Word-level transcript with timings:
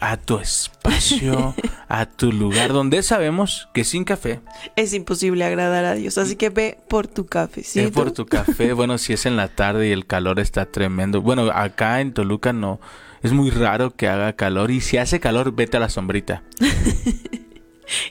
A 0.00 0.16
tu 0.16 0.38
espacio, 0.38 1.54
a 1.88 2.06
tu 2.06 2.32
lugar, 2.32 2.72
donde 2.72 3.02
sabemos 3.02 3.68
que 3.74 3.84
sin 3.84 4.04
café 4.04 4.40
Es 4.74 4.94
imposible 4.94 5.44
agradar 5.44 5.84
a 5.84 5.94
Dios, 5.94 6.16
así 6.16 6.36
que 6.36 6.48
ve 6.48 6.78
por 6.88 7.06
tu 7.06 7.26
cafecito. 7.26 7.86
es 7.86 7.92
por 7.92 8.12
tu 8.12 8.26
café. 8.26 8.72
Bueno, 8.80 8.96
si 8.96 9.12
es 9.12 9.26
en 9.26 9.36
la 9.36 9.48
tarde 9.48 9.88
y 9.88 9.92
el 9.92 10.06
calor 10.06 10.40
está 10.40 10.64
tremendo. 10.64 11.20
Bueno, 11.20 11.50
acá 11.52 12.00
en 12.00 12.14
Toluca 12.14 12.52
no. 12.52 12.80
Es 13.22 13.32
muy 13.32 13.50
raro 13.50 13.94
que 13.94 14.08
haga 14.08 14.32
calor. 14.32 14.70
Y 14.70 14.80
si 14.80 14.96
hace 14.96 15.20
calor, 15.20 15.54
vete 15.54 15.76
a 15.76 15.80
la 15.80 15.88
sombrita. 15.88 16.42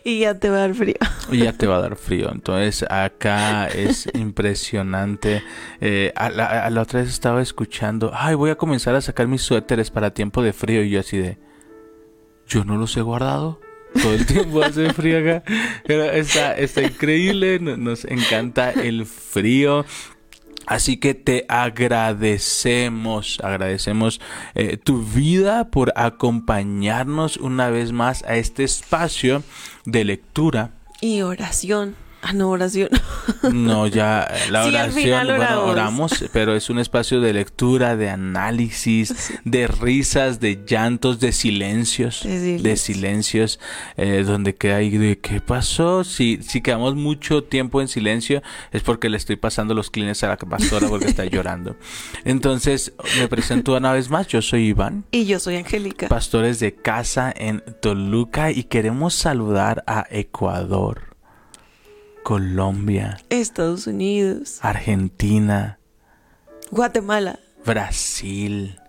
Y 0.04 0.20
ya 0.20 0.38
te 0.38 0.50
va 0.50 0.58
a 0.58 0.60
dar 0.60 0.74
frío. 0.74 0.96
Y 1.32 1.38
ya 1.40 1.54
te 1.54 1.66
va 1.66 1.78
a 1.78 1.80
dar 1.80 1.96
frío. 1.96 2.30
Entonces, 2.32 2.86
acá 2.90 3.68
es 3.68 4.10
impresionante. 4.14 5.42
Eh, 5.80 6.12
a, 6.16 6.30
la, 6.30 6.66
a 6.66 6.70
la 6.70 6.82
otra 6.82 7.00
vez 7.00 7.10
estaba 7.10 7.42
escuchando, 7.42 8.12
ay, 8.14 8.36
voy 8.36 8.50
a 8.50 8.56
comenzar 8.56 8.96
a 8.96 9.02
sacar 9.02 9.28
mis 9.28 9.42
suéteres 9.42 9.90
para 9.90 10.14
tiempo 10.14 10.42
de 10.42 10.52
frío. 10.52 10.84
Y 10.84 10.90
yo 10.90 11.00
así 11.00 11.18
de, 11.18 11.38
yo 12.50 12.66
no 12.66 12.76
los 12.76 12.98
he 12.98 13.02
guardado. 13.02 13.62
Todo 14.04 14.14
el 14.14 14.26
tiempo 14.26 14.62
hace 14.62 14.92
frío 14.94 15.20
acá. 15.20 15.44
Pero 15.88 16.04
está, 16.12 16.54
está 16.56 16.82
increíble. 16.84 17.60
no- 17.60 17.78
Nos 17.78 18.04
encanta 18.06 18.72
el 18.72 19.06
frío. 19.06 19.86
Así 20.68 20.98
que 20.98 21.16
te 21.16 21.46
agradecemos, 21.50 23.40
agradecemos 23.44 24.22
eh, 24.54 24.78
tu 24.78 25.02
vida 25.04 25.72
por 25.72 25.92
acompañarnos 25.96 27.38
una 27.38 27.70
vez 27.70 27.92
más 27.92 28.24
a 28.24 28.36
este 28.36 28.64
espacio 28.66 29.42
de 29.86 30.04
lectura. 30.06 30.72
Y 31.02 31.22
oración. 31.22 31.96
Ah, 32.22 32.34
no, 32.34 32.50
oración. 32.50 32.90
No, 33.52 33.88
ya 33.88 34.28
la 34.52 34.64
Sí, 34.64 34.70
oración, 34.70 34.92
final 35.04 35.38
bueno, 35.38 35.64
oramos. 35.64 36.26
pero 36.34 36.54
es 36.56 36.70
un 36.70 36.78
espacio 36.80 37.22
de 37.22 37.32
lectura, 37.34 37.96
de 37.96 38.10
análisis, 38.10 39.34
de 39.46 39.68
risas, 39.68 40.40
de 40.40 40.64
llantos, 40.68 41.20
de 41.20 41.32
silencios, 41.32 42.22
De 42.24 42.30
silencios. 42.30 42.64
de 42.64 42.76
silencios, 42.78 43.60
eh, 43.98 44.24
donde 44.26 44.54
queda 44.56 44.78
ahí 44.78 44.90
de 44.98 45.18
qué 45.20 45.40
pasó. 45.40 46.04
Si, 46.04 46.40
si 46.44 46.62
quedamos 46.62 46.96
mucho 46.96 47.44
tiempo 47.44 47.80
en 47.82 47.88
silencio 47.88 48.42
es 48.72 48.84
porque 48.84 49.10
le 49.10 49.18
estoy 49.18 49.38
pasando 49.38 49.74
los 49.74 49.90
clines 49.90 50.22
a 50.24 50.28
la 50.28 50.38
pastora 50.38 50.88
porque 50.90 51.06
está 51.08 51.26
llorando. 51.30 51.78
Entonces, 52.26 52.94
me 53.18 53.28
presento 53.28 53.76
una 53.76 53.94
vez 53.94 54.10
más, 54.10 54.28
yo 54.28 54.42
soy 54.42 54.68
Iván. 54.68 55.06
Y 55.12 55.26
yo 55.26 55.40
soy 55.40 55.56
Angélica. 55.56 56.08
Pastores 56.10 56.60
de 56.60 56.76
casa 56.76 57.34
en 57.36 57.64
Toluca 57.82 58.52
y 58.52 58.64
queremos 58.64 59.14
saludar 59.14 59.84
a 59.88 60.06
Ecuador, 60.10 61.09
Colombia, 62.34 63.18
Estados 63.32 63.88
Unidos. 63.88 64.60
Argentina, 64.62 65.80
Guatemala. 66.70 67.40
Brasil, 67.66 68.80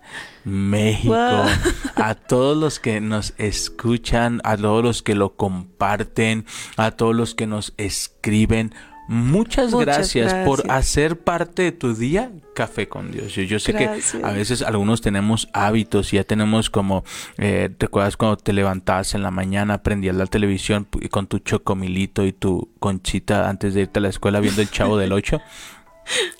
México, 0.43 1.15
Wow. 1.15 1.47
a 1.95 2.13
todos 2.13 2.55
los 2.55 2.79
que 2.79 3.01
nos 3.01 3.33
escuchan, 3.39 4.41
a 4.43 4.57
todos 4.57 4.83
los 4.83 5.01
que 5.01 5.15
lo 5.15 5.37
comparten, 5.37 6.45
a 6.77 6.91
todos 6.91 7.15
los 7.15 7.33
que 7.33 7.47
nos 7.47 7.73
escriben. 7.77 8.75
Muchas, 9.11 9.71
Muchas 9.73 10.13
gracias, 10.13 10.33
por 10.45 10.71
hacer 10.71 11.19
parte 11.19 11.63
de 11.63 11.73
tu 11.73 11.93
día 11.93 12.31
Café 12.55 12.87
con 12.87 13.11
Dios. 13.11 13.35
Yo, 13.35 13.43
yo 13.43 13.59
sé 13.59 13.73
Gracias. 13.73 14.21
que 14.21 14.25
a 14.25 14.31
veces 14.31 14.61
algunos 14.61 15.01
tenemos 15.01 15.49
hábitos 15.51 16.13
y 16.13 16.15
ya 16.15 16.23
tenemos 16.23 16.69
como, 16.69 17.03
eh, 17.37 17.69
¿te 17.77 17.87
acuerdas 17.87 18.15
cuando 18.15 18.37
te 18.37 18.53
levantabas 18.53 19.13
en 19.13 19.21
la 19.21 19.29
mañana, 19.29 19.83
prendías 19.83 20.15
la 20.15 20.27
televisión 20.27 20.87
con 21.09 21.27
tu 21.27 21.39
chocomilito 21.39 22.25
y 22.25 22.31
tu 22.31 22.69
conchita 22.79 23.49
antes 23.49 23.73
de 23.73 23.81
irte 23.81 23.99
a 23.99 24.03
la 24.03 24.09
escuela 24.09 24.39
viendo 24.39 24.61
el 24.61 24.71
Chavo 24.71 24.97
del 24.97 25.11
8? 25.11 25.41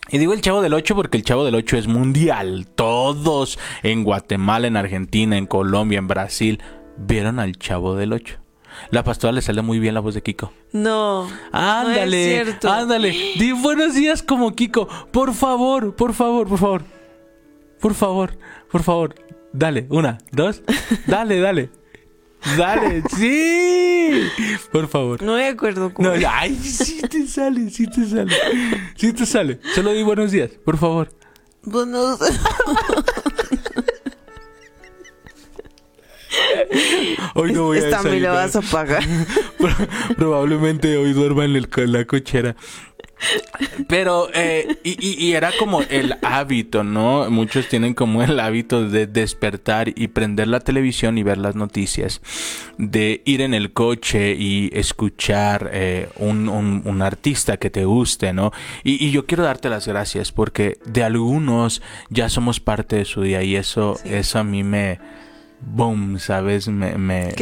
Y 0.09 0.18
digo 0.18 0.31
el 0.31 0.40
Chavo 0.40 0.62
del 0.62 0.74
8 0.74 0.95
porque 0.95 1.18
el 1.18 1.24
Chavo 1.24 1.44
del 1.44 1.56
8 1.56 1.78
es 1.78 1.88
mundial. 1.88 2.68
Todos 2.74 3.59
en 3.84 4.06
Guatemala, 4.06 4.68
en 4.68 4.78
Argentina, 4.78 5.38
en 5.38 5.45
Colombia, 5.45 6.00
en 6.00 6.07
Brasil 6.07 6.62
vieron 6.97 7.40
al 7.40 7.57
Chavo 7.57 7.95
del 7.95 8.13
8. 8.13 8.41
La 8.90 9.03
pastora 9.03 9.31
le 9.34 9.42
sale 9.42 9.62
muy 9.62 9.80
bien 9.80 9.94
la 9.94 10.00
voz 10.00 10.14
de 10.16 10.22
Kiko. 10.24 10.52
No. 10.74 11.30
Ándale, 11.52 12.36
No 12.36 12.42
es 12.42 12.44
cierto. 12.46 12.72
ándale. 12.72 13.12
Di 13.38 13.52
buenos 13.53 13.94
días 13.94 14.24
como 14.24 14.56
Kiko. 14.56 14.88
Por 15.12 15.34
favor, 15.34 15.96
por 15.96 16.14
favor, 16.14 16.47
por 16.47 16.58
favor. 16.59 16.84
Por 17.80 17.94
favor, 17.94 18.38
por 18.72 18.84
favor. 18.84 19.16
Dale, 19.53 19.86
una, 19.90 20.18
dos. 20.31 20.62
Dale, 21.08 21.40
dale. 21.40 21.69
Dale, 22.58 23.03
sí. 23.16 24.24
Por 24.72 24.88
favor. 24.88 25.22
No 25.22 25.36
me 25.36 25.48
acuerdo 25.48 25.94
cómo. 25.94 26.09
No, 26.09 26.16
ay, 26.28 26.56
sí 26.56 27.02
te 27.02 27.28
sale, 27.28 27.69
sí 27.69 27.86
te 27.88 28.06
sale. 28.06 28.34
Sí 28.96 29.13
te 29.13 29.25
sale. 29.25 29.59
Solo 29.75 29.92
di 29.92 30.02
buenos 30.03 30.31
días, 30.31 30.50
por 30.66 30.78
favor. 30.78 31.12
Pues 31.63 31.88
Hoy 37.35 37.53
no 37.53 37.63
voy 37.63 37.78
a 37.78 37.81
Esta 37.81 38.03
me 38.03 38.19
la 38.19 38.31
vas 38.31 38.56
a 38.56 38.62
pagar. 38.62 39.03
Pro- 39.57 39.88
Probablemente 40.17 40.97
hoy 40.97 41.13
duerma 41.13 41.45
en, 41.45 41.56
el, 41.56 41.69
en 41.75 41.91
la 41.91 42.06
cochera. 42.06 42.56
Pero, 43.88 44.29
eh, 44.34 44.78
y, 44.84 44.97
y- 45.00 45.28
y 45.28 45.34
era 45.34 45.51
como 45.59 45.84
el 45.84 46.16
hábito, 46.23 46.84
¿no? 46.84 47.29
Muchos 47.29 47.67
tienen 47.67 47.94
como 47.94 48.23
el 48.23 48.39
hábito 48.39 48.89
de 48.89 49.06
despertar 49.06 49.89
y 49.95 50.07
prender 50.07 50.47
la 50.47 50.59
televisión 50.59 51.19
y 51.19 51.23
ver 51.23 51.38
las 51.38 51.56
noticias, 51.56 52.22
de 52.79 53.22
ir 53.25 53.41
en 53.41 53.53
el 53.53 53.73
coche 53.73 54.35
y 54.38 54.72
escuchar 54.73 55.69
eh, 55.72 56.09
un, 56.16 56.50
un- 56.50 56.81
un 56.83 57.01
artista 57.03 57.57
que 57.57 57.69
te 57.69 57.85
guste, 57.85 58.33
¿no? 58.33 58.51
Y, 58.83 59.06
y 59.06 59.12
yo 59.12 59.28
quiero 59.28 59.44
darte 59.44 59.69
las 59.69 59.88
gracias 59.88 60.31
porque 60.31 60.79
de 60.85 61.03
algunos 61.03 61.83
ya 62.09 62.28
somos 62.28 62.59
parte 62.59 62.95
de 62.95 63.06
su 63.06 63.22
día 63.22 63.44
y 63.44 63.56
eso, 63.56 64.00
Sí. 64.01 64.09
eso 64.16 64.39
a 64.39 64.44
mí 64.44 64.63
me, 64.63 65.00
boom, 65.61 66.19
¿sabes? 66.19 66.67
Me, 66.67 66.97
me, 66.97 67.33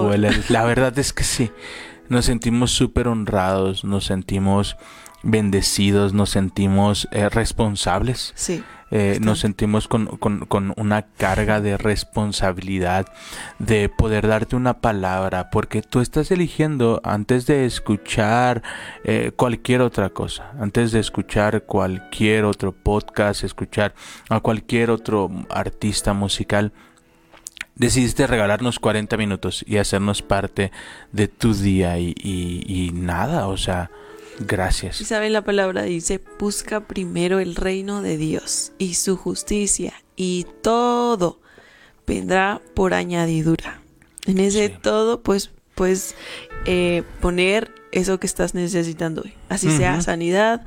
vuela. 0.00 0.30
La 0.48 0.64
verdad 0.64 0.98
es 0.98 1.12
que 1.12 1.24
sí. 1.24 1.50
Nos 2.08 2.24
sentimos 2.24 2.70
súper 2.70 3.08
honrados, 3.08 3.84
nos 3.84 4.04
sentimos 4.06 4.76
bendecidos, 5.22 6.12
nos 6.14 6.30
sentimos 6.30 7.08
eh, 7.10 7.28
responsables. 7.28 8.32
Sí. 8.36 8.62
Eh, 8.92 9.18
nos 9.20 9.40
sentimos 9.40 9.88
con, 9.88 10.06
con- 10.06 10.46
con 10.46 10.72
una 10.76 11.02
carga 11.02 11.60
de 11.60 11.76
responsabilidad 11.76 13.06
de 13.58 13.88
poder 13.88 14.28
darte 14.28 14.54
una 14.54 14.74
palabra, 14.80 15.50
porque 15.50 15.82
tú 15.82 16.00
estás 16.00 16.30
eligiendo 16.30 17.00
antes 17.02 17.46
de 17.46 17.64
escuchar 17.66 18.62
eh, 19.02 19.32
cualquier 19.34 19.80
otra 19.80 20.10
cosa, 20.10 20.52
antes 20.60 20.92
de 20.92 21.00
escuchar 21.00 21.64
cualquier 21.64 22.44
otro 22.44 22.70
podcast, 22.70 23.42
escuchar 23.42 23.92
a 24.28 24.38
cualquier 24.38 24.90
otro 24.90 25.30
artista 25.50 26.12
musical, 26.12 26.72
decidiste 27.76 28.26
regalarnos 28.26 28.78
40 28.78 29.16
minutos 29.16 29.64
y 29.66 29.76
hacernos 29.76 30.22
parte 30.22 30.72
de 31.12 31.28
tu 31.28 31.54
día 31.54 31.98
y, 31.98 32.14
y- 32.16 32.64
y 32.66 32.90
nada, 32.92 33.46
o 33.48 33.56
sea, 33.56 33.90
Y 34.40 34.44
gracias. 34.44 34.96
saben 34.96 35.32
la 35.32 35.42
palabra 35.44 35.82
dice, 35.84 36.20
busca 36.38 36.80
primero 36.86 37.38
el 37.38 37.54
reino 37.54 38.02
de 38.02 38.16
Dios 38.16 38.72
y 38.78 38.94
su 38.94 39.16
justicia 39.16 39.92
y 40.16 40.46
todo 40.62 41.40
vendrá 42.06 42.60
por 42.74 42.94
añadidura. 42.94 43.80
En 44.26 44.38
ese 44.40 44.68
Sí. 44.68 44.74
todo, 44.82 45.22
pues, 45.22 45.50
pues 45.74 46.14
eh, 46.64 47.02
poner 47.20 47.72
eso 47.92 48.18
que 48.18 48.26
estás 48.26 48.54
necesitando 48.54 49.22
hoy. 49.22 49.34
Así 49.48 49.70
sea 49.70 50.00
sanidad, 50.00 50.64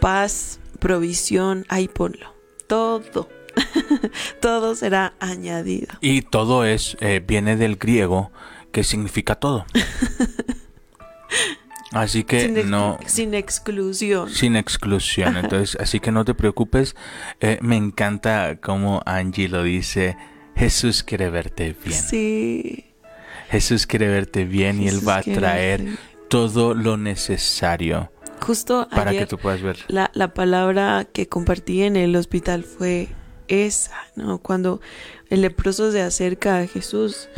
paz, 0.00 0.60
provisión, 0.78 1.64
ahí 1.68 1.88
ponlo. 1.88 2.34
Todo. 2.66 3.28
todo 4.40 4.74
será 4.74 5.14
añadido. 5.20 5.88
Y 6.00 6.22
todo 6.22 6.64
es, 6.64 6.96
eh, 7.00 7.22
viene 7.26 7.56
del 7.56 7.76
griego, 7.76 8.30
que 8.72 8.84
significa 8.84 9.34
todo. 9.34 9.66
Así 11.92 12.24
que 12.24 12.40
sin, 12.40 12.70
no, 12.70 12.98
sin 13.06 13.34
exclusión. 13.34 14.28
sin 14.28 14.56
exclusión. 14.56 15.36
Entonces, 15.42 15.76
así 15.80 16.00
que 16.00 16.12
no 16.12 16.24
te 16.24 16.34
preocupes. 16.34 16.94
Eh, 17.40 17.58
me 17.62 17.76
encanta 17.76 18.58
como 18.60 19.00
Angie 19.06 19.48
lo 19.48 19.62
dice. 19.62 20.16
Jesús 20.54 21.02
quiere 21.02 21.30
verte 21.30 21.74
bien. 21.84 21.98
Sí. 21.98 22.84
Jesús 23.50 23.86
quiere 23.86 24.08
verte 24.08 24.44
bien 24.44 24.82
y 24.82 24.88
Él 24.88 25.06
va 25.06 25.16
a 25.18 25.22
traer 25.22 25.82
verte. 25.82 26.02
todo 26.28 26.74
lo 26.74 26.98
necesario 26.98 28.12
Justo 28.40 28.86
para 28.90 29.10
ayer 29.10 29.22
que 29.22 29.26
tú 29.26 29.38
puedas 29.38 29.62
ver. 29.62 29.78
la, 29.88 30.10
la 30.12 30.34
palabra 30.34 31.06
que 31.10 31.26
compartí 31.28 31.82
en 31.82 31.96
el 31.96 32.14
hospital 32.16 32.64
fue 32.64 33.08
esa, 33.48 33.96
¿no? 34.16 34.38
Cuando 34.38 34.80
el 35.30 35.42
leproso 35.42 35.90
se 35.92 36.00
acerca 36.02 36.58
a 36.58 36.66
Jesús 36.66 37.28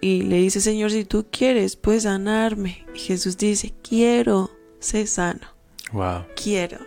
y 0.00 0.22
le 0.22 0.36
dice, 0.36 0.60
Señor, 0.60 0.90
si 0.90 1.04
tú 1.04 1.26
quieres, 1.30 1.76
puedes 1.76 2.02
sanarme. 2.04 2.84
Y 2.94 2.98
Jesús 2.98 3.36
dice, 3.36 3.72
quiero, 3.82 4.50
sé 4.80 5.06
sano, 5.06 5.46
Wow. 5.92 6.24
quiero. 6.40 6.78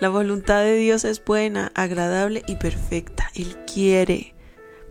La 0.00 0.08
voluntad 0.08 0.62
de 0.62 0.76
Dios 0.76 1.04
es 1.04 1.22
buena, 1.24 1.70
agradable 1.74 2.42
y 2.46 2.56
perfecta. 2.56 3.30
Él 3.34 3.56
quiere 3.72 4.34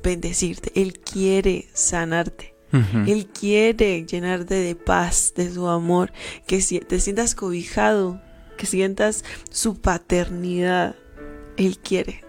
bendecirte, 0.04 0.72
Él 0.80 1.00
quiere 1.00 1.68
sanarte. 1.74 2.54
Él 3.08 3.28
quiere 3.28 4.06
llenarte 4.06 4.56
de 4.56 4.76
paz, 4.76 5.32
de 5.38 5.50
su 5.50 5.68
amor, 5.70 6.12
que 6.46 6.60
si- 6.60 6.80
te 6.82 7.00
sientas 7.00 7.34
cobijado, 7.34 8.20
que 8.58 8.66
sientas 8.66 9.24
su 9.50 9.80
paternidad. 9.80 10.96
Él 11.56 11.78
quiere. 11.80 12.25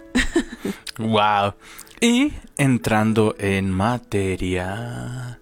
Wow. 0.98 1.54
Y 2.00 2.32
entrando 2.56 3.34
en 3.38 3.70
materia. 3.70 5.40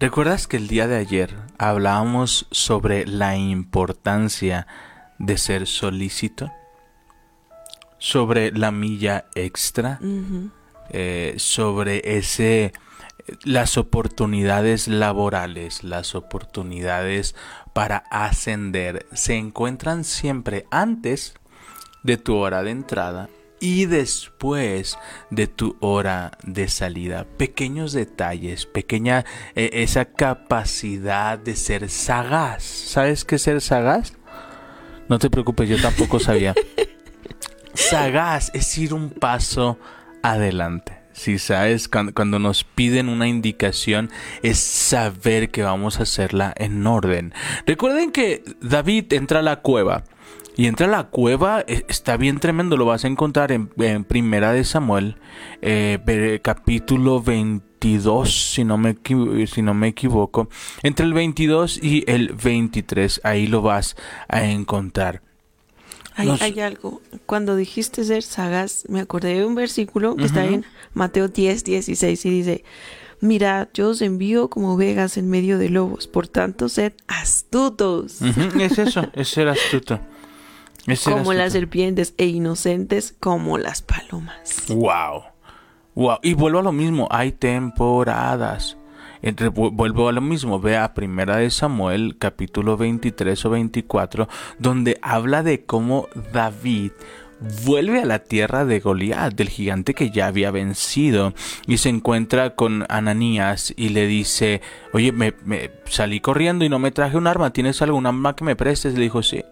¿Recuerdas 0.00 0.46
que 0.46 0.56
el 0.56 0.66
día 0.66 0.86
de 0.86 0.96
ayer 0.96 1.36
hablábamos 1.58 2.46
sobre 2.50 3.06
la 3.06 3.36
importancia 3.36 4.66
de 5.18 5.38
ser 5.38 5.66
solícito? 5.66 6.50
Sobre 7.98 8.50
la 8.50 8.70
milla 8.72 9.26
extra, 9.34 10.00
eh, 10.90 11.34
sobre 11.36 12.16
ese 12.18 12.72
las 13.44 13.78
oportunidades 13.78 14.88
laborales, 14.88 15.84
las 15.84 16.16
oportunidades 16.16 17.36
para 17.72 17.98
ascender 18.10 19.06
se 19.12 19.36
encuentran 19.36 20.02
siempre 20.02 20.66
antes 20.70 21.34
de 22.02 22.16
tu 22.16 22.34
hora 22.34 22.64
de 22.64 22.72
entrada 22.72 23.28
y 23.62 23.86
después 23.86 24.98
de 25.30 25.46
tu 25.46 25.76
hora 25.80 26.32
de 26.42 26.68
salida. 26.68 27.24
Pequeños 27.38 27.92
detalles, 27.92 28.66
pequeña 28.66 29.24
eh, 29.54 29.70
esa 29.74 30.04
capacidad 30.04 31.38
de 31.38 31.54
ser 31.54 31.88
sagaz. 31.88 32.64
¿Sabes 32.64 33.24
qué 33.24 33.36
es 33.36 33.42
ser 33.42 33.60
sagaz? 33.60 34.14
No 35.08 35.20
te 35.20 35.30
preocupes, 35.30 35.68
yo 35.68 35.80
tampoco 35.80 36.18
sabía. 36.18 36.54
sagaz 37.74 38.50
es 38.52 38.76
ir 38.76 38.92
un 38.92 39.10
paso 39.10 39.78
adelante. 40.24 40.98
Si 41.12 41.38
sabes, 41.38 41.88
cuando, 41.88 42.14
cuando 42.14 42.40
nos 42.40 42.64
piden 42.64 43.08
una 43.08 43.28
indicación 43.28 44.10
es 44.42 44.58
saber 44.58 45.52
que 45.52 45.62
vamos 45.62 46.00
a 46.00 46.02
hacerla 46.02 46.52
en 46.56 46.84
orden. 46.84 47.32
Recuerden 47.64 48.10
que 48.10 48.42
David 48.60 49.12
entra 49.12 49.38
a 49.38 49.42
la 49.42 49.60
cueva. 49.60 50.02
Y 50.56 50.66
entra 50.66 50.86
a 50.86 50.90
la 50.90 51.04
cueva, 51.04 51.64
eh, 51.66 51.84
está 51.88 52.16
bien 52.16 52.38
tremendo, 52.38 52.76
lo 52.76 52.84
vas 52.84 53.04
a 53.04 53.08
encontrar 53.08 53.52
en, 53.52 53.70
en 53.78 54.04
Primera 54.04 54.52
de 54.52 54.64
Samuel, 54.64 55.16
eh, 55.62 56.40
capítulo 56.42 57.22
22, 57.22 58.52
si 58.52 58.64
no, 58.64 58.76
me, 58.76 58.96
si 59.46 59.62
no 59.62 59.72
me 59.72 59.88
equivoco. 59.88 60.48
Entre 60.82 61.06
el 61.06 61.14
22 61.14 61.82
y 61.82 62.04
el 62.06 62.34
23, 62.34 63.22
ahí 63.24 63.46
lo 63.46 63.62
vas 63.62 63.96
a 64.28 64.44
encontrar. 64.44 65.22
Hay, 66.14 66.28
hay 66.40 66.60
algo. 66.60 67.00
Cuando 67.24 67.56
dijiste 67.56 68.04
ser 68.04 68.22
sagaz, 68.22 68.84
me 68.88 69.00
acordé 69.00 69.38
de 69.38 69.46
un 69.46 69.54
versículo 69.54 70.14
que 70.16 70.24
está 70.24 70.44
en 70.44 70.66
Mateo 70.92 71.28
10, 71.28 71.64
16 71.64 72.26
y 72.26 72.30
dice, 72.30 72.64
Mirad, 73.22 73.68
yo 73.72 73.90
os 73.90 74.02
envío 74.02 74.50
como 74.50 74.74
ovejas 74.74 75.16
en 75.16 75.30
medio 75.30 75.56
de 75.56 75.70
lobos, 75.70 76.08
por 76.08 76.26
tanto 76.28 76.68
sed 76.68 76.92
astutos, 77.06 78.20
es 78.20 78.78
eso, 78.78 79.08
es 79.14 79.28
ser 79.28 79.48
astuto. 79.48 80.00
Como 81.04 81.32
las 81.32 81.52
serpientes 81.52 82.14
e 82.18 82.26
inocentes 82.26 83.14
como 83.20 83.58
las 83.58 83.82
palomas. 83.82 84.64
Wow. 84.68 85.22
Wow. 85.94 86.18
Y 86.22 86.34
vuelvo 86.34 86.58
a 86.58 86.62
lo 86.62 86.72
mismo, 86.72 87.08
hay 87.10 87.32
temporadas. 87.32 88.76
Entre- 89.20 89.48
vuelvo 89.48 90.08
a 90.08 90.12
lo 90.12 90.20
mismo, 90.20 90.58
ve 90.58 90.76
a 90.76 90.94
Primera 90.94 91.36
de 91.36 91.50
Samuel, 91.50 92.16
capítulo 92.18 92.76
23 92.76 93.44
o 93.44 93.50
24, 93.50 94.28
donde 94.58 94.98
habla 95.00 95.44
de 95.44 95.64
cómo 95.64 96.08
David 96.32 96.90
vuelve 97.64 98.00
a 98.00 98.04
la 98.04 98.20
tierra 98.20 98.64
de 98.64 98.80
Goliat, 98.80 99.34
del 99.34 99.48
gigante 99.48 99.94
que 99.94 100.10
ya 100.10 100.26
había 100.26 100.50
vencido, 100.50 101.34
y 101.66 101.78
se 101.78 101.88
encuentra 101.88 102.54
con 102.56 102.84
Ananías 102.88 103.72
y 103.76 103.90
le 103.90 104.06
dice, 104.06 104.60
oye, 104.92 105.12
me, 105.12 105.34
me 105.44 105.70
salí 105.84 106.20
corriendo 106.20 106.64
y 106.64 106.68
no 106.68 106.78
me 106.78 106.90
traje 106.90 107.16
un 107.16 107.26
arma, 107.26 107.52
¿tienes 107.52 107.80
algún 107.82 108.06
arma 108.06 108.34
que 108.34 108.44
me 108.44 108.56
prestes? 108.56 108.94
Le 108.94 109.02
dijo, 109.02 109.22
sí, 109.22 109.44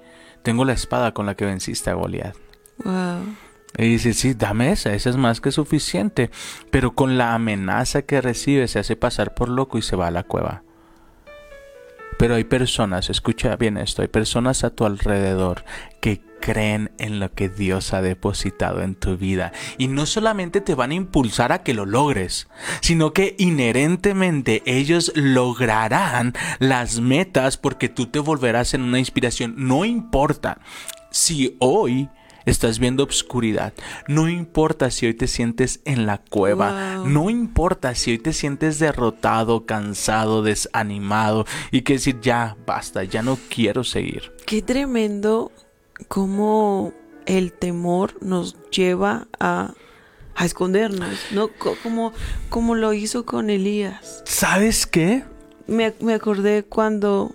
tengo 0.42 0.64
la 0.64 0.72
espada 0.72 1.12
con 1.12 1.26
la 1.26 1.34
que 1.34 1.44
venciste 1.44 1.90
a 1.90 1.94
Goliat. 1.94 2.36
Wow. 2.84 3.36
Y 3.78 3.88
dice, 3.88 4.14
sí, 4.14 4.34
dame 4.34 4.72
esa, 4.72 4.92
esa 4.94 5.10
es 5.10 5.16
más 5.16 5.40
que 5.40 5.52
suficiente. 5.52 6.30
Pero 6.70 6.92
con 6.92 7.18
la 7.18 7.34
amenaza 7.34 8.02
que 8.02 8.20
recibe 8.20 8.66
se 8.68 8.78
hace 8.78 8.96
pasar 8.96 9.34
por 9.34 9.48
loco 9.48 9.78
y 9.78 9.82
se 9.82 9.96
va 9.96 10.08
a 10.08 10.10
la 10.10 10.24
cueva. 10.24 10.62
Pero 12.20 12.34
hay 12.34 12.44
personas, 12.44 13.08
escucha 13.08 13.56
bien 13.56 13.78
esto, 13.78 14.02
hay 14.02 14.08
personas 14.08 14.62
a 14.62 14.68
tu 14.68 14.84
alrededor 14.84 15.64
que 16.02 16.20
creen 16.38 16.92
en 16.98 17.18
lo 17.18 17.32
que 17.32 17.48
Dios 17.48 17.94
ha 17.94 18.02
depositado 18.02 18.82
en 18.82 18.94
tu 18.94 19.16
vida. 19.16 19.52
Y 19.78 19.88
no 19.88 20.04
solamente 20.04 20.60
te 20.60 20.74
van 20.74 20.90
a 20.90 20.96
impulsar 20.96 21.50
a 21.50 21.62
que 21.62 21.72
lo 21.72 21.86
logres, 21.86 22.46
sino 22.82 23.14
que 23.14 23.36
inherentemente 23.38 24.62
ellos 24.66 25.12
lograrán 25.14 26.34
las 26.58 27.00
metas 27.00 27.56
porque 27.56 27.88
tú 27.88 28.08
te 28.08 28.18
volverás 28.18 28.74
en 28.74 28.82
una 28.82 28.98
inspiración. 28.98 29.54
No 29.56 29.86
importa 29.86 30.58
si 31.10 31.56
hoy 31.58 32.10
estás 32.46 32.78
viendo 32.78 33.02
obscuridad, 33.02 33.72
no 34.08 34.28
importa 34.28 34.90
si 34.90 35.06
hoy 35.06 35.14
te 35.14 35.26
sientes 35.26 35.80
en 35.84 36.06
la 36.06 36.18
cueva, 36.18 36.96
Wow. 36.96 37.08
no 37.08 37.30
importa 37.30 37.94
si 37.94 38.12
hoy 38.12 38.18
te 38.18 38.32
sientes 38.32 38.78
derrotado, 38.78 39.66
cansado, 39.66 40.42
desanimado 40.42 41.44
y 41.70 41.82
que 41.82 41.94
decir 41.94 42.20
ya 42.20 42.56
basta, 42.66 43.04
ya 43.04 43.22
no 43.22 43.38
quiero 43.48 43.84
seguir. 43.84 44.32
Qué 44.46 44.62
tremendo 44.62 45.52
cómo 46.08 46.92
el 47.26 47.52
temor 47.52 48.14
nos 48.22 48.56
lleva 48.70 49.28
a, 49.38 49.74
a 50.34 50.44
escondernos, 50.44 51.18
¿no? 51.32 51.48
Co- 51.48 51.76
Como, 51.82 52.12
como 52.48 52.74
lo 52.74 52.92
hizo 52.92 53.24
con 53.26 53.50
Elías. 53.50 54.22
¿Sabes 54.24 54.86
qué? 54.86 55.24
Me, 55.66 55.92
me 56.00 56.14
acordé 56.14 56.64
cuando, 56.64 57.32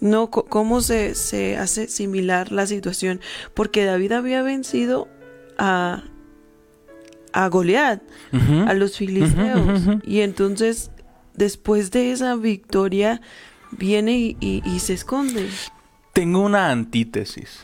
no, 0.00 0.30
cómo 0.30 0.80
se, 0.80 1.14
se 1.14 1.56
hace 1.56 1.88
similar 1.88 2.52
la 2.52 2.66
situación, 2.66 3.20
porque 3.54 3.84
David 3.84 4.12
había 4.12 4.42
vencido 4.42 5.08
a, 5.58 6.02
a 7.32 7.48
Goliat, 7.48 8.02
a 8.66 8.74
los 8.74 8.96
filisteos, 8.96 9.80
y 10.04 10.20
entonces 10.20 10.90
después 11.34 11.90
de 11.90 12.12
esa 12.12 12.34
victoria 12.36 13.20
viene 13.70 14.18
y, 14.18 14.36
y- 14.40 14.62
y 14.64 14.80
se 14.80 14.94
esconde. 14.94 15.46
Tengo 16.12 16.40
una 16.40 16.70
antítesis. 16.70 17.60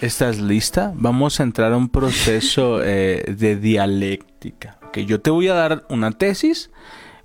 ¿Estás 0.00 0.38
lista? 0.38 0.92
Vamos 0.96 1.40
a 1.40 1.42
entrar 1.44 1.72
a 1.72 1.76
un 1.76 1.88
proceso 1.88 2.82
eh, 2.82 3.24
de 3.38 3.56
dialéctica. 3.56 4.78
Ok, 4.88 4.98
yo 4.98 5.20
te 5.20 5.30
voy 5.30 5.48
a 5.48 5.54
dar 5.54 5.86
una 5.88 6.10
tesis. 6.12 6.70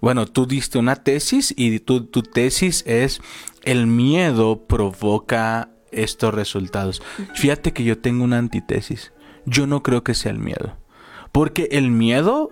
Bueno, 0.02 0.26
tú 0.26 0.46
diste 0.46 0.78
una 0.78 0.96
tesis 0.98 1.54
y 1.56 1.80
tu, 1.80 2.06
tu 2.06 2.24
tesis 2.24 2.84
es 2.88 3.22
el 3.64 3.88
miedo 3.88 4.66
provoca 4.68 5.70
estos 5.92 6.34
resultados. 6.34 7.02
Fíjate 7.36 7.72
que 7.74 7.84
yo 7.84 8.00
tengo 8.00 8.24
una 8.24 8.38
antítesis. 8.38 9.14
Yo 9.46 9.68
no 9.68 9.84
creo 9.84 10.04
que 10.04 10.14
sea 10.14 10.32
el 10.32 10.40
miedo. 10.40 10.78
Porque 11.32 11.70
el 11.72 11.92
miedo 11.92 12.50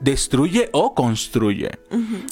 destruye 0.00 0.68
o 0.72 0.94
construye. 0.94 1.78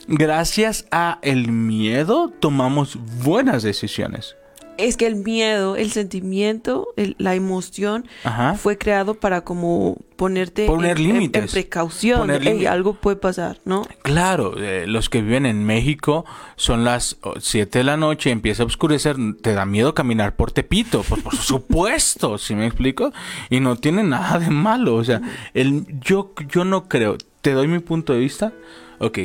Gracias 0.08 0.86
a 0.90 1.18
el 1.22 1.50
miedo 1.52 2.30
tomamos 2.40 2.98
buenas 3.22 3.62
decisiones. 3.62 4.36
Es 4.76 4.96
que 4.96 5.06
el 5.06 5.14
miedo, 5.16 5.76
el 5.76 5.92
sentimiento, 5.92 6.88
el- 6.96 7.14
la 7.18 7.34
emoción 7.36 8.06
Ajá. 8.24 8.54
fue 8.54 8.76
creado 8.76 9.14
para 9.14 9.42
como 9.42 9.96
ponerte 10.16 10.66
Poner 10.66 10.98
en, 10.98 11.02
límites. 11.04 11.42
en 11.44 11.48
precaución. 11.48 12.18
Poner 12.20 12.66
algo 12.66 12.94
puede 12.94 13.16
pasar, 13.16 13.58
¿no? 13.64 13.86
Claro, 14.02 14.54
eh, 14.60 14.86
los 14.88 15.08
que 15.08 15.22
viven 15.22 15.46
en 15.46 15.64
México 15.64 16.24
son 16.56 16.82
las 16.84 17.18
7 17.38 17.78
de 17.78 17.84
la 17.84 17.96
noche, 17.96 18.30
empieza 18.30 18.64
a 18.64 18.66
oscurecer, 18.66 19.16
te 19.42 19.54
da 19.54 19.64
miedo 19.64 19.94
caminar 19.94 20.34
por 20.34 20.50
Tepito, 20.50 21.02
por, 21.04 21.22
por 21.22 21.36
supuesto, 21.36 22.36
¿sí 22.38 22.56
me 22.56 22.66
explico? 22.66 23.12
Y 23.50 23.60
no 23.60 23.76
tiene 23.76 24.02
nada 24.02 24.40
de 24.40 24.50
malo, 24.50 24.96
o 24.96 25.04
sea, 25.04 25.20
el, 25.54 25.86
yo, 26.00 26.32
yo 26.48 26.64
no 26.64 26.88
creo, 26.88 27.16
te 27.42 27.52
doy 27.52 27.68
mi 27.68 27.78
punto 27.78 28.12
de 28.12 28.18
vista, 28.18 28.52
ok, 28.98 29.18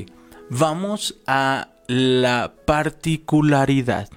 vamos 0.51 1.15
a 1.25 1.69
la 1.87 2.53
particularidad. 2.65 4.09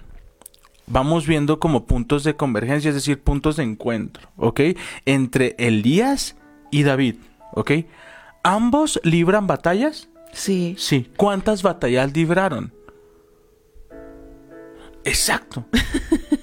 Vamos 0.86 1.26
viendo 1.26 1.58
como 1.58 1.86
puntos 1.86 2.24
de 2.24 2.36
convergencia, 2.36 2.88
es 2.88 2.94
decir, 2.94 3.20
puntos 3.20 3.56
de 3.56 3.62
encuentro, 3.62 4.28
¿ok? 4.36 4.60
Entre 5.06 5.54
Elías 5.58 6.36
y 6.70 6.82
David, 6.82 7.16
¿ok? 7.52 7.72
¿Ambos 8.42 9.00
libran 9.04 9.46
batallas? 9.46 10.08
Sí. 10.32 10.74
Sí. 10.78 11.08
¿Cuántas 11.16 11.62
batallas 11.62 12.12
libraron? 12.12 12.72
Exacto. 15.04 15.64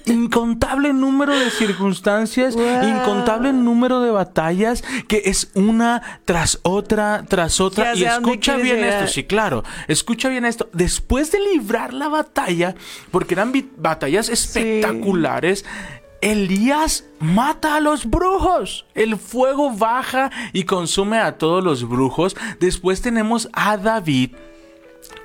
Incontable 0.06 0.92
número 0.92 1.38
de 1.38 1.50
circunstancias, 1.50 2.54
Wow. 2.54 2.82
incontable 2.88 3.52
número 3.52 4.00
de 4.00 4.10
batallas 4.10 4.82
que 5.08 5.22
es 5.26 5.50
una 5.54 6.20
tras 6.24 6.58
otra, 6.62 7.24
tras 7.28 7.60
otra. 7.60 7.94
Ya 7.94 8.00
Y 8.00 8.04
escucha 8.16 8.56
bien 8.56 8.76
llegar. 8.76 9.02
esto, 9.04 9.12
sí, 9.14 9.24
claro. 9.24 9.62
Escucha 9.88 10.28
bien 10.28 10.44
esto. 10.44 10.68
Después 10.72 11.30
de 11.32 11.38
librar 11.52 11.94
la 11.94 12.08
batalla, 12.08 12.74
porque 13.10 13.34
eran 13.34 13.52
batallas 13.76 14.28
espectaculares, 14.28 15.64
Elías 16.20 17.04
mata 17.18 17.76
a 17.76 17.80
los 17.80 18.04
brujos. 18.10 18.84
El 18.94 19.16
fuego 19.16 19.70
baja 19.70 20.30
y 20.52 20.64
consume 20.64 21.18
a 21.18 21.38
todos 21.38 21.64
los 21.64 21.88
brujos. 21.88 22.36
Después 22.58 23.00
tenemos 23.00 23.48
a 23.52 23.76
David 23.78 24.32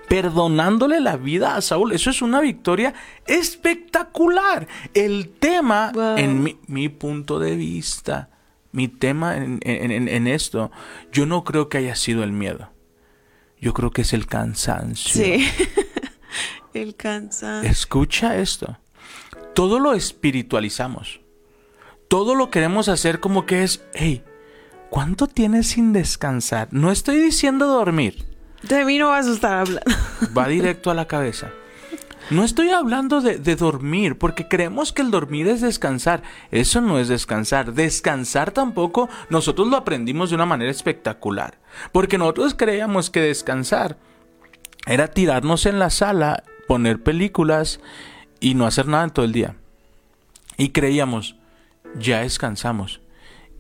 perdonándole 0.07 1.00
la 1.00 1.17
vida 1.17 1.55
a 1.55 1.62
Saúl. 1.62 1.91
Eso 1.93 2.09
es 2.09 2.21
una 2.21 2.39
victoria 2.41 2.93
espectacular. 3.27 4.67
El 4.93 5.29
tema, 5.29 5.91
Wow. 5.93 6.17
en 6.17 6.43
mi, 6.43 6.57
mi 6.67 6.89
punto 6.89 7.39
de 7.39 7.55
vista, 7.55 8.29
mi 8.71 8.88
tema 8.88 9.38
en, 9.38 9.59
en- 9.63 9.91
en- 9.91 10.07
en 10.07 10.27
esto, 10.27 10.71
yo 11.12 11.25
no 11.25 11.43
creo 11.43 11.69
que 11.69 11.77
haya 11.79 11.95
sido 11.95 12.24
el 12.24 12.31
miedo. 12.31 12.69
Yo 13.59 13.74
creo 13.74 13.91
que 13.91 14.01
es 14.03 14.13
el 14.13 14.27
cansancio. 14.27 15.13
Sí. 15.24 15.47
El 16.74 16.93
cansancio. 16.97 17.71
Escucha 17.71 18.35
esto. 18.38 18.77
Todo 19.53 19.79
lo 19.79 19.93
espiritualizamos. 19.93 21.21
Todo 22.09 22.35
lo 22.35 22.51
queremos 22.51 22.89
hacer 22.89 23.21
como 23.21 23.45
que 23.45 23.63
es, 23.63 23.81
hey, 23.93 24.21
¿cuánto 24.89 25.27
tienes 25.27 25.67
sin 25.67 25.93
descansar? 25.93 26.67
No 26.71 26.91
estoy 26.91 27.21
diciendo 27.21 27.67
dormir. 27.67 28.25
De 28.67 28.86
mí 28.86 28.98
no 28.98 29.10
vas 29.10 29.27
a 29.27 29.34
estar 29.34 29.53
hablando. 29.53 29.91
va 30.38 30.48
directo 30.48 30.91
a 30.91 30.93
la 30.95 31.07
cabeza. 31.07 31.51
No 32.31 32.43
estoy 32.43 32.72
hablando 32.72 33.22
de, 33.22 33.38
de 33.38 33.55
dormir, 33.55 34.17
porque 34.17 34.48
creemos 34.48 34.91
que 34.91 35.03
el 35.03 35.12
dormir 35.12 35.48
es 35.48 35.62
descansar. 35.62 36.24
Eso 36.50 36.81
no 36.81 36.98
es 36.98 37.07
descansar. 37.07 37.74
Descansar 37.74 38.51
tampoco 38.51 39.10
nosotros 39.29 39.67
lo 39.67 39.77
aprendimos 39.77 40.29
de 40.29 40.36
una 40.36 40.48
manera 40.48 40.72
espectacular. 40.72 41.60
Porque 41.91 42.17
nosotros 42.17 42.55
creíamos 42.55 43.12
que 43.12 43.22
descansar 43.22 43.98
era 44.88 45.07
tirarnos 45.07 45.67
en 45.67 45.77
la 45.77 45.91
sala, 45.91 46.43
poner 46.67 47.03
películas 47.03 47.79
y 48.39 48.55
no 48.55 48.65
hacer 48.65 48.88
nada 48.88 49.03
en 49.03 49.12
todo 49.12 49.25
el 49.25 49.31
día. 49.31 49.55
Y 50.57 50.69
creíamos, 50.69 51.36
ya 51.95 52.22
descansamos. 52.22 53.01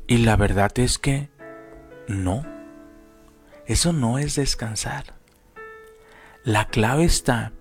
Y 0.07 0.19
la 0.19 0.37
verdad 0.37 0.71
es 0.79 0.97
que 0.97 1.29
no. 2.07 2.54
Eso 3.67 3.93
no 3.93 4.19
es 4.19 4.35
descansar. 4.35 5.15
La 6.43 6.67
clave 6.67 7.05
está 7.05 7.53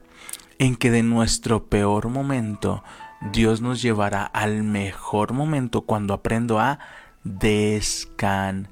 en 0.59 0.77
que 0.77 0.91
de 0.91 1.03
nuestro 1.03 1.67
peor 1.67 2.09
momento 2.09 2.85
Dios 3.33 3.63
nos 3.63 3.81
llevará 3.81 4.25
al 4.25 4.63
mejor 4.63 5.33
momento 5.33 5.83
cuando 5.83 6.13
aprendo 6.13 6.61
a 6.61 6.79
descansar. 7.23 8.67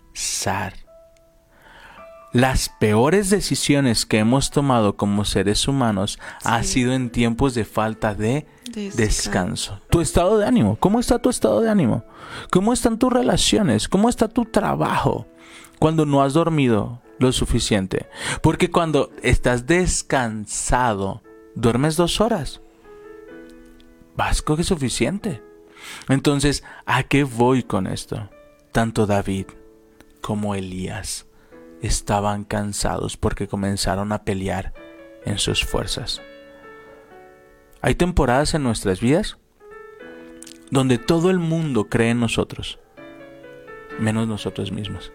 Las 2.32 2.70
peores 2.70 3.28
decisiones 3.28 4.06
que 4.06 4.18
hemos 4.18 4.50
tomado 4.50 4.96
como 4.96 5.24
seres 5.26 5.68
humanos 5.68 6.18
ha 6.44 6.62
Sí. 6.62 6.72
sido 6.74 6.94
en 6.94 7.10
tiempos 7.10 7.54
de 7.54 7.64
falta 7.66 8.14
de 8.14 8.46
Descanso. 8.64 8.96
descanso. 8.96 9.80
Tu 9.90 10.00
estado 10.00 10.38
de 10.38 10.46
ánimo, 10.46 10.76
¿cómo 10.76 10.98
está 10.98 11.18
tu 11.18 11.28
estado 11.28 11.60
de 11.60 11.68
ánimo? 11.68 12.04
¿Cómo 12.50 12.72
están 12.72 12.98
tus 12.98 13.12
relaciones? 13.12 13.86
¿Cómo 13.86 14.08
está 14.08 14.28
tu 14.28 14.46
trabajo? 14.46 15.26
Cuando 15.78 16.06
no 16.06 16.22
has 16.22 16.32
dormido 16.32 17.02
lo 17.18 17.32
suficiente. 17.32 18.08
Porque 18.40 18.70
cuando 18.70 19.10
estás 19.22 19.66
descansado, 19.66 21.22
duermes 21.54 21.96
dos 21.96 22.20
horas. 22.22 22.62
Vasco 24.16 24.56
que 24.56 24.62
es 24.62 24.68
suficiente. 24.68 25.42
Entonces, 26.08 26.64
¿a 26.86 27.02
qué 27.02 27.24
voy 27.24 27.62
con 27.62 27.86
esto? 27.86 28.30
Tanto 28.72 29.06
David 29.06 29.46
como 30.22 30.54
Elías 30.54 31.26
estaban 31.82 32.44
cansados 32.44 33.16
porque 33.16 33.48
comenzaron 33.48 34.12
a 34.12 34.24
pelear 34.24 34.72
en 35.24 35.38
sus 35.38 35.64
fuerzas. 35.64 36.22
Hay 37.80 37.96
temporadas 37.96 38.54
en 38.54 38.62
nuestras 38.62 39.00
vidas 39.00 39.36
donde 40.70 40.96
todo 40.96 41.30
el 41.30 41.38
mundo 41.38 41.88
cree 41.90 42.10
en 42.10 42.20
nosotros, 42.20 42.78
menos 43.98 44.26
nosotros 44.26 44.72
mismos. 44.72 45.12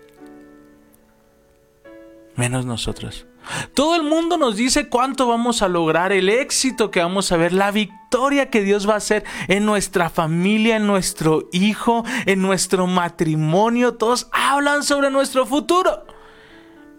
Menos 2.36 2.68
nosotros. 2.68 3.26
Todo 3.74 3.96
el 3.96 4.04
mundo 4.04 4.38
nos 4.38 4.58
dice 4.58 4.90
cuánto 4.90 5.28
vamos 5.28 5.64
a 5.64 5.68
lograr, 5.68 6.12
el 6.12 6.30
éxito 6.30 6.92
que 6.92 7.00
vamos 7.00 7.32
a 7.32 7.38
ver, 7.38 7.54
la 7.54 7.72
victoria 7.72 8.52
que 8.52 8.62
Dios 8.62 8.88
va 8.88 8.94
a 8.94 8.98
hacer 8.98 9.24
en 9.48 9.66
nuestra 9.66 10.12
familia, 10.12 10.76
en 10.76 10.86
nuestro 10.86 11.48
hijo, 11.52 12.04
en 12.28 12.42
nuestro 12.42 12.86
matrimonio. 12.86 13.96
Todos 13.96 14.28
hablan 14.32 14.84
sobre 14.84 15.10
nuestro 15.10 15.48
futuro. 15.48 16.06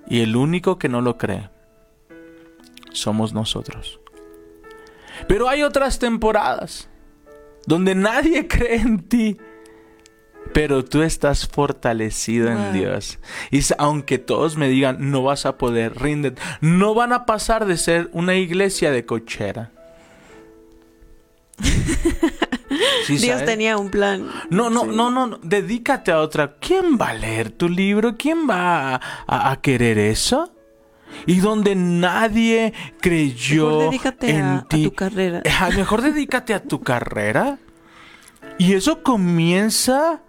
Y 0.09 0.21
el 0.21 0.37
único 0.37 0.79
que 0.79 0.89
no 0.89 1.01
lo 1.01 1.19
cree 1.19 1.51
somos 2.93 3.33
nosotros. 3.33 4.01
Pero 5.27 5.49
hay 5.49 5.63
otras 5.63 5.99
temporadas 5.99 6.89
donde 7.67 7.95
nadie 7.95 8.49
cree 8.49 8.77
en 8.77 9.01
ti. 9.01 9.37
Pero 10.55 10.83
tú 10.85 11.03
estás 11.03 11.47
fortalecido 11.47 12.51
en. 12.51 12.73
Dios. 12.73 13.19
Y 13.51 13.61
aunque 13.77 14.19
todos 14.19 14.57
me 14.57 14.69
digan, 14.69 15.11
no 15.11 15.23
vas 15.23 15.45
a 15.45 15.59
poder, 15.59 16.01
rinden, 16.01 16.37
no 16.63 16.95
van 16.95 17.13
a 17.13 17.27
pasar 17.27 17.67
de 17.67 17.77
ser 17.77 18.09
una 18.13 18.35
iglesia 18.35 18.91
de 18.91 19.05
cochera. 19.05 19.73
¿Sí 23.17 23.27
Dios 23.27 23.39
sabes? 23.41 23.47
tenía 23.47 23.77
un 23.79 23.91
plan. 23.91 24.29
No, 24.51 24.71
no, 24.71 24.83
Sí. 24.83 24.91
no, 24.95 25.11
no, 25.11 25.27
no, 25.27 25.39
dedícate 25.43 26.11
a 26.13 26.21
otra. 26.21 26.57
¿Quién 26.61 26.99
va 27.01 27.09
a 27.11 27.15
leer 27.15 27.51
tu 27.51 27.69
libro? 27.69 28.17
¿Quién 28.17 28.49
va 28.49 28.95
a, 28.97 29.01
a- 29.27 29.51
a 29.51 29.61
querer 29.61 29.99
eso? 29.99 30.53
Y 31.27 31.41
donde 31.41 31.75
nadie 31.75 32.75
creyó 33.01 33.67
Mejor 33.71 33.85
dedícate 33.91 34.31
en 34.31 34.45
a, 34.45 34.59
a 34.59 34.69
ti. 34.69 34.85
tu 34.85 34.95
carrera. 34.95 35.43
Ah, 35.61 35.71
Mejor 35.75 36.03
dedícate 36.03 36.53
a 36.55 36.63
tu 36.63 36.81
carrera. 36.83 37.59
Y 38.59 38.75
eso 38.75 39.03
comienza, 39.03 40.21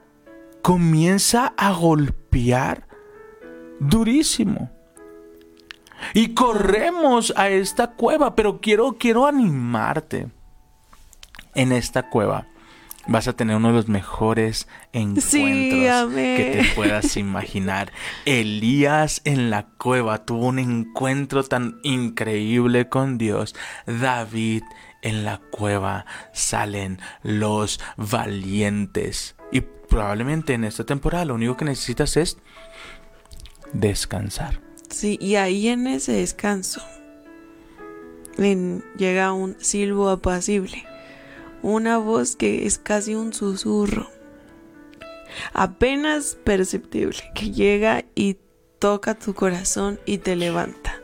comienza 0.62 1.53
a 1.57 1.71
golpear 1.74 2.88
durísimo. 3.79 4.71
Y 6.13 6.33
corremos 6.33 7.33
a 7.36 7.50
esta 7.50 7.91
cueva, 7.91 8.36
pero 8.36 8.62
quiero, 8.62 8.93
quiero 8.98 9.27
animarte. 9.27 10.27
En 11.55 11.71
esta 11.71 12.09
cueva 12.09 12.45
vas 13.08 13.27
a 13.27 13.34
tener 13.34 13.56
uno 13.56 13.70
de 13.70 13.74
los 13.75 13.88
mejores 13.88 14.68
encuentros 14.94 15.24
Sí, 15.25 15.41
que 16.38 16.60
te 16.63 16.75
puedas 16.75 17.18
imaginar. 17.18 17.91
Elías 18.25 19.22
en 19.25 19.50
la 19.50 19.68
cueva 19.77 20.25
tuvo 20.25 20.48
un 20.48 20.60
encuentro 20.60 21.44
tan 21.44 21.79
increíble 21.84 22.89
con 22.89 23.18
Dios. 23.18 23.56
David 23.88 24.63
en 25.01 25.24
la 25.25 25.39
cueva 25.51 26.06
salen 26.34 27.00
los 27.24 27.79
valientes. 27.98 29.36
Y 29.51 29.62
probablemente 29.62 30.53
en 30.53 30.65
esta 30.65 30.84
temporada 30.86 31.25
lo 31.25 31.36
único 31.36 31.58
que 31.58 31.65
necesitas 31.65 32.15
es 32.18 32.38
descansar. 33.74 34.60
Sí, 34.89 35.18
y 35.22 35.36
ahí 35.36 35.68
en 35.68 35.88
ese 35.88 36.12
descanso 36.13 36.82
en- 38.38 38.84
llega 38.98 39.34
un 39.34 39.56
silbo 39.60 40.10
apacible, 40.10 40.86
una 41.61 41.97
voz 41.97 42.35
que 42.35 42.65
es 42.65 42.77
casi 42.77 43.15
un 43.15 43.33
susurro, 43.33 44.09
apenas 45.53 46.37
perceptible, 46.43 47.19
que 47.35 47.51
llega 47.51 48.05
y 48.15 48.37
toca 48.79 49.15
tu 49.15 49.33
corazón 49.33 49.99
y 50.05 50.19
te 50.19 50.35
levanta. 50.35 50.95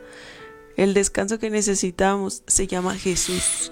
El 0.77 0.93
descanso 0.93 1.39
que 1.39 1.49
necesitamos 1.49 2.43
se 2.47 2.67
llama 2.67 2.95
Jesús. 2.95 3.71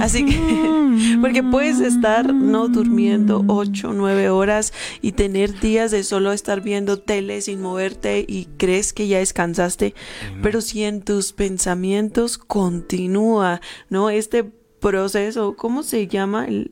Así 0.00 0.26
que, 0.26 1.16
porque 1.20 1.42
puedes 1.42 1.80
estar 1.80 2.34
no 2.34 2.68
durmiendo 2.68 3.42
8 3.46 3.88
o 3.88 3.92
9 3.94 4.28
horas 4.28 4.74
y 5.00 5.12
tener 5.12 5.58
días 5.60 5.90
de 5.90 6.04
solo 6.04 6.32
estar 6.32 6.60
viendo 6.60 6.98
tele 6.98 7.40
sin 7.40 7.62
moverte 7.62 8.24
y 8.28 8.48
crees 8.58 8.92
que 8.92 9.08
ya 9.08 9.18
descansaste, 9.18 9.94
pero 10.42 10.60
si 10.60 10.84
en 10.84 11.00
tus 11.00 11.32
pensamientos 11.32 12.36
continúa, 12.36 13.62
¿no? 13.88 14.10
Este 14.10 14.52
proceso, 14.90 15.56
¿cómo 15.56 15.82
se 15.82 16.06
llama? 16.06 16.46
El 16.46 16.70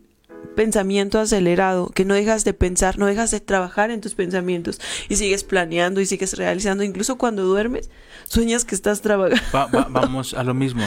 pensamiento 0.55 1.19
acelerado, 1.19 1.89
que 1.89 2.05
no 2.05 2.15
dejas 2.15 2.45
de 2.45 2.53
pensar, 2.53 2.99
no 2.99 3.07
dejas 3.07 3.31
de 3.31 3.41
trabajar 3.41 3.91
en 3.91 4.01
tus 4.03 4.15
pensamientos 4.15 4.81
y 5.09 5.17
sigues 5.17 5.45
planeando 5.45 6.01
y 6.01 6.07
sigues 6.07 6.37
realizando, 6.37 6.85
incluso 6.85 7.17
cuando 7.17 7.43
duermes, 7.45 7.91
sueñas 8.25 8.65
que 8.67 8.75
estás 8.75 9.01
trabajando. 9.01 9.43
Va- 9.55 9.67
va- 9.67 9.87
vamos 9.89 10.35
a 10.35 10.45
lo 10.45 10.53
mismo. 10.53 10.83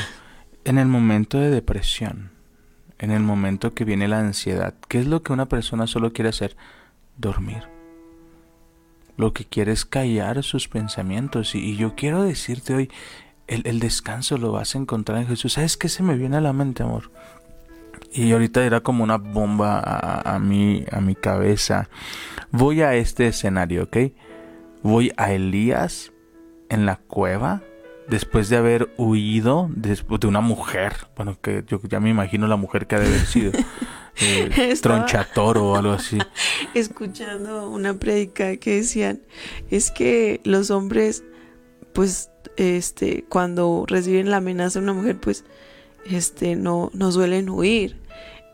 En 0.65 0.77
el 0.77 0.88
momento 0.88 1.39
de 1.39 1.50
depresión, 1.50 2.29
en 3.00 3.12
el 3.12 3.24
momento 3.24 3.74
que 3.74 3.86
viene 3.86 4.08
la 4.08 4.20
ansiedad, 4.20 4.74
¿qué 4.88 5.00
es 5.00 5.08
lo 5.08 5.24
que 5.24 5.34
una 5.34 5.48
persona 5.48 5.88
solo 5.88 6.13
quiere 6.13 6.29
hacer? 6.29 6.55
Dormir. 7.17 7.63
Lo 9.17 9.34
que 9.34 9.46
quiere 9.46 9.72
es 9.72 9.86
callar 9.86 10.44
sus 10.44 10.67
pensamientos. 10.67 11.55
Y, 11.55 11.60
y 11.60 11.75
yo 11.77 11.96
quiero 11.96 12.24
decirte 12.24 12.74
hoy, 12.75 12.89
el, 13.48 13.64
el 13.66 13.80
descanso 13.80 14.38
lo 14.38 14.52
vas 14.52 14.75
a 14.75 14.78
encontrar 14.78 15.20
en 15.20 15.28
Jesús. 15.28 15.54
¿Sabes 15.54 15.78
qué 15.78 15.90
se 15.90 16.04
me 16.04 16.16
viene 16.16 16.38
a 16.38 16.42
la 16.42 16.54
mente, 16.54 16.84
amor? 16.84 17.12
y 18.16 18.32
ahorita 18.32 18.66
era 18.66 18.80
como 18.80 19.04
una 19.04 19.18
bomba 19.18 19.80
a, 19.80 20.36
a 20.36 20.40
mi, 20.40 20.86
a 20.90 21.02
mi 21.02 21.16
cabeza. 21.16 21.90
Voy 22.52 22.82
a 22.82 22.96
este 22.96 23.28
escenario, 23.28 23.84
¿ok? 23.84 23.98
Voy 24.84 25.12
a 25.18 25.34
Elías 25.34 26.14
en 26.70 26.86
la 26.86 26.96
cueva 26.96 27.62
después 28.08 28.50
de 28.50 28.58
haber 28.58 28.94
huido 28.98 29.70
después 29.75 30.22
de 30.22 30.28
una 30.28 30.40
mujer. 30.40 30.94
Bueno, 31.18 31.38
que 31.42 31.64
yo 31.68 31.80
ya 31.84 32.00
me 32.00 32.10
imagino 32.10 32.48
la 32.48 32.56
mujer 32.56 32.88
que 32.88 32.96
ha 32.96 33.00
de 33.00 33.08
haber 33.08 33.25
sido. 33.25 33.52
eh, 34.22 34.74
tronchatoro 34.82 35.72
o 35.72 35.75
algo 35.75 35.94
así. 35.94 36.18
escuchando 36.74 37.70
una 37.70 37.96
prédica 37.96 38.56
que 38.58 38.78
decían 38.78 39.22
es 39.72 39.92
que 39.92 40.40
los 40.46 40.72
hombres 40.72 41.24
pues 41.96 42.30
este 42.58 43.25
cuando 43.28 43.86
reciben 43.88 44.30
la 44.30 44.38
amenaza 44.38 44.80
de 44.80 44.84
una 44.84 44.94
mujer 44.94 45.18
pues 45.20 45.44
este 46.06 46.56
no 46.56 46.92
no 46.94 47.12
suelen 47.12 47.50
huir 47.50 47.98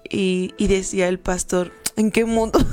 y, 0.09 0.53
y 0.57 0.67
decía 0.67 1.09
el 1.09 1.19
pastor 1.19 1.73
en 1.97 2.11
qué 2.11 2.23
mundo 2.23 2.59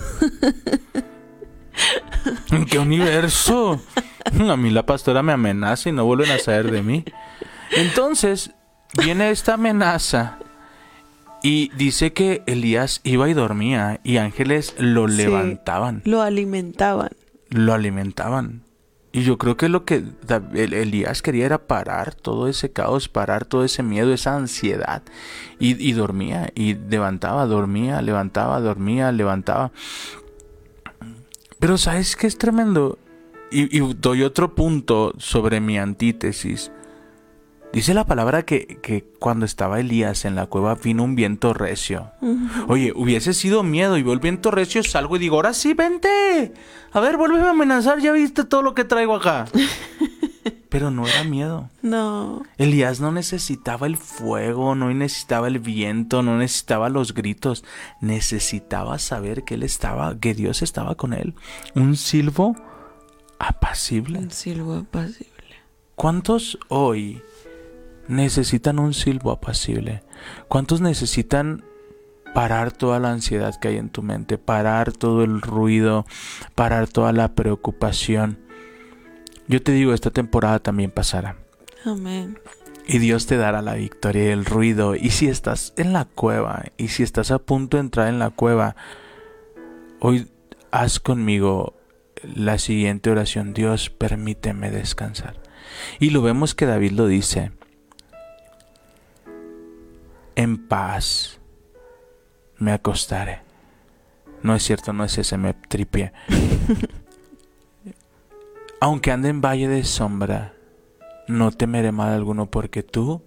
¿En 2.50 2.64
qué 2.66 2.78
universo? 2.78 3.80
A 4.24 4.56
mí 4.56 4.70
la 4.70 4.84
pastora 4.84 5.22
me 5.22 5.32
amenaza 5.32 5.88
y 5.88 5.92
no 5.92 6.04
vuelven 6.04 6.30
a 6.32 6.38
saber 6.38 6.70
de 6.70 6.82
mí. 6.82 7.04
Entonces, 7.76 8.50
viene 9.00 9.30
esta 9.30 9.54
amenaza 9.54 10.38
y 11.42 11.70
dice 11.76 12.12
que 12.12 12.42
Elías 12.46 13.00
iba 13.04 13.28
y 13.28 13.34
dormía 13.34 14.00
y 14.02 14.16
ángeles 14.16 14.74
lo 14.78 15.08
Sí. 15.08 15.16
levantaban, 15.18 16.02
lo 16.04 16.20
alimentaban 16.22 17.10
lo 17.50 17.72
alimentaban. 17.72 18.62
Y 19.10 19.22
yo 19.22 19.38
creo 19.38 19.56
que 19.56 19.70
lo 19.70 19.84
que 19.84 20.04
Elías 20.54 21.22
quería 21.22 21.46
era 21.46 21.66
parar 21.66 22.14
todo 22.14 22.46
ese 22.46 22.70
caos, 22.70 23.08
parar 23.08 23.46
todo 23.46 23.64
ese 23.64 23.82
miedo, 23.82 24.12
esa 24.12 24.36
ansiedad. 24.36 25.02
Y, 25.58 25.82
y 25.82 25.92
dormía, 25.92 26.50
y 26.54 26.74
levantaba, 26.74 27.46
dormía, 27.46 28.02
levantaba, 28.02 28.60
dormía, 28.60 29.10
levantaba. 29.10 29.72
Pero 31.58 31.78
¿sabes 31.78 32.16
qué 32.16 32.26
es 32.26 32.36
tremendo? 32.36 32.98
Y, 33.50 33.76
y 33.76 33.94
doy 33.94 34.22
otro 34.22 34.54
punto 34.54 35.14
sobre 35.16 35.60
mi 35.60 35.78
antítesis. 35.78 36.70
Dice 37.72 37.92
la 37.92 38.06
palabra 38.06 38.44
que, 38.44 38.78
que 38.82 39.04
cuando 39.18 39.44
estaba 39.44 39.78
Elías 39.78 40.24
en 40.24 40.34
la 40.34 40.46
cueva 40.46 40.74
vino 40.74 41.04
un 41.04 41.14
viento 41.14 41.52
recio. 41.52 42.10
Oye, 42.66 42.92
hubiese 42.96 43.34
sido 43.34 43.62
miedo 43.62 43.98
y 43.98 44.02
veo 44.02 44.14
el 44.14 44.20
viento 44.20 44.50
recio, 44.50 44.82
salgo 44.82 45.16
y 45.16 45.18
digo, 45.18 45.36
ahora 45.36 45.52
sí, 45.52 45.74
vente. 45.74 46.54
A 46.92 47.00
ver, 47.00 47.18
vuélveme 47.18 47.46
a 47.46 47.50
amenazar, 47.50 48.00
ya 48.00 48.12
viste 48.12 48.44
todo 48.44 48.62
lo 48.62 48.74
que 48.74 48.84
traigo 48.84 49.14
acá. 49.14 49.46
Pero 50.70 50.90
no 50.90 51.06
era 51.06 51.24
miedo. 51.24 51.70
no 51.82 52.42
Elías 52.56 53.00
no 53.00 53.12
necesitaba 53.12 53.86
el 53.86 53.96
fuego, 53.96 54.74
no 54.74 54.92
necesitaba 54.92 55.48
el 55.48 55.58
viento, 55.58 56.22
no 56.22 56.38
necesitaba 56.38 56.88
los 56.88 57.14
gritos. 57.14 57.64
Necesitaba 58.00 58.98
saber 58.98 59.44
que 59.44 59.54
él 59.54 59.62
estaba, 59.62 60.18
que 60.18 60.34
Dios 60.34 60.62
estaba 60.62 60.94
con 60.94 61.12
él. 61.12 61.34
Un 61.74 61.96
silbo 61.96 62.56
apacible. 63.38 64.18
un 64.18 64.30
silbo 64.30 64.74
apacible 64.74 65.38
¿Cuántos 65.94 66.58
hoy 66.68 67.22
necesitan 68.08 68.78
un 68.78 68.94
silbo 68.94 69.30
apacible? 69.30 70.02
¿Cuántos 70.48 70.80
necesitan 70.80 71.64
parar 72.34 72.72
toda 72.72 72.98
la 72.98 73.12
ansiedad 73.12 73.58
que 73.60 73.68
hay 73.68 73.76
en 73.76 73.90
tu 73.90 74.02
mente, 74.02 74.38
parar 74.38 74.92
todo 74.92 75.24
el 75.24 75.40
ruido, 75.40 76.06
parar 76.54 76.88
toda 76.88 77.12
la 77.12 77.34
preocupación? 77.34 78.38
Yo 79.46 79.62
te 79.62 79.72
digo, 79.72 79.94
esta 79.94 80.10
temporada 80.10 80.58
también 80.58 80.90
pasará. 80.90 81.36
amén 81.84 82.38
Y 82.86 82.98
Dios 82.98 83.26
te 83.26 83.36
dará 83.36 83.62
la 83.62 83.74
victoria 83.74 84.24
y 84.24 84.28
el 84.28 84.44
ruido. 84.44 84.94
Y 84.94 85.10
si 85.10 85.28
estás 85.28 85.72
en 85.76 85.92
la 85.92 86.04
cueva, 86.04 86.64
y 86.76 86.88
si 86.88 87.02
estás 87.02 87.30
a 87.30 87.38
punto 87.38 87.76
de 87.76 87.82
entrar 87.82 88.08
en 88.08 88.18
la 88.18 88.30
cueva, 88.30 88.76
hoy 90.00 90.28
haz 90.70 91.00
conmigo 91.00 91.74
la 92.22 92.58
siguiente 92.58 93.10
oración. 93.10 93.54
Dios, 93.54 93.90
permíteme 93.90 94.70
descansar. 94.70 95.40
Y 95.98 96.10
lo 96.10 96.22
vemos 96.22 96.54
que 96.54 96.66
David 96.66 96.92
lo 96.92 97.06
dice. 97.06 97.52
En 100.38 100.68
paz 100.68 101.40
me 102.58 102.70
acostaré. 102.70 103.40
No 104.44 104.54
es 104.54 104.62
cierto, 104.62 104.92
no 104.92 105.02
es 105.02 105.18
ese, 105.18 105.36
me 105.36 105.52
tripié. 105.52 106.12
Aunque 108.80 109.10
ande 109.10 109.30
en 109.30 109.40
valle 109.40 109.66
de 109.66 109.82
sombra, 109.82 110.54
no 111.26 111.50
temeré 111.50 111.90
mal 111.90 112.12
alguno 112.12 112.46
porque 112.46 112.84
tú 112.84 113.20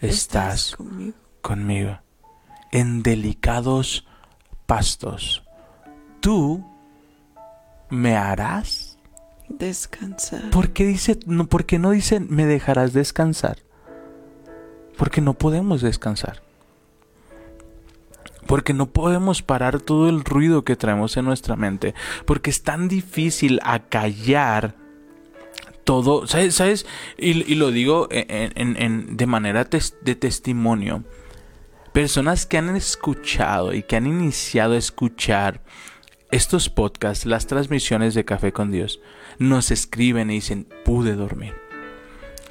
estás 0.00 0.74
conmigo 0.74 1.16
conmigo 1.42 2.00
en 2.72 3.04
delicados 3.04 4.04
pastos. 4.66 5.44
Tú 6.18 6.66
me 7.88 8.16
harás. 8.16 8.98
descansar 9.48 10.50
¿Por 10.50 10.72
qué 10.72 10.86
dice 10.86 11.20
no? 11.24 11.46
¿Por 11.46 11.66
qué 11.66 11.78
no 11.78 11.92
dice 11.92 12.18
me 12.18 12.46
dejarás 12.46 12.94
descansar? 12.94 13.58
Porque 14.96 15.20
no 15.20 15.34
podemos 15.34 15.82
descansar. 15.82 16.47
Porque 18.48 18.74
no 18.74 18.86
podemos 18.86 19.42
parar 19.42 19.78
todo 19.80 20.08
el 20.08 20.24
ruido 20.24 20.64
que 20.64 20.74
traemos 20.74 21.16
en 21.16 21.26
nuestra 21.26 21.54
mente. 21.54 21.94
Porque 22.24 22.50
es 22.50 22.62
tan 22.64 22.88
difícil 22.88 23.60
acallar 23.62 24.74
todo. 25.84 26.26
¿Sabes? 26.26 26.84
Y, 27.16 27.50
y 27.50 27.54
lo 27.54 27.70
digo 27.70 28.08
en- 28.10 29.16
de 29.16 29.26
manera 29.26 29.64
de 29.64 30.14
testimonio. 30.16 31.04
Personas 31.92 32.46
que 32.46 32.58
han 32.58 32.74
escuchado 32.74 33.72
y 33.74 33.82
que 33.82 33.96
han 33.96 34.06
iniciado 34.06 34.74
a 34.74 34.78
escuchar 34.78 35.62
estos 36.30 36.68
podcasts, 36.68 37.26
las 37.26 37.46
transmisiones 37.46 38.14
de 38.14 38.24
Café 38.24 38.52
con 38.52 38.70
Dios, 38.70 39.00
nos 39.38 39.70
escriben 39.70 40.30
y 40.30 40.34
dicen, 40.34 40.66
pude 40.84 41.14
dormir. 41.14 41.54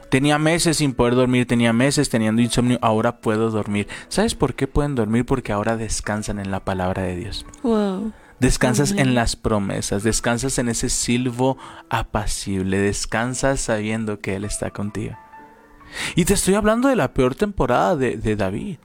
Tenía 0.09 0.37
meses 0.37 0.77
sin 0.77 0.93
poder 0.93 1.15
dormir, 1.15 1.45
tenía 1.47 1.73
meses 1.73 2.09
teniendo 2.09 2.41
insomnio, 2.41 2.79
ahora 2.81 3.19
puedo 3.19 3.49
dormir. 3.51 3.87
¿Sabes 4.07 4.35
por 4.35 4.53
qué 4.53 4.67
pueden 4.67 4.95
dormir? 4.95 5.25
Porque 5.25 5.51
ahora 5.51 5.75
descansan 5.75 6.39
en 6.39 6.51
la 6.51 6.63
palabra 6.63 7.03
de 7.03 7.15
Dios. 7.15 7.45
wow 7.63 8.13
Descansas 8.39 8.91
Amén. 8.91 9.07
en 9.07 9.15
las 9.15 9.35
promesas, 9.35 10.03
descansas 10.03 10.59
en 10.59 10.69
ese 10.69 10.89
silbo 10.89 11.57
apacible, 11.89 12.77
descansas 12.77 13.59
sabiendo 13.59 14.19
que 14.19 14.35
Él 14.35 14.45
está 14.45 14.69
contigo. 14.69 15.17
Y 16.15 16.25
te 16.25 16.35
estoy 16.35 16.53
hablando 16.53 16.87
de 16.87 16.95
la 16.95 17.13
peor 17.13 17.33
temporada 17.33 17.95
de, 17.95 18.17
de 18.17 18.35
David. 18.35 18.77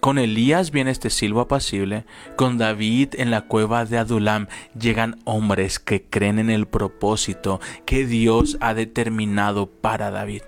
Con 0.00 0.18
Elías 0.18 0.70
viene 0.70 0.92
este 0.92 1.10
silbo 1.10 1.40
apacible, 1.40 2.04
con 2.36 2.56
David 2.56 3.14
en 3.14 3.30
la 3.30 3.42
cueva 3.42 3.84
de 3.84 3.98
Adulam 3.98 4.46
llegan 4.78 5.20
hombres 5.24 5.78
que 5.78 6.02
creen 6.02 6.38
en 6.38 6.50
el 6.50 6.66
propósito 6.66 7.60
que 7.84 8.06
Dios 8.06 8.56
ha 8.60 8.74
determinado 8.74 9.66
para 9.66 10.10
David. 10.10 10.42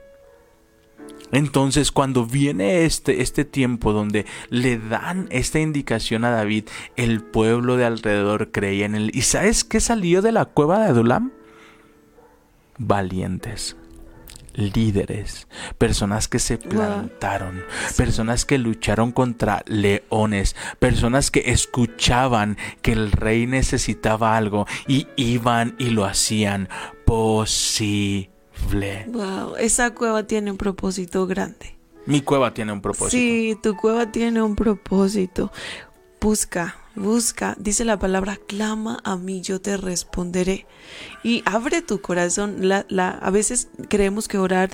Entonces, 1.33 1.93
cuando 1.93 2.27
viene 2.27 2.85
este, 2.85 3.23
este 3.23 3.45
tiempo 3.45 3.93
donde 3.93 4.27
le 4.49 4.79
dan 4.79 5.29
esta 5.31 5.61
indicación 5.61 6.25
a 6.25 6.31
David, 6.31 6.65
el 6.97 7.23
pueblo 7.23 7.77
de 7.77 7.85
alrededor 7.85 8.51
creía 8.51 8.87
en 8.87 8.95
él. 8.95 9.11
¿Y 9.15 9.23
sabes 9.23 9.63
qué 9.65 9.81
salió 9.81 10.23
de 10.23 10.33
la 10.33 10.45
cueva 10.45 10.81
de 10.81 10.87
Adulam? 10.87 11.33
Valientes, 12.79 13.77
líderes, 14.55 15.49
personas 15.79 16.29
que 16.29 16.39
se 16.39 16.59
plantaron, 16.59 17.63
personas 17.97 18.45
que 18.45 18.59
lucharon 18.59 19.13
contra 19.13 19.63
leones, 19.67 20.57
personas 20.79 21.31
que 21.31 21.51
escuchaban 21.53 22.57
que 22.83 22.93
el 22.93 23.13
rey 23.13 23.47
necesitaba 23.47 24.37
algo 24.37 24.67
y 24.87 25.09
iban 25.17 25.75
y 25.79 25.91
lo 25.91 26.05
hacían 26.05 26.69
posible. 27.05 28.31
wow 29.09 29.57
esa 29.57 29.95
cueva 29.95 30.27
tiene 30.27 30.51
un 30.51 30.57
propósito 30.57 31.27
grande 31.27 31.77
Mi 32.07 32.21
cueva 32.23 32.53
tiene 32.53 32.73
un 32.73 32.81
propósito. 32.81 33.11
Sí, 33.11 33.57
tu 33.63 33.77
cueva 33.77 34.11
tiene 34.11 34.43
un 34.43 34.57
propósito. 34.57 35.53
Busca, 36.21 36.77
busca, 37.01 37.57
dice 37.59 37.85
la 37.85 37.99
palabra, 37.99 38.39
clama 38.47 38.99
a 39.05 39.17
mí, 39.17 39.41
yo 39.41 39.61
te 39.61 39.77
responderé. 39.77 40.67
Y 41.25 41.43
abre 41.47 41.83
tu 41.83 42.01
corazón. 42.01 42.69
La, 42.69 42.87
la, 42.89 43.11
a 43.11 43.31
veces 43.31 43.69
creemos 43.89 44.29
que 44.29 44.39
orar 44.39 44.71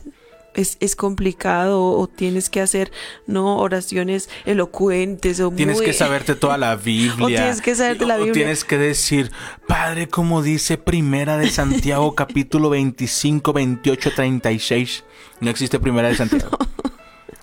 es, 0.55 0.79
es 0.81 0.97
complicado 0.97 1.83
o 1.85 2.07
tienes 2.09 2.49
que 2.49 2.63
hacer 2.63 2.91
no 3.27 3.59
oraciones 3.59 4.31
elocuentes 4.47 5.39
o 5.41 5.51
Tienes 5.51 5.77
muy- 5.77 5.85
que 5.87 5.93
saberte 5.93 6.35
toda 6.35 6.57
la 6.59 6.77
Biblia. 6.77 7.15
O 7.25 7.29
tienes 7.29 7.61
que 7.61 7.75
saberte 7.75 8.07
la 8.07 8.15
O 8.15 8.19
Biblia. 8.19 8.33
tienes 8.33 8.65
que 8.65 8.79
decir, 8.79 9.31
Padre, 9.67 10.09
como 10.09 10.43
dice 10.43 10.79
Primera 10.79 11.37
de 11.37 11.51
Santiago, 11.51 12.15
capítulo 12.17 12.71
25, 12.71 13.53
28, 13.53 14.11
36. 14.15 15.05
No 15.41 15.51
existe 15.51 15.79
Primera 15.79 16.09
de 16.09 16.15
Santiago. 16.17 16.57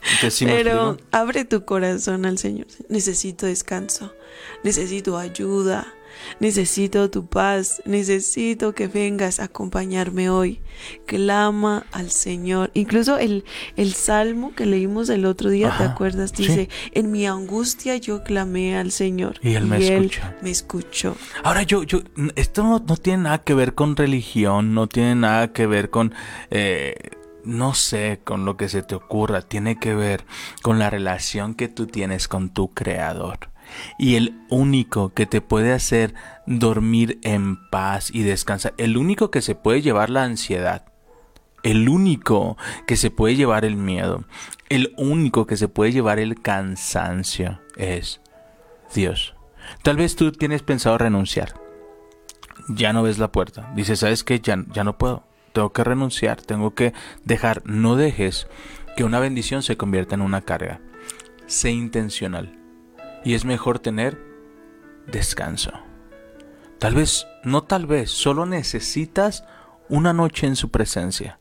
Entonces, 0.06 0.34
¿sí 0.34 0.46
me 0.46 0.54
Pero 0.54 0.98
abre 1.12 1.46
tu 1.46 1.66
corazón 1.66 2.26
al 2.26 2.38
Señor. 2.38 2.68
Necesito 2.90 3.46
descanso. 3.46 4.14
Necesito 4.64 5.18
ayuda. 5.18 5.94
Necesito 6.40 7.10
tu 7.10 7.26
paz, 7.26 7.82
necesito 7.86 8.74
que 8.74 8.88
vengas 8.88 9.40
a 9.40 9.46
acompañarme 9.46 10.30
hoy. 10.30 10.62
Clama 11.06 11.86
al 11.92 12.12
Señor. 12.12 12.72
Incluso 12.74 13.18
el, 13.18 13.44
el 13.76 13.94
salmo 13.94 14.54
que 14.56 14.66
leímos 14.66 15.10
el 15.10 15.26
otro 15.26 15.50
día, 15.50 15.76
¿te 15.78 15.84
acuerdas? 15.84 16.32
sí. 16.36 16.44
Dice, 16.48 16.70
en 16.92 17.12
mi 17.12 17.26
angustia 17.26 17.98
yo 17.98 18.24
clamé 18.24 18.78
al 18.78 18.92
Señor. 18.92 19.40
Y 19.42 19.56
Él 19.56 19.66
me 19.66 19.78
escuchó. 19.78 20.22
me 20.42 20.52
escuchó. 20.52 21.18
Ahora 21.44 21.64
yo, 21.64 21.84
yo, 21.84 22.02
esto 22.36 22.64
no, 22.64 22.84
no 22.86 22.98
tiene 22.98 23.24
nada 23.24 23.40
que 23.40 23.54
ver 23.54 23.74
con 23.74 23.96
religión, 23.96 24.74
no 24.74 24.88
tiene 24.88 25.16
nada 25.16 25.52
que 25.54 25.68
ver 25.68 25.90
con, 25.90 26.14
eh, 26.52 26.96
no 27.44 27.74
sé, 27.74 28.22
con 28.24 28.46
lo 28.46 28.58
que 28.58 28.70
se 28.70 28.84
te 28.84 28.96
ocurra, 28.96 29.42
tiene 29.42 29.78
que 29.78 29.96
ver 29.96 30.26
con 30.62 30.80
la 30.80 30.90
relación 30.90 31.56
que 31.56 31.68
tú 31.68 31.88
tienes 31.88 32.28
con 32.28 32.50
tu 32.50 32.74
creador. 32.74 33.52
Y 33.98 34.16
el 34.16 34.40
único 34.50 35.14
que 35.14 35.26
te 35.26 35.42
puede 35.42 35.74
hacer 35.74 36.14
dormir 36.46 37.20
en 37.24 37.70
paz 37.70 38.12
y 38.14 38.24
descansar, 38.24 38.74
el 38.78 38.98
único 38.98 39.32
que 39.32 39.42
se 39.42 39.56
puede 39.56 39.82
llevar 39.82 40.10
la 40.10 40.24
ansiedad, 40.24 40.86
el 41.64 41.88
único 41.90 42.58
que 42.86 42.98
se 42.98 43.10
puede 43.10 43.36
llevar 43.36 43.66
el 43.66 43.78
miedo, 43.78 44.26
el 44.70 44.94
único 44.98 45.48
que 45.48 45.58
se 45.58 45.68
puede 45.68 45.92
llevar 45.92 46.20
el 46.20 46.42
cansancio 46.42 47.62
es 47.78 48.22
Dios. 48.94 49.34
Tal 49.82 49.98
vez 49.98 50.16
tú 50.16 50.32
tienes 50.32 50.62
pensado 50.62 50.98
renunciar. 50.98 51.54
Ya 52.70 52.94
no 52.94 53.04
ves 53.04 53.18
la 53.18 53.32
puerta. 53.32 53.72
Dices, 53.76 54.00
¿sabes 54.00 54.24
qué? 54.24 54.40
Ya, 54.40 54.64
ya 54.74 54.84
no 54.84 54.98
puedo. 54.98 55.24
Tengo 55.54 55.72
que 55.72 55.84
renunciar. 55.84 56.42
Tengo 56.42 56.74
que 56.76 56.94
dejar. 57.24 57.62
No 57.66 57.96
dejes 57.96 58.48
que 58.98 59.04
una 59.04 59.20
bendición 59.20 59.64
se 59.64 59.78
convierta 59.78 60.16
en 60.16 60.22
una 60.22 60.42
carga. 60.42 60.82
Sé 61.46 61.72
intencional. 61.72 62.60
Y 63.24 63.36
es 63.36 63.46
mejor 63.46 63.80
tener 63.80 64.20
descanso. 65.08 65.72
Tal 66.80 66.96
vez, 66.96 67.28
no 67.44 67.64
tal 67.64 67.86
vez, 67.86 68.12
solo 68.12 68.46
necesitas 68.46 69.46
una 69.88 70.12
noche 70.12 70.48
en 70.48 70.56
su 70.56 70.70
presencia. 70.70 71.40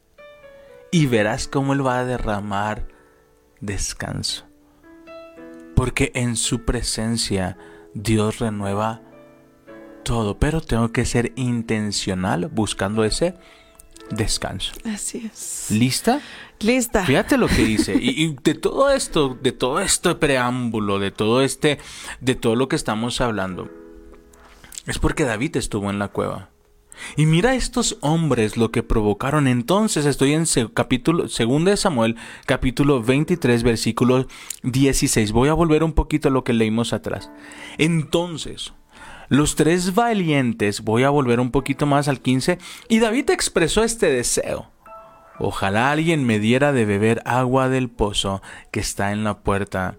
Y 0.93 1.07
verás 1.07 1.49
cómo 1.49 1.73
Él 1.73 1.85
va 1.85 1.99
a 1.99 2.05
derramar 2.05 2.87
descanso. 3.61 4.47
Porque 5.75 6.13
en 6.15 6.37
su 6.37 6.65
presencia 6.65 7.57
Dios 7.95 8.39
renueva 8.39 9.01
todo, 10.05 10.39
pero 10.39 10.61
tengo 10.61 10.93
que 10.93 11.05
ser 11.05 11.33
intencional 11.37 12.49
buscando 12.49 13.05
ese 13.05 13.35
descanso. 14.17 14.73
Así 14.85 15.31
es. 15.33 15.67
¿Lista? 15.71 16.21
Lista. 16.61 17.05
Fíjate 17.05 17.37
lo 17.37 17.49
que 17.49 17.65
dice. 17.65 17.97
Y, 18.03 18.25
y 18.25 18.37
de 18.43 18.55
todo 18.55 18.91
esto, 18.91 19.37
de 19.41 19.53
todo 19.53 19.81
este 19.81 20.15
preámbulo, 20.15 20.99
de 20.99 21.11
todo 21.11 21.43
este, 21.43 21.79
de 22.21 22.35
todo 22.35 22.57
lo 22.57 22.69
que 22.69 22.77
estamos 22.77 23.21
hablando, 23.21 23.71
es 24.87 24.99
porque 24.99 25.25
David 25.25 25.57
estuvo 25.57 25.91
en 25.91 25.99
la 25.99 26.09
cueva. 26.09 26.53
Y 27.17 27.27
mira 27.27 27.55
estos 27.55 27.99
hombres 28.01 28.57
lo 28.57 28.71
que 28.71 28.83
provocaron. 28.83 29.47
Entonces 29.47 30.07
estoy 30.07 30.33
en 30.33 30.45
capítulo 30.75 31.25
2 31.25 31.65
de 31.65 31.77
Samuel, 31.77 32.17
capítulo 32.47 33.03
23, 33.03 33.63
versículo 33.63 34.27
16. 34.63 35.33
Voy 35.33 35.49
a 35.49 35.55
volver 35.55 35.85
un 35.85 35.93
poquito 35.93 36.29
a 36.29 36.31
lo 36.31 36.45
que 36.45 36.53
leímos 36.53 36.93
atrás. 36.93 37.31
Entonces, 37.79 38.73
los 39.33 39.57
tres 39.57 39.95
valientes, 39.95 40.83
voy 40.83 41.05
a 41.05 41.09
volver 41.09 41.41
un 41.41 41.51
poquito 41.51 41.87
más 41.87 42.07
al 42.07 42.21
15, 42.21 42.59
y 42.91 42.99
David 42.99 43.31
expresó 43.31 43.83
este 43.83 44.11
deseo. 44.11 44.71
Ojalá 45.39 45.91
alguien 45.91 46.27
me 46.27 46.39
diera 46.39 46.71
de 46.75 46.85
beber 46.85 47.23
agua 47.25 47.71
del 47.71 47.89
pozo 47.89 48.43
que 48.71 48.81
está 48.81 49.11
en 49.11 49.25
la 49.25 49.39
puerta 49.39 49.97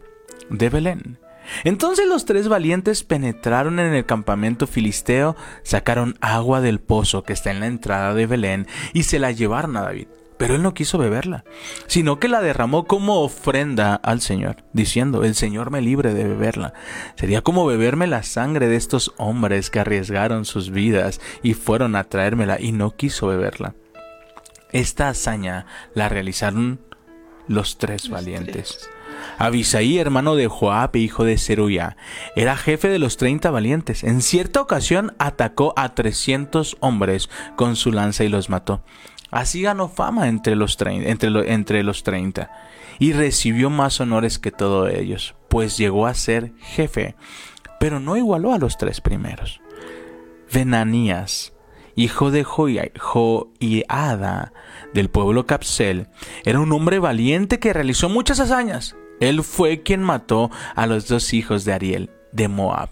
de 0.51 0.69
Belén. 0.69 1.17
Entonces 1.63 2.07
los 2.07 2.25
tres 2.25 2.47
valientes 2.47 3.03
penetraron 3.03 3.79
en 3.79 3.95
el 3.95 4.05
campamento 4.05 4.67
filisteo, 4.67 5.35
sacaron 5.63 6.15
agua 6.21 6.61
del 6.61 6.79
pozo 6.79 7.23
que 7.23 7.33
está 7.33 7.49
en 7.49 7.59
la 7.59 7.65
entrada 7.65 8.13
de 8.13 8.27
Belén 8.27 8.67
y 8.93 9.01
se 9.01 9.17
la 9.17 9.31
llevaron 9.31 9.75
a 9.77 9.81
David. 9.81 10.09
Pero 10.37 10.55
él 10.55 10.61
no 10.61 10.73
quiso 10.73 10.97
beberla, 10.97 11.43
sino 11.87 12.19
que 12.19 12.27
la 12.27 12.41
derramó 12.41 12.85
como 12.85 13.21
ofrenda 13.21 13.95
al 13.95 14.21
Señor, 14.21 14.63
diciendo, 14.73 15.23
el 15.23 15.35
Señor 15.35 15.71
me 15.71 15.81
libre 15.81 16.13
de 16.13 16.25
beberla. 16.25 16.73
Sería 17.15 17.41
como 17.41 17.65
beberme 17.65 18.07
la 18.07 18.23
sangre 18.23 18.67
de 18.67 18.75
estos 18.75 19.13
hombres 19.17 19.69
que 19.69 19.79
arriesgaron 19.79 20.45
sus 20.45 20.71
vidas 20.71 21.21
y 21.43 21.53
fueron 21.53 21.95
a 21.95 22.03
traérmela 22.05 22.59
y 22.59 22.71
no 22.71 22.91
quiso 22.91 23.27
beberla. 23.27 23.75
Esta 24.71 25.09
hazaña 25.09 25.67
la 25.93 26.09
realizaron 26.09 26.79
los 27.47 27.77
tres 27.77 28.09
valientes. 28.09 28.89
Abisaí, 29.37 29.99
hermano 29.99 30.35
de 30.35 30.47
Joab, 30.47 30.95
hijo 30.95 31.23
de 31.23 31.37
Zeruya, 31.37 31.97
era 32.35 32.57
jefe 32.57 32.89
de 32.89 32.99
los 32.99 33.17
treinta 33.17 33.51
valientes. 33.51 34.03
En 34.03 34.21
cierta 34.21 34.61
ocasión 34.61 35.13
atacó 35.17 35.73
a 35.75 35.93
trescientos 35.95 36.77
hombres 36.79 37.29
con 37.55 37.75
su 37.75 37.91
lanza 37.91 38.23
y 38.23 38.29
los 38.29 38.49
mató. 38.49 38.83
Así 39.33 39.61
ganó 39.63 39.89
fama 39.89 40.27
entre 40.27 40.55
los, 40.55 40.77
entre, 40.79 41.29
lo- 41.29 41.43
entre 41.43 41.83
los 41.83 42.03
treinta 42.03 42.51
y 42.99 43.13
recibió 43.13 43.69
más 43.71 43.99
honores 43.99 44.37
que 44.37 44.51
todos 44.51 44.91
ellos, 44.93 45.35
pues 45.49 45.77
llegó 45.77 46.05
a 46.05 46.13
ser 46.13 46.53
jefe, 46.59 47.15
pero 47.79 47.99
no 47.99 48.15
igualó 48.15 48.53
a 48.53 48.59
los 48.59 48.77
tres 48.77 49.01
primeros. 49.01 49.59
Benanías, 50.53 51.53
hijo 51.95 52.29
de 52.29 52.43
Joia- 52.43 52.91
Joiada 52.97 54.53
del 54.93 55.09
pueblo 55.09 55.47
Capsel, 55.47 56.07
era 56.45 56.59
un 56.59 56.71
hombre 56.71 56.99
valiente 56.99 57.59
que 57.59 57.73
realizó 57.73 58.09
muchas 58.09 58.39
hazañas. 58.39 58.95
Él 59.19 59.41
fue 59.43 59.81
quien 59.81 60.03
mató 60.03 60.51
a 60.75 60.85
los 60.85 61.07
dos 61.07 61.33
hijos 61.33 61.65
de 61.65 61.73
Ariel 61.73 62.11
de 62.31 62.47
Moab. 62.47 62.89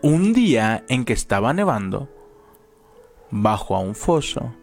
Un 0.00 0.32
día 0.32 0.84
en 0.88 1.04
que 1.04 1.12
estaba 1.12 1.52
nevando, 1.52 2.08
bajó 3.30 3.76
a 3.76 3.80
un 3.80 3.94
foso 3.94 4.54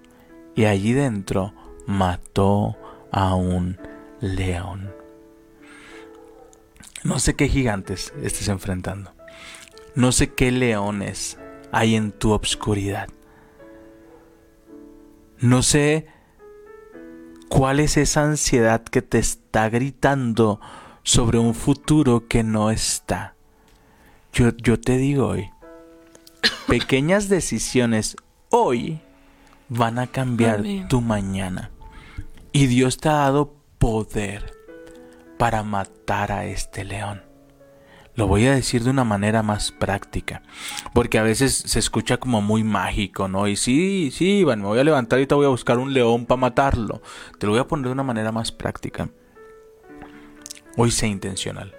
y 0.55 0.65
allí 0.65 0.93
dentro 0.93 1.53
mató 1.85 2.77
a 3.11 3.35
un 3.35 3.77
león. 4.19 4.93
No 7.03 7.19
sé 7.19 7.35
qué 7.35 7.47
gigantes 7.47 8.13
estés 8.21 8.47
enfrentando. 8.47 9.11
No 9.95 10.11
sé 10.11 10.33
qué 10.33 10.51
leones 10.51 11.37
hay 11.71 11.95
en 11.95 12.11
tu 12.11 12.31
obscuridad. 12.31 13.09
No 15.39 15.63
sé 15.63 16.07
cuál 17.49 17.79
es 17.79 17.97
esa 17.97 18.23
ansiedad 18.23 18.83
que 18.83 19.01
te 19.01 19.17
está 19.17 19.69
gritando 19.69 20.61
sobre 21.03 21.39
un 21.39 21.55
futuro 21.55 22.27
que 22.27 22.43
no 22.43 22.69
está. 22.69 23.35
Yo, 24.31 24.49
yo 24.57 24.79
te 24.79 24.97
digo 24.97 25.27
hoy, 25.27 25.49
pequeñas 26.67 27.27
decisiones 27.27 28.15
hoy 28.49 29.01
van 29.73 29.99
a 29.99 30.07
cambiar 30.07 30.59
Amén. 30.59 30.87
tu 30.89 30.99
mañana. 30.99 31.71
Y 32.51 32.67
Dios 32.67 32.97
te 32.97 33.07
ha 33.07 33.13
dado 33.13 33.55
poder 33.79 34.53
para 35.37 35.63
matar 35.63 36.33
a 36.33 36.45
este 36.45 36.83
león. 36.83 37.21
Lo 38.15 38.27
voy 38.27 38.45
a 38.47 38.53
decir 38.53 38.83
de 38.83 38.89
una 38.89 39.05
manera 39.05 39.43
más 39.43 39.71
práctica, 39.71 40.43
porque 40.93 41.17
a 41.19 41.23
veces 41.23 41.55
se 41.55 41.79
escucha 41.79 42.17
como 42.17 42.41
muy 42.41 42.65
mágico, 42.65 43.29
¿no? 43.29 43.47
Y 43.47 43.55
sí, 43.55 44.11
sí, 44.13 44.39
Iván, 44.39 44.59
me 44.59 44.67
voy 44.67 44.79
a 44.79 44.83
levantar 44.83 45.21
y 45.21 45.25
te 45.25 45.35
voy 45.35 45.45
a 45.45 45.49
buscar 45.49 45.79
un 45.79 45.93
león 45.93 46.25
para 46.25 46.41
matarlo. 46.41 47.01
Te 47.39 47.45
lo 47.45 47.53
voy 47.53 47.61
a 47.61 47.67
poner 47.67 47.85
de 47.85 47.93
una 47.93 48.03
manera 48.03 48.33
más 48.33 48.51
práctica. 48.51 49.09
Hoy 50.75 50.91
sé 50.91 51.07
intencional. 51.07 51.73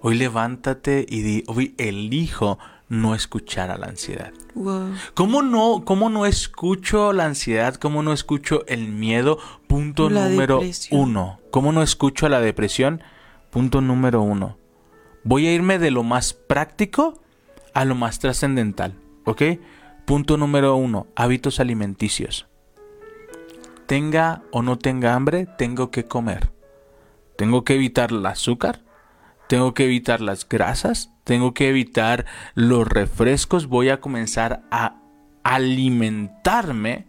Hoy 0.00 0.14
levántate 0.14 1.04
y 1.08 1.22
di, 1.22 1.44
hoy 1.48 1.74
elijo 1.76 2.60
no 2.88 3.14
escuchar 3.14 3.70
a 3.70 3.78
la 3.78 3.86
ansiedad. 3.86 4.32
Wow. 4.54 4.92
¿Cómo 5.14 5.42
no, 5.42 5.82
cómo 5.84 6.10
no 6.10 6.26
escucho 6.26 7.12
la 7.12 7.24
ansiedad? 7.24 7.74
¿Cómo 7.76 8.02
no 8.02 8.12
escucho 8.12 8.64
el 8.66 8.88
miedo? 8.88 9.38
Punto 9.66 10.10
La 10.10 10.28
número 10.28 10.56
depresión. 10.58 11.00
uno. 11.00 11.40
¿Cómo 11.50 11.72
no 11.72 11.82
escucho 11.82 12.28
la 12.28 12.40
depresión? 12.40 13.02
Punto 13.50 13.80
número 13.80 14.22
uno. 14.22 14.58
Voy 15.22 15.46
a 15.46 15.52
irme 15.52 15.78
de 15.78 15.90
lo 15.90 16.02
más 16.02 16.34
práctico 16.34 17.20
a 17.72 17.84
lo 17.84 17.94
más 17.94 18.18
trascendental. 18.18 18.94
¿Ok? 19.24 19.42
Punto 20.04 20.36
número 20.36 20.76
uno. 20.76 21.06
Hábitos 21.16 21.60
alimenticios. 21.60 22.46
Tenga 23.86 24.42
o 24.50 24.62
no 24.62 24.78
tenga 24.78 25.14
hambre, 25.14 25.46
tengo 25.58 25.90
que 25.90 26.04
comer. 26.06 26.50
Tengo 27.36 27.64
que 27.64 27.74
evitar 27.74 28.10
el 28.12 28.24
azúcar. 28.26 28.83
Tengo 29.48 29.74
que 29.74 29.84
evitar 29.84 30.20
las 30.20 30.48
grasas. 30.48 31.10
Tengo 31.24 31.54
que 31.54 31.68
evitar 31.68 32.26
los 32.54 32.86
refrescos. 32.86 33.66
Voy 33.66 33.88
a 33.88 34.00
comenzar 34.00 34.62
a 34.70 35.00
alimentarme 35.42 37.06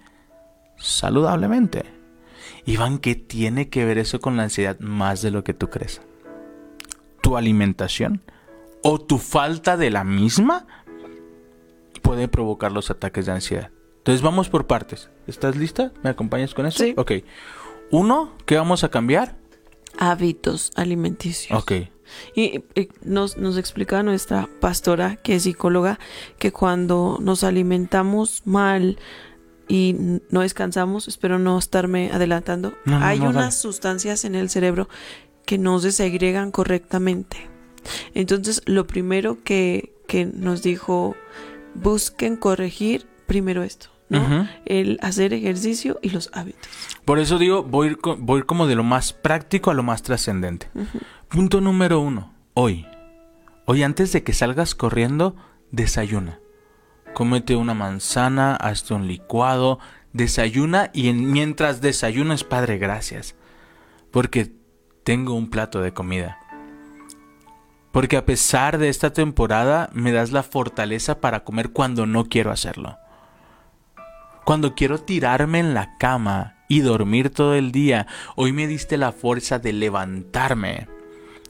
saludablemente. 0.78 1.84
Iván, 2.66 3.00
¿qué 3.00 3.16
tiene 3.16 3.70
que 3.70 3.86
ver 3.86 3.98
eso 3.98 4.20
con 4.20 4.38
la 4.38 4.44
ansiedad 4.44 4.80
más 4.80 5.22
de 5.22 5.32
lo 5.32 5.44
que 5.44 5.54
tú 5.54 5.70
crees? 5.70 6.02
¿Tu 7.22 7.38
alimentación 7.38 8.22
o 8.84 9.00
tu 9.00 9.18
falta 9.18 9.78
de 9.78 9.90
la 9.90 10.04
misma 10.04 10.68
puede 12.02 12.28
provocar 12.28 12.72
los 12.72 12.92
ataques 12.92 13.26
de 13.26 13.32
ansiedad? 13.32 13.72
Entonces 13.98 14.22
vamos 14.22 14.50
por 14.50 14.68
partes. 14.68 15.10
¿Estás 15.26 15.56
lista? 15.56 15.92
¿Me 16.04 16.10
acompañas 16.10 16.54
con 16.54 16.66
eso? 16.66 16.84
Sí. 16.84 16.94
Ok. 16.98 17.12
Uno, 17.92 18.34
¿qué 18.46 18.58
vamos 18.58 18.84
a 18.84 18.90
cambiar? 18.90 19.36
hábitos 19.98 20.72
alimenticios. 20.76 21.58
Ok. 21.60 21.74
Y, 22.36 22.64
y 22.76 22.90
nos, 23.04 23.38
nos 23.38 23.58
explica 23.58 24.04
nuestra 24.04 24.50
pastora, 24.60 25.16
que 25.18 25.36
es 25.36 25.44
psicóloga, 25.44 26.00
que 26.40 26.52
cuando 26.52 27.18
nos 27.22 27.44
alimentamos 27.44 28.42
mal 28.46 28.98
y 29.68 29.96
no 30.30 30.42
descansamos, 30.42 31.08
espero 31.08 31.40
no 31.40 31.58
estarme 31.58 32.12
adelantando, 32.12 32.74
No, 32.86 33.00
no, 33.00 33.06
hay 33.06 33.20
no, 33.20 33.30
unas 33.30 33.56
sustancias 33.56 34.26
en 34.26 34.36
el 34.36 34.50
cerebro 34.50 34.90
que 35.46 35.58
no 35.58 35.80
se 35.80 35.92
segregan 35.92 36.52
correctamente. 36.52 37.50
Entonces, 38.14 38.62
lo 38.66 38.88
primero 38.88 39.44
que, 39.44 39.94
que 40.08 40.26
nos 40.26 40.62
dijo, 40.62 41.16
busquen 41.76 42.36
corregir 42.36 43.08
primero 43.28 43.64
esto. 43.64 43.90
El 44.66 45.00
hacer 45.02 45.34
ejercicio 45.34 46.00
y 46.02 46.12
los 46.12 46.30
hábitos. 46.32 46.70
Por 47.04 47.20
eso 47.20 47.38
digo, 47.38 47.64
voy 47.64 47.98
voy 48.20 48.44
como 48.44 48.68
de 48.68 48.76
lo 48.76 48.84
más 48.84 49.12
práctico 49.12 49.72
a 49.72 49.74
lo 49.74 49.84
más 49.84 50.04
trascendente. 50.04 50.70
Punto 51.36 51.60
número 51.60 52.00
uno. 52.00 52.32
Hoy. 52.54 52.88
Hoy 53.66 53.84
antes 53.84 54.14
de 54.14 54.24
que 54.24 54.32
salgas 54.32 54.74
corriendo, 54.74 55.36
desayuna. 55.70 56.40
Cómete 57.14 57.58
una 57.58 57.74
manzana, 57.74 58.56
hazte 58.56 58.94
un 58.94 59.06
licuado, 59.10 59.80
desayuna 60.14 60.92
y 60.94 61.10
en- 61.10 61.34
mientras 61.34 61.82
desayunas, 61.82 62.46
Padre, 62.46 62.78
gracias. 62.78 63.36
Porque 64.12 64.54
tengo 65.04 65.34
un 65.34 65.50
plato 65.50 65.82
de 65.82 65.92
comida. 65.92 66.40
Porque 67.92 68.16
a 68.16 68.24
pesar 68.26 68.78
de 68.78 68.88
esta 68.88 69.12
temporada, 69.12 69.90
me 69.92 70.14
das 70.14 70.32
la 70.32 70.42
fortaleza 70.42 71.20
para 71.20 71.44
comer 71.44 71.72
cuando 71.72 72.06
no 72.06 72.30
quiero 72.30 72.50
hacerlo. 72.50 72.98
Cuando 74.46 74.74
quiero 74.74 75.00
tirarme 75.00 75.60
en 75.60 75.74
la 75.74 75.98
cama 75.98 76.56
y 76.70 76.80
dormir 76.80 77.30
todo 77.30 77.56
el 77.56 77.74
día, 77.74 78.08
hoy 78.38 78.54
me 78.54 78.68
diste 78.68 78.96
la 78.96 79.12
fuerza 79.12 79.60
de 79.60 79.74
levantarme, 79.74 80.88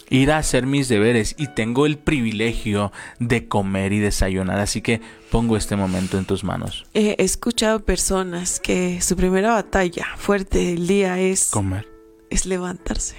ir 0.09 0.31
a 0.31 0.37
hacer 0.37 0.65
mis 0.65 0.87
deberes 0.87 1.35
y 1.37 1.47
tengo 1.47 1.85
el 1.85 1.97
privilegio 1.97 2.91
de 3.19 3.47
comer 3.47 3.93
y 3.93 3.99
desayunar. 3.99 4.59
Así 4.59 4.81
que 4.81 5.01
pongo 5.31 5.57
este 5.57 5.75
momento 5.75 6.17
en 6.17 6.25
tus 6.25 6.43
manos. 6.43 6.85
He 6.93 7.15
escuchado 7.23 7.79
personas 7.83 8.59
que 8.59 9.01
su 9.01 9.15
primera 9.15 9.51
batalla 9.53 10.05
fuerte 10.17 10.59
del 10.59 10.87
día 10.87 11.19
es, 11.19 11.49
Comer. 11.51 11.87
es 12.29 12.45
levantarse. 12.45 13.15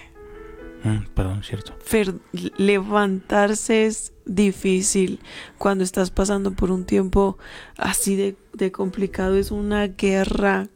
Mm, 0.84 1.06
perdón, 1.14 1.42
cierto. 1.42 1.76
Fer- 1.84 2.20
levantarse 2.56 3.86
es 3.86 4.12
difícil 4.24 5.20
cuando 5.58 5.82
estás 5.84 6.10
pasando 6.10 6.52
por 6.52 6.70
un 6.70 6.84
tiempo 6.84 7.38
así 7.76 8.14
de, 8.16 8.36
de 8.52 8.70
complicado. 8.72 9.36
Es 9.36 9.50
una 9.50 9.88
guerra 9.88 10.68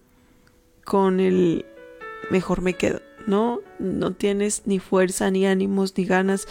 con 0.85 1.21
el 1.21 1.67
mejor 2.31 2.61
me 2.63 2.75
quedo, 2.75 3.01
¿no? 3.31 3.61
No 3.79 4.13
tienes 4.13 4.63
ni 4.67 4.79
fuerza, 4.79 5.31
ni 5.31 5.47
ánimos, 5.47 5.97
ni 5.97 6.05
ganas 6.05 6.47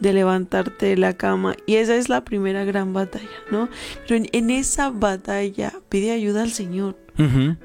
de 0.00 0.12
levantarte 0.12 0.86
de 0.86 0.96
la 0.96 1.12
cama. 1.12 1.54
Y 1.66 1.76
esa 1.76 1.94
es 1.94 2.08
la 2.08 2.24
primera 2.24 2.64
gran 2.64 2.92
batalla, 2.92 3.28
¿no? 3.50 3.68
Pero 4.02 4.16
en, 4.16 4.28
en 4.32 4.50
esa 4.50 4.90
batalla 4.90 5.72
pide 5.88 6.10
ayuda 6.10 6.42
al 6.42 6.50
Señor. 6.50 6.96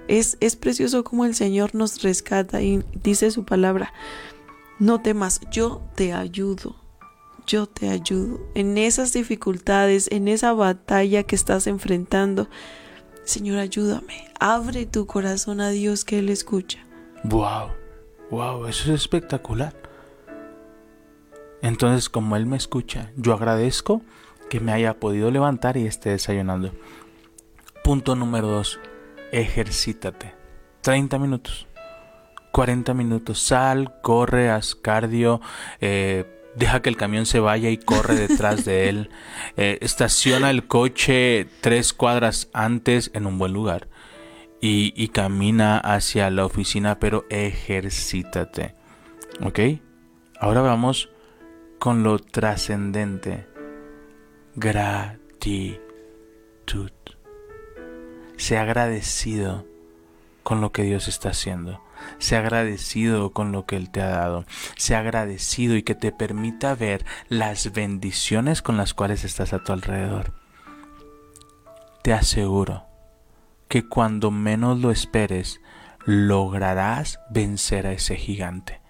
Es, 0.08 0.38
es 0.42 0.58
precioso 0.58 1.06
como 1.06 1.26
el 1.26 1.34
Señor 1.34 1.74
nos 1.74 2.04
rescata 2.04 2.62
y 2.62 2.84
dice 3.02 3.32
su 3.32 3.46
palabra, 3.46 3.94
no 4.78 5.02
temas, 5.02 5.40
yo 5.50 5.82
te 5.96 6.14
ayudo, 6.14 6.76
yo 7.48 7.66
te 7.66 7.90
ayudo. 7.90 8.40
En 8.56 8.78
esas 8.78 9.14
dificultades, 9.14 10.10
en 10.12 10.28
esa 10.28 10.52
batalla 10.54 11.24
que 11.24 11.36
estás 11.36 11.66
enfrentando, 11.66 12.50
Señor, 13.24 13.58
ayúdame. 13.58 14.28
Abre 14.40 14.86
tu 14.86 15.06
corazón 15.08 15.62
a 15.62 15.70
Dios 15.70 16.06
que 16.06 16.20
Él 16.20 16.30
escucha. 16.30 16.80
Wow, 17.24 17.72
wow, 18.30 18.66
eso 18.68 18.94
es 18.94 19.02
espectacular. 19.02 19.74
Entonces, 21.62 22.10
como 22.10 22.36
Él 22.36 22.46
me 22.46 22.58
escucha, 22.58 23.12
yo 23.16 23.34
agradezco 23.34 24.02
que 24.50 24.60
me 24.60 24.72
haya 24.72 25.00
podido 25.00 25.32
levantar 25.32 25.78
y 25.78 25.86
esté 25.86 26.12
desayunando. 26.12 26.72
Punto 27.84 28.16
número 28.16 28.48
dos, 28.48 28.80
ejercítate. 29.32 30.34
30 30.82 31.20
minutos, 31.20 31.68
40 32.52 32.94
minutos, 32.94 33.40
sal, 33.40 33.96
corre, 34.02 34.50
haz 34.50 34.76
cardio, 34.76 35.42
eh, 35.82 36.26
deja 36.56 36.82
que 36.82 36.90
el 36.90 36.96
camión 36.96 37.26
se 37.26 37.40
vaya 37.40 37.70
y 37.70 37.78
corre 37.78 38.16
detrás 38.28 38.64
de 38.64 38.88
él, 38.90 39.10
eh, 39.58 39.80
estaciona 39.82 40.50
el 40.50 40.68
coche 40.68 41.48
tres 41.62 41.92
cuadras 41.92 42.50
antes 42.54 43.12
en 43.14 43.26
un 43.26 43.38
buen 43.38 43.52
lugar 43.52 43.90
y, 44.60 45.08
camina 45.10 45.78
hacia 45.78 46.30
la 46.30 46.46
oficina, 46.46 47.00
pero 47.00 47.26
ejercítate. 47.30 48.76
¿Ok? 49.42 49.60
Ahora 50.40 50.62
vamos 50.62 51.10
con 51.80 52.04
lo 52.04 52.20
trascendente. 52.20 53.48
Gratitud. 54.56 55.82
Sé 58.38 58.58
agradecido 58.58 59.66
con 60.44 60.62
lo 60.62 60.72
que 60.72 60.84
Dios 60.84 61.08
está 61.08 61.30
haciendo. 61.30 61.82
Sé 62.20 62.36
agradecido 62.36 63.32
con 63.32 63.52
lo 63.52 63.66
que 63.66 63.76
Él 63.76 63.92
te 63.92 64.02
ha 64.02 64.10
dado. 64.10 64.46
Sé 64.76 64.96
agradecido 64.96 65.76
y 65.76 65.84
que 65.84 65.96
te 65.96 66.12
permita 66.12 66.76
ver 66.76 67.06
las 67.30 67.72
bendiciones 67.74 68.62
con 68.62 68.78
las 68.78 68.94
cuales 68.94 69.24
estás 69.24 69.54
a 69.54 69.64
tu 69.64 69.74
alrededor. 69.74 70.34
Te 72.04 72.14
aseguro 72.14 72.87
que 73.68 73.88
cuando 73.88 74.32
menos 74.32 74.80
lo 74.80 74.92
esperes, 74.92 75.60
lograrás 76.06 77.20
vencer 77.30 77.88
a 77.88 77.92
ese 77.94 78.16
gigante. 78.16 78.82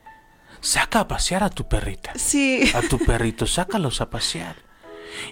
Saca 0.61 1.01
a 1.01 1.07
pasear 1.07 1.43
a 1.43 1.49
tu 1.49 1.67
perrita. 1.67 2.11
Sí, 2.15 2.63
A 2.73 2.81
tu 2.81 2.97
perrito, 2.99 3.45
sácalos 3.45 4.01
a 4.01 4.09
pasear. 4.09 4.55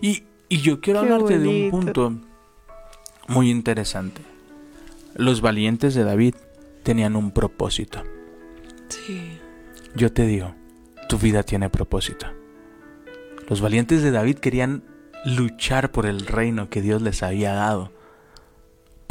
Y, 0.01 0.23
y 0.49 0.57
yo 0.61 0.79
quiero 0.81 1.01
Qué 1.01 1.07
hablarte 1.13 1.39
de 1.39 1.47
un 1.47 1.71
punto 1.71 2.13
muy 3.27 3.49
interesante. 3.49 4.21
Los 5.15 5.41
valientes 5.41 5.93
de 5.95 6.03
David 6.03 6.35
tenían 6.83 7.15
un 7.15 7.31
propósito. 7.31 8.03
sí. 8.89 9.39
Yo 9.95 10.11
te 10.11 10.25
digo, 10.27 10.53
tu 11.07 11.17
vida 11.17 11.43
tiene 11.43 11.69
propósito. 11.69 12.27
Los 13.47 13.61
valientes 13.61 14.03
de 14.03 14.11
David 14.11 14.39
querían 14.39 14.83
luchar 15.23 15.91
por 15.93 16.05
el 16.05 16.25
reino 16.27 16.69
que 16.69 16.81
Dios 16.81 17.01
les 17.01 17.23
había 17.23 17.53
dado. 17.53 17.93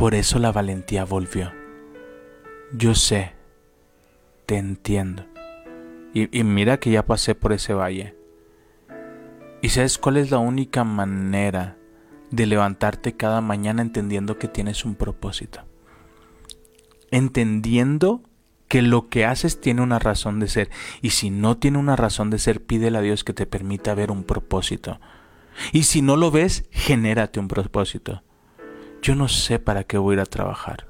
Por 0.04 0.14
eso 0.14 0.38
la 0.38 0.52
valentía 0.52 1.06
volvió. 1.06 1.50
Yo 2.74 2.94
sé, 2.94 3.32
te 4.44 4.58
entiendo. 4.58 5.24
Y, 6.12 6.44
mira 6.44 6.78
que 6.78 6.90
ya 6.90 7.06
pasé 7.06 7.34
por 7.34 7.54
ese 7.54 7.72
valle. 7.72 8.14
¿Y 9.62 9.70
sabes 9.70 9.96
cuál 9.96 10.18
es 10.18 10.30
la 10.30 10.36
única 10.36 10.84
manera 10.84 11.78
de 12.30 12.44
levantarte 12.44 13.16
cada 13.16 13.40
mañana 13.40 13.80
entendiendo 13.80 14.36
que 14.36 14.46
tienes 14.46 14.84
un 14.84 14.94
propósito? 14.94 15.60
Entendiendo 17.10 18.20
que 18.68 18.82
lo 18.82 19.08
que 19.08 19.24
haces 19.24 19.58
tiene 19.58 19.80
una 19.80 20.00
razón 20.00 20.38
de 20.38 20.48
ser. 20.48 20.68
Y 21.00 21.10
si 21.12 21.30
no 21.30 21.56
tiene 21.56 21.78
una 21.78 21.96
razón 21.96 22.28
de 22.28 22.38
ser, 22.38 22.62
pídele 22.62 22.98
a 22.98 23.00
Dios 23.00 23.24
que 23.24 23.32
te 23.32 23.46
permita 23.46 23.94
ver 23.94 24.10
un 24.10 24.24
propósito. 24.24 25.00
Y 25.72 25.84
si 25.84 26.02
no 26.02 26.18
lo 26.18 26.30
ves, 26.30 26.68
genérate 26.72 27.40
un 27.40 27.48
propósito. 27.48 28.22
Yo 29.04 29.14
no 29.14 29.28
sé 29.28 29.58
para 29.58 29.84
qué 29.84 29.98
voy 29.98 30.14
a 30.14 30.16
ir 30.16 30.20
a 30.20 30.24
trabajar. 30.24 30.86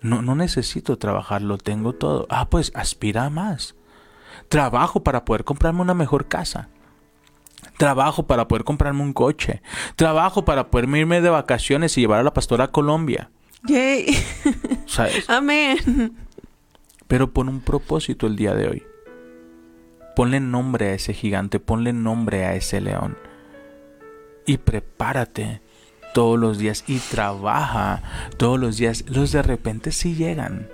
No, 0.00 0.22
no 0.22 0.34
necesito 0.34 0.98
trabajar, 0.98 1.40
lo 1.40 1.56
tengo 1.56 1.92
todo. 1.92 2.26
Ah, 2.28 2.50
pues 2.50 2.72
aspira 2.74 3.26
a 3.26 3.30
más. 3.30 3.76
Trabajo 4.48 5.04
para 5.04 5.24
poder 5.24 5.44
comprarme 5.44 5.80
una 5.80 5.94
mejor 5.94 6.26
casa. 6.26 6.68
Trabajo 7.78 8.24
para 8.26 8.48
poder 8.48 8.64
comprarme 8.64 9.02
un 9.02 9.12
coche. 9.12 9.62
Trabajo 9.94 10.44
para 10.44 10.68
poder 10.68 10.88
irme 10.88 11.20
de 11.20 11.30
vacaciones 11.30 11.96
y 11.96 12.00
llevar 12.00 12.18
a 12.18 12.24
la 12.24 12.34
pastora 12.34 12.64
a 12.64 12.72
Colombia. 12.72 13.30
Yay. 13.62 14.06
¿Sabes? 14.86 15.30
Amén. 15.30 16.12
Pero 17.06 17.32
pon 17.32 17.48
un 17.48 17.60
propósito 17.60 18.26
el 18.26 18.34
día 18.34 18.56
de 18.56 18.68
hoy. 18.68 18.82
Ponle 20.16 20.40
nombre 20.40 20.88
a 20.88 20.94
ese 20.94 21.14
gigante, 21.14 21.60
ponle 21.60 21.92
nombre 21.92 22.46
a 22.46 22.56
ese 22.56 22.80
león. 22.80 23.16
Y 24.44 24.56
prepárate 24.58 25.62
todos 26.14 26.38
los 26.38 26.56
días 26.56 26.84
y 26.86 26.98
trabaja 26.98 28.02
todos 28.38 28.58
los 28.58 28.78
días. 28.78 29.04
Los 29.08 29.32
de 29.32 29.42
repente 29.42 29.92
sí 29.92 30.14
llegan. 30.14 30.68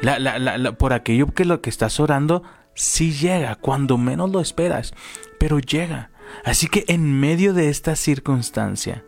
La- 0.00 0.20
la- 0.20 0.38
la- 0.38 0.72
por 0.78 0.92
aquello 0.92 1.26
que 1.34 1.44
lo 1.44 1.60
que 1.60 1.70
estás 1.70 1.98
orando, 1.98 2.44
sí 2.74 3.12
llega, 3.12 3.56
cuando 3.56 3.98
menos 3.98 4.30
lo 4.30 4.40
esperas, 4.40 4.94
pero 5.40 5.58
llega. 5.58 6.10
Así 6.44 6.68
que 6.68 6.84
en 6.86 7.18
medio 7.18 7.52
de 7.52 7.68
esta 7.68 7.96
circunstancia, 7.96 9.04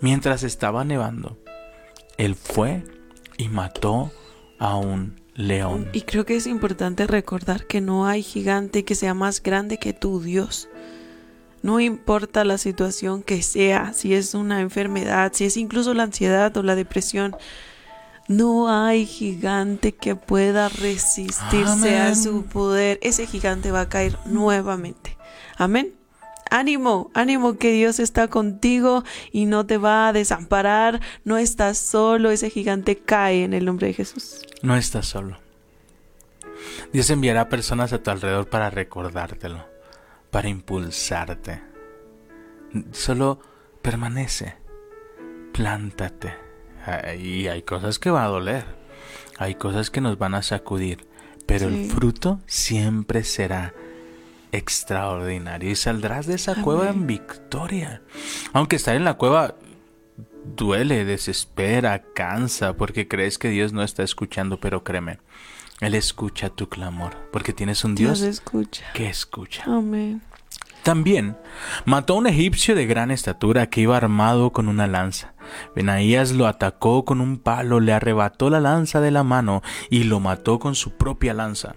mientras 0.00 0.42
estaba 0.42 0.84
nevando, 0.84 1.38
él 2.16 2.34
fue 2.34 2.84
y 3.36 3.48
mató 3.48 4.10
a 4.58 4.76
un 4.76 5.20
león. 5.34 5.88
Y 5.92 6.02
creo 6.02 6.26
que 6.26 6.36
es 6.36 6.46
importante 6.48 7.06
recordar 7.06 7.66
que 7.66 7.80
no 7.80 8.06
hay 8.06 8.22
gigante 8.22 8.84
que 8.84 8.96
sea 8.96 9.14
más 9.14 9.42
grande 9.42 9.78
que 9.78 9.92
tu 9.92 10.20
Dios. 10.20 10.68
No 11.62 11.80
importa 11.80 12.44
la 12.44 12.58
situación 12.58 13.22
que 13.22 13.42
sea, 13.42 13.92
si 13.92 14.14
es 14.14 14.34
una 14.34 14.60
enfermedad, 14.60 15.32
si 15.34 15.44
es 15.44 15.56
incluso 15.56 15.92
la 15.94 16.04
ansiedad 16.04 16.56
o 16.56 16.62
la 16.62 16.74
depresión, 16.76 17.36
No 18.28 18.68
hay 18.68 19.06
gigante 19.06 19.92
que 19.92 20.14
pueda 20.14 20.68
resistirse 20.68 21.96
a 21.98 22.14
su 22.14 22.44
poder. 22.44 22.98
Ese 23.00 23.26
gigante 23.26 23.70
va 23.70 23.80
a 23.82 23.88
caer 23.88 24.18
nuevamente. 24.26 25.16
Amén. 25.56 25.94
Ánimo, 26.50 27.10
ánimo 27.14 27.56
que 27.56 27.72
Dios 27.72 27.98
está 27.98 28.28
contigo 28.28 29.02
y 29.32 29.46
no 29.46 29.64
te 29.64 29.78
va 29.78 30.08
a 30.08 30.12
desamparar. 30.12 31.00
No 31.24 31.38
estás 31.38 31.78
solo. 31.78 32.30
Ese 32.30 32.50
gigante 32.50 32.96
cae 32.96 33.44
en 33.44 33.54
el 33.54 33.64
nombre 33.64 33.86
de 33.86 33.94
Jesús. 33.94 34.40
No 34.62 34.76
estás 34.76 35.06
solo. 35.06 35.38
Dios 36.92 37.08
enviará 37.08 37.48
personas 37.48 37.94
a 37.94 38.02
tu 38.02 38.10
alrededor 38.10 38.48
para 38.48 38.68
recordártelo, 38.68 39.64
para 40.30 40.48
impulsarte. 40.48 41.62
Solo 42.92 43.40
permanece, 43.82 44.56
plántate. 45.52 46.34
Y 47.18 47.48
hay 47.48 47.62
cosas 47.62 47.98
que 47.98 48.10
va 48.10 48.24
a 48.24 48.28
doler, 48.28 48.64
hay 49.38 49.54
cosas 49.56 49.90
que 49.90 50.00
nos 50.00 50.18
van 50.18 50.34
a 50.34 50.42
sacudir, 50.42 51.06
pero 51.46 51.68
el 51.68 51.90
fruto 51.90 52.40
siempre 52.46 53.24
será 53.24 53.74
extraordinario 54.52 55.70
y 55.70 55.76
saldrás 55.76 56.26
de 56.26 56.34
esa 56.36 56.62
cueva 56.62 56.88
en 56.88 57.06
victoria. 57.06 58.02
Aunque 58.54 58.76
estar 58.76 58.96
en 58.96 59.04
la 59.04 59.14
cueva 59.14 59.56
duele, 60.56 61.04
desespera, 61.04 62.02
cansa, 62.14 62.74
porque 62.74 63.06
crees 63.06 63.36
que 63.38 63.50
Dios 63.50 63.74
no 63.74 63.82
está 63.82 64.02
escuchando, 64.02 64.58
pero 64.58 64.82
créeme, 64.84 65.18
Él 65.80 65.94
escucha 65.94 66.50
tu 66.50 66.68
clamor, 66.68 67.16
porque 67.32 67.52
tienes 67.52 67.84
un 67.84 67.94
Dios, 67.94 68.20
Dios 68.20 68.34
escucha. 68.36 68.84
que 68.94 69.08
escucha. 69.08 69.64
Amén. 69.66 70.22
También 70.82 71.36
mató 71.84 72.14
a 72.14 72.16
un 72.16 72.26
egipcio 72.26 72.74
de 72.74 72.86
gran 72.86 73.10
estatura 73.10 73.68
que 73.68 73.82
iba 73.82 73.96
armado 73.96 74.52
con 74.52 74.68
una 74.68 74.86
lanza. 74.86 75.34
Benaías 75.74 76.32
lo 76.32 76.46
atacó 76.46 77.04
con 77.04 77.20
un 77.20 77.38
palo, 77.38 77.80
le 77.80 77.92
arrebató 77.92 78.48
la 78.50 78.60
lanza 78.60 79.00
de 79.00 79.10
la 79.10 79.22
mano 79.22 79.62
y 79.90 80.04
lo 80.04 80.20
mató 80.20 80.58
con 80.58 80.74
su 80.74 80.92
propia 80.92 81.34
lanza. 81.34 81.74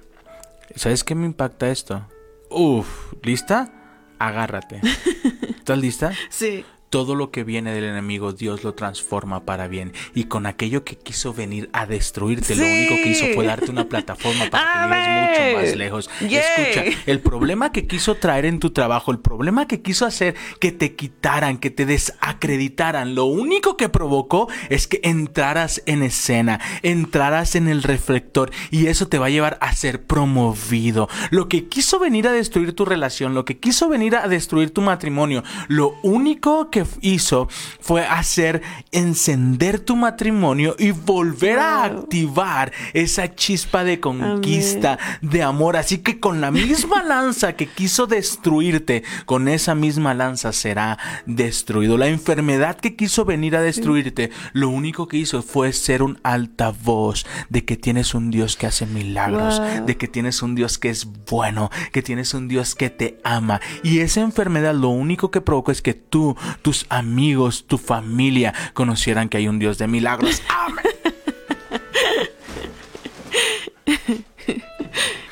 ¿Sabes 0.76 1.04
qué 1.04 1.16
me 1.16 1.26
impacta 1.26 1.70
esto? 1.70 2.08
Uf, 2.50 3.14
¿lista? 3.22 3.72
Agárrate. 4.18 4.82
¿Estás 5.58 5.78
lista? 5.78 6.12
Sí. 6.30 6.64
Todo 6.92 7.16
lo 7.16 7.32
que 7.32 7.46
viene 7.46 7.74
del 7.74 7.86
enemigo 7.86 8.34
Dios 8.34 8.66
lo 8.66 8.74
transforma 8.74 9.46
para 9.46 9.70
bien. 9.70 9.94
Y 10.14 10.26
con 10.26 10.46
aquello 10.46 10.84
que 10.84 10.98
quiso 10.98 11.34
venir 11.34 11.70
a 11.72 11.86
destruirte, 11.86 12.54
lo 12.54 12.66
único 12.66 12.96
que 12.96 13.10
hizo 13.10 13.26
fue 13.34 13.46
darte 13.46 13.72
una 13.72 13.86
plataforma 13.88 14.50
para 14.50 14.90
que 14.90 15.00
llegues 15.00 15.30
mucho 15.30 15.58
más 15.58 15.78
lejos. 15.78 16.10
Escucha, 16.20 16.84
el 17.06 17.22
problema 17.22 17.72
que 17.72 17.88
quiso 17.88 18.16
traer 18.16 18.44
en 18.44 18.60
tu 18.60 18.72
trabajo, 18.72 19.14
el 19.14 19.20
problema 19.20 19.70
que 19.70 19.82
quiso 19.82 20.06
hacer 20.06 20.36
que 20.60 20.74
te 20.74 20.94
quitaran, 20.96 21.60
que 21.60 21.70
te 21.70 21.86
desacreditaran, 21.86 23.16
lo 23.16 23.24
único 23.24 23.78
que 23.78 23.88
provocó 23.88 24.50
es 24.68 24.88
que 24.88 25.00
entraras 25.06 25.82
en 25.86 26.04
escena, 26.04 26.60
entraras 26.82 27.56
en 27.56 27.70
el 27.70 27.84
reflector 27.84 28.52
y 28.70 28.88
eso 28.88 29.08
te 29.08 29.18
va 29.18 29.28
a 29.28 29.30
llevar 29.30 29.58
a 29.62 29.74
ser 29.74 30.04
promovido. 30.04 31.08
Lo 31.30 31.48
que 31.48 31.70
quiso 31.70 32.00
venir 32.00 32.28
a 32.28 32.34
destruir 32.34 32.76
tu 32.76 32.84
relación, 32.84 33.34
lo 33.34 33.46
que 33.46 33.60
quiso 33.60 33.88
venir 33.88 34.18
a 34.18 34.28
destruir 34.28 34.72
tu 34.74 34.82
matrimonio, 34.82 35.42
lo 35.70 35.96
único 36.04 36.70
que 36.70 36.81
hizo 37.02 37.48
fue 37.80 38.06
hacer 38.06 38.62
encender 38.92 39.80
tu 39.80 39.96
matrimonio 39.96 40.76
y 40.78 40.92
volver 40.92 41.60
a 41.60 41.84
activar 41.84 42.72
esa 42.94 43.34
chispa 43.36 43.84
de 43.84 44.00
conquista, 44.00 44.98
de 45.22 45.44
amor. 45.44 45.78
Así 45.78 46.00
que 46.00 46.20
con 46.20 46.42
la 46.42 46.52
misma 46.52 47.04
lanza 47.08 47.54
que 47.54 47.68
quiso 47.68 48.08
destruirte, 48.08 49.04
con 49.26 49.48
esa 49.48 49.76
misma 49.76 50.14
lanza 50.14 50.52
será 50.54 50.98
destruido. 51.26 51.98
La 51.98 52.08
enfermedad 52.08 52.78
que 52.78 52.96
quiso 52.96 53.26
venir 53.26 53.56
a 53.56 53.62
destruirte, 53.62 54.32
lo 54.54 54.70
único 54.70 55.08
que 55.08 55.18
hizo 55.18 55.42
fue 55.42 55.74
ser 55.74 56.04
un 56.04 56.20
altavoz 56.24 57.26
de 57.50 57.66
que 57.66 57.78
tienes 57.78 58.14
un 58.14 58.32
Dios 58.32 58.56
que 58.56 58.68
hace 58.68 58.86
milagros, 58.86 59.60
Wow. 59.60 59.86
de 59.86 59.98
que 59.98 60.08
tienes 60.08 60.42
un 60.42 60.56
Dios 60.56 60.78
que 60.78 60.90
es 60.90 61.08
bueno, 61.30 61.70
que 61.92 62.02
tienes 62.02 62.34
un 62.34 62.48
Dios 62.48 62.76
que 62.76 62.90
te 62.90 63.20
ama. 63.24 63.60
Y 63.84 64.00
esa 64.00 64.22
enfermedad 64.22 64.74
lo 64.74 64.90
único 64.90 65.32
que 65.32 65.42
provocó 65.42 65.72
es 65.72 65.82
que 65.82 65.94
tú, 65.94 66.36
tus 66.72 66.86
amigos, 66.88 67.66
tu 67.68 67.78
familia 67.78 68.54
conocieran 68.74 69.28
que 69.28 69.36
hay 69.36 69.50
un 69.50 69.60
Dios 69.60 69.78
de 69.78 69.88
milagros. 69.88 70.42
Amén. 70.48 70.86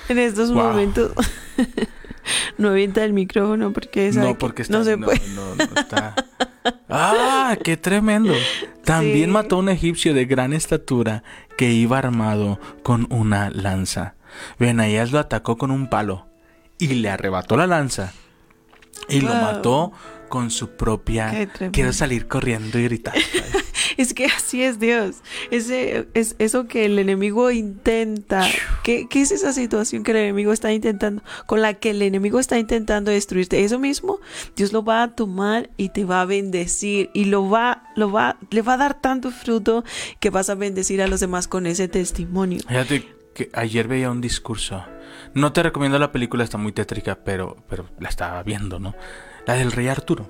En 0.10 0.20
estos 0.20 0.52
Wow. 0.52 0.64
momentos 0.64 1.14
no 2.58 2.70
avienta 2.72 3.06
el 3.06 3.14
micrófono 3.14 3.72
porque 3.72 4.12
sabe 4.12 4.26
No, 4.28 4.34
que 4.34 4.40
porque 4.40 4.62
está, 4.64 4.78
no 4.80 4.84
se 4.84 4.98
no, 4.98 5.06
puede. 5.06 5.22
no, 5.30 5.56
no 5.56 5.64
está. 5.80 6.14
¡Ah! 6.90 7.58
¡Qué 7.64 7.78
tremendo! 7.78 8.34
También 8.84 9.28
Sí. 9.30 9.32
mató 9.32 9.56
a 9.56 9.60
un 9.60 9.70
egipcio 9.70 10.14
de 10.14 10.26
gran 10.26 10.52
estatura 10.52 11.24
que 11.58 11.72
iba 11.72 12.00
armado 12.00 12.60
con 12.84 13.08
una 13.12 13.50
lanza. 13.50 14.16
Benaías 14.60 15.14
lo 15.14 15.20
atacó 15.20 15.58
con 15.58 15.72
un 15.72 15.88
palo 15.90 16.28
y 16.80 16.88
le 16.96 17.10
arrebató 17.10 17.56
la 17.56 17.66
lanza 17.68 18.12
y 19.08 19.22
lo 19.22 19.34
mató 19.36 19.94
con 20.30 20.52
su 20.52 20.70
propia. 20.70 21.50
Quiero 21.72 21.94
salir 21.94 22.28
corriendo 22.28 22.80
y 22.80 22.84
gritar. 22.84 23.16
Es 23.98 24.14
que 24.14 24.28
así 24.28 24.64
es 24.64 24.80
Dios. 24.80 25.18
Ese, 25.52 26.08
es 26.14 26.36
eso 26.40 26.68
que 26.68 26.86
el 26.86 27.00
enemigo 27.00 27.52
intenta. 27.52 28.48
¿Qué, 28.82 29.08
qué 29.10 29.22
es 29.22 29.32
esa 29.32 29.52
situación 29.52 30.04
que 30.04 30.12
el 30.12 30.18
enemigo 30.18 30.54
está 30.54 30.72
intentando? 30.72 31.22
Con 31.48 31.62
la 31.62 31.74
que 31.74 31.90
el 31.90 32.02
enemigo 32.02 32.40
está 32.40 32.58
intentando 32.58 33.12
destruirte. 33.12 33.64
Eso 33.64 33.78
mismo, 33.78 34.20
Dios 34.56 34.72
lo 34.72 34.86
va 34.86 35.04
a 35.04 35.16
tomar 35.16 35.70
y 35.76 35.90
te 35.90 36.06
va 36.06 36.22
a 36.22 36.26
bendecir. 36.26 37.10
Y 37.14 37.26
lo 37.26 37.50
va, 37.50 37.92
lo 37.98 38.10
va, 38.10 38.38
le 38.52 38.62
va 38.62 38.76
a 38.76 38.78
dar 38.78 39.02
tanto 39.02 39.32
fruto 39.32 39.84
que 40.22 40.30
vas 40.30 40.50
a 40.50 40.56
bendecir 40.56 41.02
a 41.02 41.08
los 41.08 41.20
demás 41.20 41.50
con 41.50 41.66
ese 41.66 41.90
testimonio. 41.90 42.60
Fíjate 42.70 43.06
que 43.34 43.50
ayer 43.54 43.88
veía 43.90 44.12
un 44.12 44.22
discurso. 44.22 44.82
No 45.34 45.52
te 45.52 45.64
recomiendo 45.64 46.00
la 46.00 46.12
película, 46.12 46.44
está 46.44 46.58
muy 46.58 46.72
tétrica, 46.72 47.20
pero, 47.24 47.58
pero 47.68 47.90
la 48.00 48.10
estaba 48.10 48.42
viendo, 48.44 48.80
¿no? 48.80 48.96
La 49.46 49.54
del 49.56 49.72
rey 49.72 49.88
Arturo. 49.88 50.30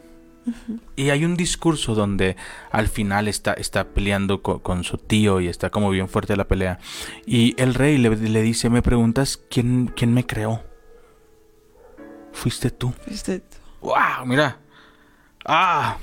Y 0.95 1.09
hay 1.11 1.25
un 1.25 1.35
discurso 1.35 1.93
donde 1.93 2.35
al 2.71 2.87
final 2.87 3.27
está, 3.27 3.53
está 3.53 3.89
peleando 3.89 4.41
co- 4.41 4.63
con, 4.63 4.83
su 4.83 4.97
tío 4.97 5.41
y 5.41 5.47
está 5.47 5.69
como 5.69 5.89
bien 5.91 6.07
fuerte 6.09 6.35
la 6.35 6.47
pelea. 6.47 6.79
Y 7.25 7.53
el 7.61 7.73
rey 7.75 7.97
le, 7.97 8.09
le 8.15 8.41
dice, 8.41 8.69
me 8.69 8.81
preguntas 8.81 9.37
quién, 9.49 9.91
quién 9.95 10.13
me 10.13 10.25
creó. 10.25 10.63
Fuiste 12.31 12.71
tú. 12.71 12.93
Usted- 13.11 13.43
¡Wow! 13.81 14.25
Mira. 14.25 14.57
¡Ah! 15.45 15.97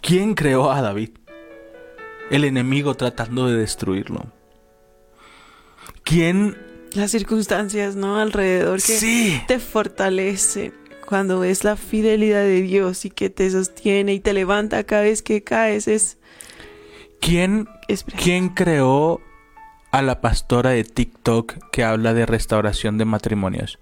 ¿Quién 0.00 0.34
creó 0.34 0.70
a 0.70 0.80
David? 0.82 1.10
El 2.30 2.44
enemigo 2.44 2.94
tratando 2.94 3.46
de 3.46 3.56
destruirlo. 3.56 4.26
¿Quién? 6.04 6.56
Las 6.94 7.10
circunstancias, 7.10 7.96
¿no? 7.96 8.18
Alrededor 8.18 8.76
que 8.76 8.96
Sí. 8.98 9.42
te 9.48 9.58
fortalece 9.58 10.72
cuando 11.04 11.40
ves 11.40 11.64
la 11.64 11.76
fidelidad 11.76 12.42
de 12.42 12.62
Dios 12.62 13.04
y 13.04 13.10
que 13.10 13.30
te 13.30 13.50
sostiene 13.50 14.14
y 14.14 14.20
te 14.20 14.32
levanta 14.32 14.84
cada 14.84 15.02
vez 15.02 15.22
que 15.22 15.42
caes. 15.42 15.88
Es, 15.88 16.18
¿Quién, 17.20 17.68
es 17.88 18.04
quién 18.04 18.48
creó 18.50 19.20
a 19.92 20.02
la 20.02 20.20
pastora 20.20 20.70
de 20.70 20.84
TikTok 20.84 21.70
que 21.70 21.84
habla 21.84 22.14
de 22.14 22.26
restauración 22.26 22.98
de 22.98 23.04
matrimonios? 23.04 23.78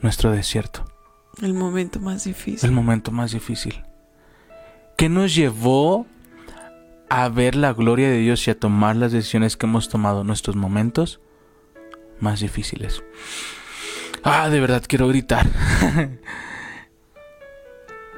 Nuestro 0.00 0.30
desierto. 0.32 0.84
el 1.42 1.54
momento 1.54 1.98
más 2.00 2.26
El 2.26 2.32
difícil. 2.34 2.72
momento 2.72 3.10
más 3.10 3.32
difícil. 3.32 3.82
¿Qué 4.96 5.08
nos 5.08 5.34
llevó 5.34 6.06
a 7.08 7.28
ver 7.28 7.54
la 7.54 7.72
gloria 7.72 8.08
de 8.08 8.18
Dios 8.18 8.46
y 8.46 8.50
a 8.50 8.58
tomar 8.58 8.96
las 8.96 9.12
decisiones 9.12 9.56
que 9.56 9.66
hemos 9.66 9.88
tomado 9.88 10.20
en 10.22 10.26
nuestros 10.26 10.56
momentos 10.56 11.20
más 12.20 12.40
difíciles? 12.40 13.02
Ah, 14.24 14.48
de 14.48 14.60
verdad 14.60 14.82
quiero 14.86 15.06
gritar. 15.08 15.46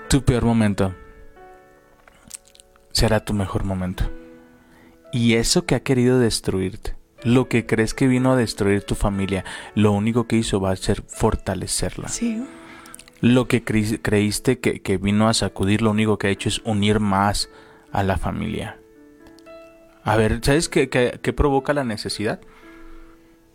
tu 0.08 0.22
peor 0.24 0.44
momento 0.44 0.94
será 2.92 3.24
tu 3.24 3.34
mejor 3.34 3.64
momento. 3.64 4.04
Y 5.12 5.34
eso 5.34 5.66
que 5.66 5.74
ha 5.74 5.80
querido 5.80 6.18
destruirte, 6.18 6.96
lo 7.22 7.48
que 7.48 7.66
crees 7.66 7.92
que 7.94 8.06
vino 8.06 8.32
a 8.32 8.36
destruir 8.36 8.84
tu 8.84 8.94
familia, 8.94 9.44
lo 9.74 9.92
único 9.92 10.26
que 10.26 10.36
hizo 10.36 10.60
va 10.60 10.70
a 10.72 10.76
ser 10.76 11.02
fortalecerla. 11.06 12.08
Sí, 12.08 12.42
Lo 13.20 13.48
que 13.48 13.64
creí- 13.64 13.98
creíste 14.00 14.58
que, 14.60 14.80
que 14.82 14.98
vino 14.98 15.28
a 15.28 15.34
sacudir, 15.34 15.80
lo 15.82 15.90
único 15.90 16.18
que 16.18 16.26
ha 16.26 16.30
hecho 16.30 16.48
es 16.50 16.60
unir 16.64 17.00
más 17.00 17.48
a 17.92 18.02
la 18.02 18.18
familia. 18.18 18.78
A 20.04 20.16
ver, 20.16 20.40
¿sabes 20.42 20.68
qué, 20.68 20.88
qué- 20.90 21.18
qué 21.22 21.32
provoca 21.32 21.72
la 21.72 21.84
necesidad? 21.84 22.40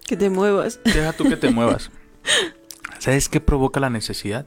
que 0.06 0.18
te 0.18 0.30
muevas. 0.30 0.80
Deja 0.84 1.14
tú 1.14 1.24
que 1.30 1.38
te 1.38 1.50
muevas. 1.52 1.90
¿Sabes 3.00 3.30
qué 3.30 3.40
provoca 3.42 3.80
la 3.80 3.90
necesidad? 3.90 4.46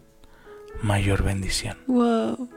Mayor 0.83 1.23
bendición. 1.23 1.79
Wow. 1.87 2.49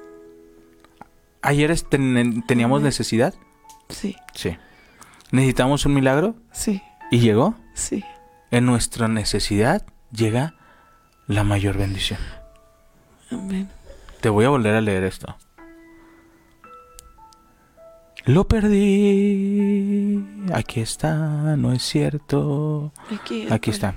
¿Ayer 1.41 1.79
ten- 1.81 2.43
teníamos 2.47 2.81
necesidad? 2.81 3.33
Sí, 3.89 4.15
Sí. 4.33 4.57
¿Necesitamos 5.31 5.85
un 5.85 5.93
milagro? 5.93 6.35
sí, 6.51 6.81
¿Y 7.11 7.19
llegó? 7.19 7.55
sí. 7.73 8.03
En 8.51 8.65
nuestra 8.65 9.07
necesidad 9.07 9.85
llega 10.11 10.55
la 11.27 11.43
mayor 11.43 11.77
bendición. 11.77 12.19
Amén. 13.29 13.69
Te 14.21 14.29
voy 14.29 14.45
a 14.45 14.49
volver 14.49 14.73
a 14.75 14.81
leer 14.81 15.03
esto. 15.03 15.35
Lo 18.25 18.47
perdí. 18.47 20.25
Aquí 20.53 20.79
está, 20.81 21.15
no 21.57 21.71
es 21.73 21.83
cierto. 21.83 22.91
Aquí, 23.13 23.47
Aquí 23.49 23.69
está. 23.71 23.95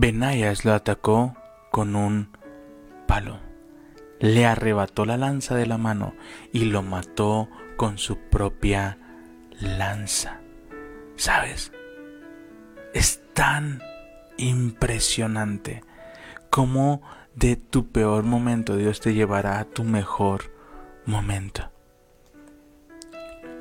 Benayas 0.00 0.64
lo 0.64 0.74
atacó 0.74 1.34
con 1.72 1.96
un 1.96 2.30
palo. 3.08 3.40
Le 4.20 4.46
arrebató 4.46 5.04
la 5.04 5.16
lanza 5.16 5.56
de 5.56 5.66
la 5.66 5.76
mano 5.76 6.14
y 6.52 6.66
lo 6.66 6.82
mató 6.82 7.48
con 7.76 7.98
su 7.98 8.16
propia 8.16 8.96
lanza. 9.58 10.40
¿Sabes? 11.16 11.72
Es 12.94 13.24
tan 13.34 13.82
impresionante 14.36 15.82
como 16.48 17.02
de 17.34 17.56
tu 17.56 17.90
peor 17.90 18.22
momento 18.22 18.76
Dios 18.76 19.00
te 19.00 19.14
llevará 19.14 19.58
a 19.58 19.64
tu 19.64 19.82
mejor 19.82 20.54
momento. 21.06 21.72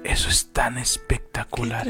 Eso 0.03 0.29
es 0.29 0.53
tan 0.53 0.77
espectacular. 0.77 1.87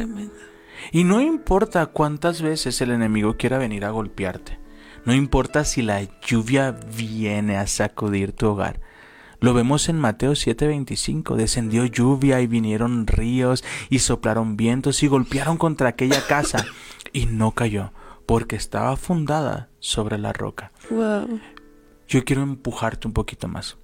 Y 0.92 1.04
no 1.04 1.22
importa 1.22 1.86
cuántas 1.88 2.42
veces 2.42 2.82
el 2.82 2.92
enemigo 2.92 3.38
quiera 3.38 3.58
venir 3.58 3.86
a 3.86 3.92
golpearte. 3.92 4.60
No 5.06 5.14
importa 5.14 5.64
si 5.64 5.82
la 5.82 6.02
lluvia 6.26 6.72
viene 6.72 7.58
a 7.58 7.68
sacudir 7.68 8.34
tu 8.34 8.48
hogar. 8.48 8.82
Lo 9.40 9.54
vemos 9.54 9.88
en 9.88 10.00
Mateo 10.00 10.32
7:25. 10.32 11.36
Descendió 11.36 11.86
lluvia 11.86 12.42
y 12.42 12.48
vinieron 12.48 13.08
ríos 13.08 13.64
y 13.90 14.00
soplaron 14.00 14.58
vientos 14.58 15.04
y 15.04 15.08
golpearon 15.08 15.58
contra 15.58 15.90
aquella 15.90 16.26
casa 16.26 16.66
y 17.14 17.28
no 17.28 17.52
cayó 17.52 17.92
porque 18.26 18.56
estaba 18.56 18.98
fundada 18.98 19.70
sobre 19.80 20.18
la 20.18 20.34
roca. 20.34 20.72
Wow. 20.90 21.40
Yo 22.08 22.26
quiero 22.26 22.42
empujarte 22.42 23.08
un 23.08 23.14
poquito 23.14 23.48
más. 23.48 23.78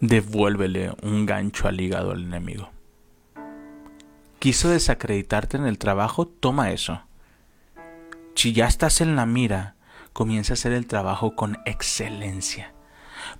Devuélvele 0.00 0.92
un 1.02 1.26
gancho 1.26 1.68
al 1.68 1.80
hígado 1.80 2.12
al 2.12 2.22
enemigo. 2.22 2.70
Quiso 4.40 4.70
desacreditarte 4.70 5.58
en 5.58 5.66
el 5.66 5.76
trabajo, 5.76 6.26
toma 6.26 6.70
eso. 6.70 7.02
Si 8.34 8.54
ya 8.54 8.66
estás 8.66 9.02
en 9.02 9.14
la 9.14 9.26
mira, 9.26 9.74
comienza 10.14 10.54
a 10.54 10.54
hacer 10.54 10.72
el 10.72 10.86
trabajo 10.86 11.36
con 11.36 11.58
excelencia. 11.66 12.72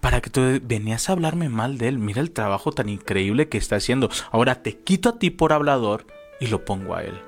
Para 0.02 0.20
que 0.20 0.28
tú 0.28 0.60
venías 0.62 1.08
a 1.08 1.12
hablarme 1.12 1.48
mal 1.48 1.78
de 1.78 1.88
él, 1.88 1.98
mira 1.98 2.20
el 2.20 2.32
trabajo 2.32 2.72
tan 2.72 2.90
increíble 2.90 3.48
que 3.48 3.56
está 3.56 3.76
haciendo. 3.76 4.10
Ahora 4.30 4.62
te 4.62 4.76
quito 4.76 5.08
a 5.08 5.18
ti 5.18 5.30
por 5.30 5.54
hablador 5.54 6.06
y 6.38 6.48
lo 6.48 6.66
pongo 6.66 6.94
a 6.94 7.02
él. 7.02 7.18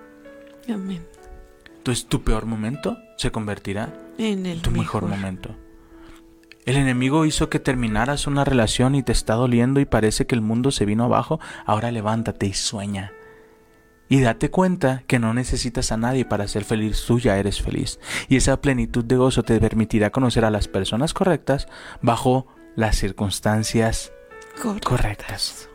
Amén. 0.69 1.07
Entonces 1.79 2.07
tu 2.07 2.23
peor 2.23 2.45
momento 2.45 2.99
se 3.17 3.33
convertirá 3.33 3.99
En 4.19 4.45
el 4.45 4.61
tu 4.61 4.71
mejor 4.71 5.07
momento. 5.07 5.57
El 6.67 6.77
enemigo 6.77 7.25
hizo 7.25 7.49
que 7.49 7.59
terminaras 7.59 8.27
una 8.27 8.45
relación 8.45 8.97
y 8.97 9.03
te 9.03 9.13
está 9.13 9.33
doliendo 9.33 9.81
y 9.81 9.87
parece 9.87 10.27
que 10.27 10.35
el 10.35 10.43
mundo 10.43 10.73
se 10.73 10.85
vino 10.85 11.05
abajo. 11.05 11.41
Ahora 11.65 11.91
levántate 11.91 12.45
y 12.45 12.53
sueña. 12.53 13.13
Y 14.13 14.21
date 14.21 14.51
cuenta 14.51 15.05
que 15.07 15.19
no 15.19 15.33
necesitas 15.33 15.91
a 15.91 15.97
nadie 15.97 16.27
para 16.27 16.47
ser 16.47 16.65
feliz, 16.65 17.03
tú 17.07 17.19
ya 17.19 17.39
eres 17.39 17.63
feliz. 17.63 17.99
Y 18.29 18.37
esa 18.37 18.61
plenitud 18.61 19.03
de 19.03 19.17
gozo 19.17 19.43
te 19.43 19.59
permitirá 19.59 20.11
conocer 20.11 20.45
a 20.45 20.51
las 20.51 20.69
personas 20.69 21.15
correctas 21.15 21.67
bajo 22.03 22.47
las 22.77 22.97
circunstancias 22.97 24.13
correctas. 24.85 25.71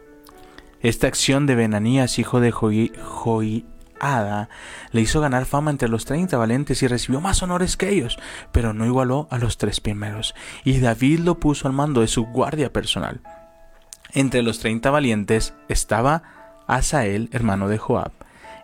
Esta 0.82 1.08
acción 1.08 1.48
de 1.48 1.56
Benanías, 1.56 2.20
hijo 2.20 2.40
de 2.40 2.52
Joi- 2.52 2.92
Joiada, 3.02 4.50
le 4.92 5.02
hizo 5.02 5.20
ganar 5.20 5.48
fama 5.48 5.72
entre 5.72 5.90
los 5.90 6.06
30 6.06 6.38
valientes 6.38 6.84
y 6.84 6.88
recibió 6.88 7.20
más 7.20 7.42
honores 7.42 7.76
que 7.76 7.90
ellos, 7.90 8.20
pero 8.52 8.72
no 8.72 8.86
igualó 8.86 9.28
a 9.32 9.40
los 9.40 9.58
tres 9.58 9.80
primeros. 9.82 10.36
Y 10.64 10.80
David 10.80 11.22
lo 11.22 11.40
puso 11.40 11.68
al 11.68 11.74
mando 11.74 12.02
de 12.02 12.08
su 12.08 12.26
guardia 12.28 12.72
personal. 12.72 13.20
Entre 14.14 14.44
los 14.44 14.60
30 14.60 14.92
valientes 14.92 15.56
estaba 15.70 16.22
Asael, 16.68 17.30
hermano 17.32 17.68
de 17.68 17.80
Joab, 17.80 18.12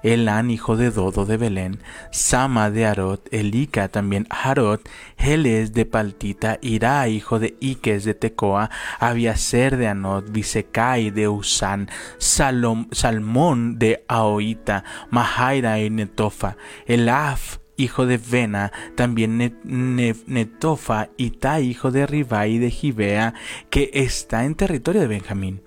Elán, 0.03 0.51
hijo 0.51 0.75
de 0.77 0.91
Dodo 0.91 1.25
de 1.25 1.37
Belén, 1.37 1.79
Sama 2.11 2.69
de 2.69 2.85
Arot, 2.85 3.27
Elica 3.31 3.87
también 3.87 4.27
Harot, 4.29 4.87
Heles 5.17 5.73
de 5.73 5.85
Paltita, 5.85 6.59
Ira, 6.61 7.07
hijo 7.07 7.39
de 7.39 7.55
Iques 7.59 8.03
de 8.03 8.13
Tecoa, 8.13 8.69
Abiaser 8.99 9.77
de 9.77 9.87
Anot, 9.87 10.29
Bisecai 10.31 11.09
de 11.09 11.27
Usán, 11.29 11.89
Salom- 12.19 12.87
Salmón 12.91 13.79
de 13.79 14.03
Aoita, 14.07 14.83
Mahaira 15.09 15.79
y 15.79 15.89
Netofa, 15.89 16.57
Elaf, 16.85 17.57
hijo 17.75 18.05
de 18.05 18.17
Vena, 18.17 18.71
también 18.95 19.37
Ne- 19.37 19.55
Ne- 19.63 20.15
Netofa, 20.27 21.09
Itai, 21.17 21.65
hijo 21.65 21.91
de 21.91 22.05
Ribai 22.05 22.57
de 22.59 22.69
Gibea, 22.69 23.33
que 23.69 23.89
está 23.93 24.45
en 24.45 24.55
territorio 24.55 25.01
de 25.01 25.07
Benjamín. 25.07 25.61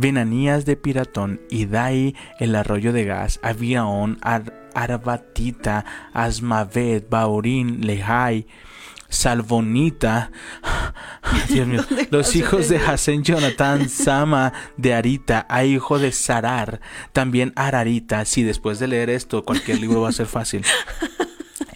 Benanías 0.00 0.64
de 0.64 0.76
Piratón, 0.76 1.40
Idai, 1.50 2.16
el 2.38 2.54
arroyo 2.56 2.92
de 2.92 3.04
Gas, 3.04 3.38
Abiaón, 3.42 4.18
Ar- 4.22 4.70
Arbatita, 4.74 5.84
Asmavet, 6.14 7.08
Baurín, 7.10 7.86
Lehai, 7.86 8.46
Salvonita, 9.10 10.30
Dios 11.48 11.66
mío, 11.66 11.84
los 12.10 12.34
hijos 12.36 12.68
de 12.68 12.78
Hasén, 12.78 13.24
Jonathan, 13.24 13.88
Sama 13.88 14.52
de 14.76 14.94
Arita, 14.94 15.44
a 15.48 15.64
hijo 15.64 15.98
de 15.98 16.12
Sarar, 16.12 16.80
también 17.12 17.52
Ararita. 17.56 18.24
Si 18.24 18.42
después 18.42 18.78
de 18.78 18.86
leer 18.88 19.10
esto, 19.10 19.44
cualquier 19.44 19.80
libro 19.80 20.00
va 20.00 20.08
a 20.08 20.12
ser 20.12 20.26
fácil. 20.26 20.64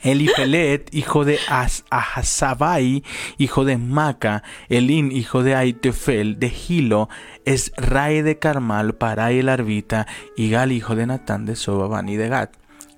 Elifelet, 0.05 0.95
hijo 0.95 1.25
de 1.25 1.39
As 1.49 1.85
Ahasabai, 1.91 3.03
hijo 3.39 3.65
de 3.65 3.79
Maca, 3.79 4.43
Elín, 4.69 5.11
hijo 5.11 5.43
de 5.43 5.55
Aitefel, 5.55 6.39
de 6.39 6.51
Gilo, 6.51 7.09
Esrai 7.47 8.21
de 8.21 8.39
Carmal, 8.39 8.95
Parai 8.95 9.39
el 9.39 9.49
Arbita, 9.49 10.07
Igal, 10.37 10.73
hijo 10.73 10.95
de 10.95 11.07
Natán, 11.07 11.47
de 11.47 11.57
Sobaban 11.57 12.09
y 12.11 12.17
de 12.17 12.29
Gad, 12.29 12.51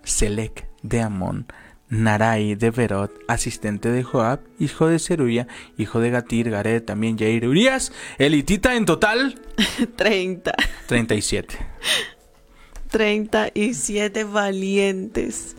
Selec 0.02 0.66
de 0.82 1.00
Amón, 1.00 1.46
Narai 1.88 2.57
de 2.57 2.70
Berot, 2.70 3.12
asistente 3.28 3.90
de 3.92 4.02
Joab, 4.02 4.40
hijo 4.59 4.88
de 4.88 4.98
Seruya, 4.98 5.46
hijo 5.78 6.00
de 6.00 6.11
Gatir, 6.11 6.50
Gared, 6.50 6.82
también 6.82 7.16
Jair 7.16 7.46
Urias, 7.46 7.92
elitita 8.18 8.74
en 8.74 8.84
total, 8.84 9.40
30. 9.96 10.52
37. 10.88 11.57
37 12.90 14.24
valientes 14.24 15.57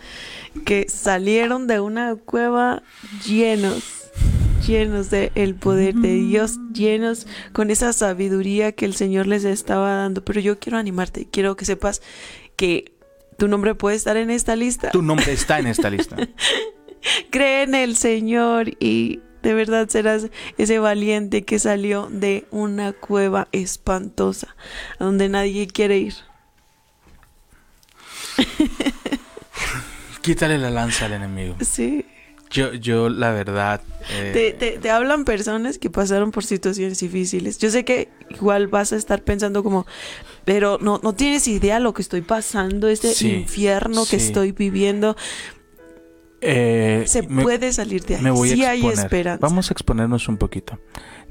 que 0.63 0.87
salieron 0.89 1.67
de 1.67 1.79
una 1.79 2.15
cueva 2.15 2.83
llenos, 3.25 3.83
llenos 4.65 5.09
de 5.09 5.31
el 5.35 5.55
poder 5.55 5.95
de 5.95 6.13
Dios, 6.13 6.59
llenos 6.73 7.27
con 7.53 7.71
esa 7.71 7.93
sabiduría 7.93 8.71
que 8.71 8.85
el 8.85 8.95
Señor 8.95 9.27
les 9.27 9.43
estaba 9.43 9.93
dando. 9.93 10.23
Pero 10.23 10.39
yo 10.39 10.59
quiero 10.59 10.77
animarte, 10.77 11.27
quiero 11.29 11.55
que 11.55 11.65
sepas 11.65 12.01
que 12.55 12.93
tu 13.37 13.47
nombre 13.47 13.75
puede 13.75 13.95
estar 13.95 14.17
en 14.17 14.29
esta 14.29 14.55
lista. 14.55 14.91
Tu 14.91 15.01
nombre 15.01 15.31
está 15.31 15.59
en 15.59 15.67
esta 15.67 15.89
lista. 15.89 16.17
Cree 17.29 17.63
en 17.63 17.75
el 17.75 17.95
Señor 17.95 18.71
y 18.79 19.21
de 19.43 19.53
verdad 19.53 19.87
serás 19.87 20.27
ese 20.57 20.79
valiente 20.79 21.43
que 21.43 21.59
salió 21.59 22.07
de 22.11 22.45
una 22.51 22.93
cueva 22.93 23.47
espantosa, 23.51 24.55
a 24.99 25.05
donde 25.05 25.29
nadie 25.29 25.67
quiere 25.67 25.99
ir. 25.99 26.15
Quítale 30.27 30.57
la 30.57 30.69
lanza 30.69 31.05
al 31.05 31.13
enemigo. 31.13 31.55
Sí. 31.61 32.05
Yo, 32.49 32.73
yo 32.73 33.07
la 33.09 33.31
verdad... 33.31 33.81
eh, 34.11 34.31
Te, 34.33 34.51
te- 34.53 34.77
te 34.77 34.89
hablan 34.89 35.23
personas 35.25 35.77
que 35.77 35.89
pasaron 35.89 36.31
por 36.31 36.43
situaciones 36.43 36.99
difíciles. 36.99 37.57
Yo 37.59 37.69
sé 37.69 37.85
que 37.85 38.09
igual 38.29 38.67
vas 38.67 38.91
a 38.91 38.97
estar 38.97 39.21
pensando 39.23 39.63
como, 39.63 39.85
pero 40.45 40.77
no, 40.81 40.99
no 41.01 41.13
tienes 41.13 41.47
idea 41.47 41.79
lo 41.79 41.93
que 41.93 42.01
estoy 42.01 42.21
pasando, 42.21 42.87
este 42.89 43.13
Sí, 43.13 43.31
infierno 43.35 44.05
que 44.05 44.17
estoy 44.17 44.51
viviendo. 44.51 45.15
eh, 46.41 47.03
Se 47.07 47.21
me- 47.27 47.43
puede 47.43 47.73
salir 47.73 48.03
de 48.05 48.15
ahí. 48.17 48.21
me 48.21 48.31
voy 48.31 48.49
sí 48.49 48.63
a 48.63 48.71
hay 48.71 48.85
esperanza. 48.87 49.39
Vamos 49.41 49.69
a 49.71 49.73
exponernos 49.73 50.27
un 50.27 50.37
poquito. 50.37 50.79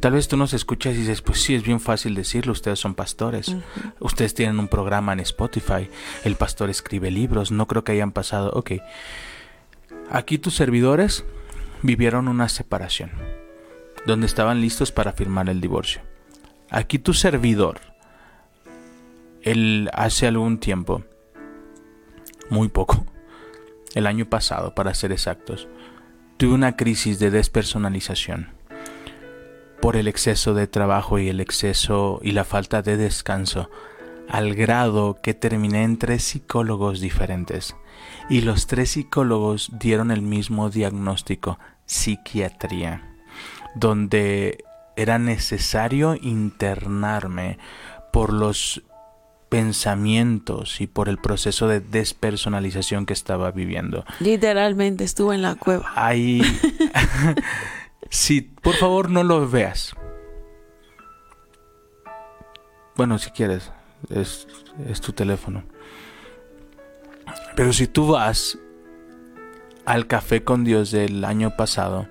Tal 0.01 0.13
vez 0.13 0.29
tú 0.29 0.37
nos 0.37 0.53
escuchas 0.53 0.95
y 0.95 0.99
dices, 0.99 1.23
pues 1.23 1.41
sí, 1.41 1.55
es 1.55 1.63
bien 1.63 1.81
fácil 1.81 2.15
decirlo, 2.15 2.53
ustedes 2.53 2.79
son 2.79 2.95
pastores. 2.95 3.57
Ustedes 3.99 4.35
tienen 4.35 4.59
un 4.59 4.69
programa 4.69 5.13
en 5.13 5.21
Spotify, 5.21 5.89
el 6.25 6.37
pastor 6.37 6.69
escribe 6.69 7.11
libros, 7.11 7.51
no 7.51 7.67
creo 7.67 7.83
que 7.83 7.93
hayan 7.93 8.13
pasado. 8.13 8.51
Ok. 8.53 8.73
Aquí 10.11 10.39
tus 10.39 10.55
servidores 10.55 11.25
vivieron 11.83 12.29
una 12.29 12.49
separación, 12.49 13.11
donde 14.07 14.27
estaban 14.27 14.61
listos 14.61 14.93
para 14.93 15.13
firmar 15.13 15.49
el 15.49 15.61
divorcio. 15.61 16.03
Aquí 16.71 16.99
tu 16.99 17.15
servidor, 17.15 17.81
él 19.43 19.89
hace 19.95 20.27
algún 20.27 20.59
tiempo, 20.59 21.05
muy 22.51 22.69
poco, 22.69 23.07
el 23.95 24.07
año 24.07 24.27
pasado 24.27 24.75
para 24.75 24.95
ser 24.95 25.11
exactos, 25.11 25.69
tuve 26.37 26.55
una 26.55 26.77
crisis 26.77 27.19
de 27.19 27.31
despersonalización 27.31 28.56
por 29.81 29.97
el 29.97 30.09
exceso 30.09 30.55
de 30.55 30.67
trabajo 30.67 31.19
y 31.19 31.29
el 31.29 31.41
exceso 31.41 32.21
y 32.23 32.33
la 32.33 32.45
falta 32.45 32.83
de 32.83 32.97
descanso, 32.97 33.71
al 34.29 34.55
grado 34.55 35.19
que 35.23 35.35
terminé 35.35 35.85
en 35.85 35.99
tres 35.99 36.25
psicólogos 36.25 37.01
diferentes. 37.01 37.77
Y 38.29 38.41
los 38.41 38.67
tres 38.67 38.91
psicólogos 38.91 39.71
dieron 39.79 40.11
el 40.11 40.23
mismo 40.23 40.71
diagnóstico, 40.71 41.59
psiquiatría, 41.87 43.03
donde 43.75 44.65
era 44.97 45.19
necesario 45.19 46.17
internarme 46.21 47.59
por 48.13 48.33
los 48.33 48.83
pensamientos 49.49 50.81
y 50.81 50.87
por 50.87 51.09
el 51.09 51.19
proceso 51.19 51.69
de 51.69 51.81
despersonalización 51.81 53.07
que 53.07 53.13
estaba 53.13 53.53
viviendo. 53.53 54.05
Literalmente 54.19 55.05
estuvo 55.05 55.33
en 55.33 55.43
la 55.43 55.55
cueva. 55.55 55.93
Ahí... 55.95 56.43
sí, 58.11 58.43
por 58.43 58.75
favor 58.75 59.11
no 59.11 59.23
lo 59.23 59.49
veas. 59.49 59.95
Bueno, 62.97 63.19
si 63.19 63.31
quieres, 63.31 63.71
es, 64.11 64.47
es 64.89 65.01
tu 65.01 65.13
teléfono. 65.13 65.65
Pero 67.55 67.73
si 67.73 67.87
tú 67.87 68.09
vas 68.09 68.59
al 69.85 70.07
café 70.07 70.45
con 70.45 70.65
Dios 70.65 70.91
del 70.91 71.25
año 71.25 71.57
pasado, 71.57 72.09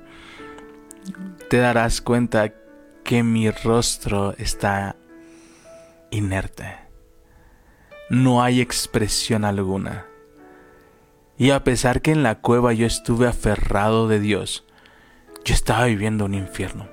te 1.49 1.57
darás 1.57 2.01
cuenta 2.01 2.53
que 3.03 3.23
mi 3.23 3.49
rostro 3.51 4.33
está 4.37 4.95
inerte. 6.09 6.77
No 8.09 8.41
hay 8.41 8.61
expresión 8.61 9.45
alguna. 9.45 10.05
Y 11.37 11.51
a 11.51 11.63
pesar 11.63 12.01
que 12.01 12.11
en 12.11 12.23
la 12.23 12.35
cueva 12.35 12.73
yo 12.73 12.87
estuve 12.87 13.27
aferrado 13.27 14.07
de 14.07 14.19
Dios, 14.19 14.65
yo 15.45 15.53
estaba 15.53 15.85
viviendo 15.85 16.25
un 16.25 16.33
infierno. 16.33 16.87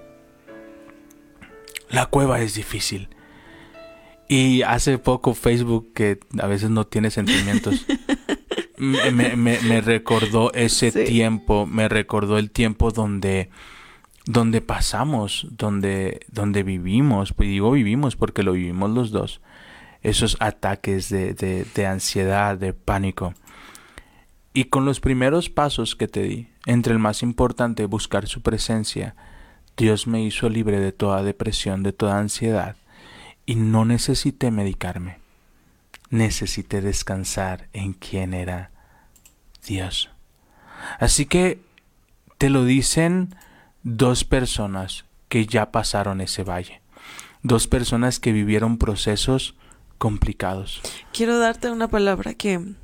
La 1.90 2.06
cueva 2.06 2.40
es 2.40 2.54
difícil. 2.54 3.08
Y 4.28 4.62
hace 4.62 4.98
poco 4.98 5.34
Facebook, 5.34 5.92
que 5.94 6.20
a 6.40 6.46
veces 6.46 6.70
no 6.70 6.86
tiene 6.86 7.10
sentimientos, 7.10 7.84
me, 8.78 9.10
me- 9.36 9.58
me 9.60 9.80
recordó 9.80 10.52
ese 10.54 10.90
Sí. 10.90 11.04
tiempo, 11.04 11.66
me 11.66 11.88
recordó 11.88 12.38
el 12.38 12.50
tiempo 12.50 12.90
donde, 12.92 13.50
donde 14.24 14.62
pasamos, 14.62 15.46
donde, 15.50 16.20
donde 16.30 16.62
vivimos, 16.62 17.32
pues 17.34 17.48
digo 17.50 17.72
vivimos 17.72 18.16
porque 18.16 18.42
lo 18.42 18.52
vivimos 18.52 18.90
los 18.90 19.10
dos, 19.10 19.42
esos 20.02 20.36
ataques 20.40 21.10
de, 21.10 21.34
de, 21.34 21.66
de 21.74 21.86
ansiedad, 21.86 22.56
de 22.56 22.72
pánico. 22.72 23.34
Y 24.54 24.64
con 24.64 24.86
los 24.86 25.00
primeros 25.00 25.50
pasos 25.50 25.94
que 25.94 26.08
te 26.08 26.22
di, 26.22 26.48
entre 26.66 26.92
el 26.92 26.98
más 26.98 27.22
importante, 27.22 27.86
buscar 27.86 28.26
su 28.26 28.42
presencia, 28.42 29.14
Dios 29.76 30.06
me 30.06 30.22
hizo 30.22 30.48
libre 30.48 30.80
de 30.80 30.92
toda 30.92 31.22
depresión, 31.22 31.82
de 31.82 31.92
toda 31.92 32.18
ansiedad, 32.18 32.76
y 33.46 33.56
no 33.56 33.84
necesité 33.84 34.50
medicarme. 34.50 35.18
Necesité 36.10 36.80
descansar 36.80 37.68
en 37.72 37.94
quien 37.94 38.34
era 38.34 38.70
Dios. 39.66 40.10
Así 40.98 41.26
que 41.26 41.60
te 42.38 42.50
lo 42.50 42.64
dicen 42.64 43.34
dos 43.82 44.24
personas 44.24 45.04
que 45.28 45.46
ya 45.46 45.72
pasaron 45.72 46.20
ese 46.20 46.44
valle. 46.44 46.82
Dos 47.42 47.66
personas 47.66 48.20
que 48.20 48.32
vivieron 48.32 48.78
procesos 48.78 49.54
complicados. 49.98 50.80
Quiero 51.12 51.38
darte 51.38 51.70
una 51.70 51.88
palabra 51.88 52.34
que, 52.34 52.74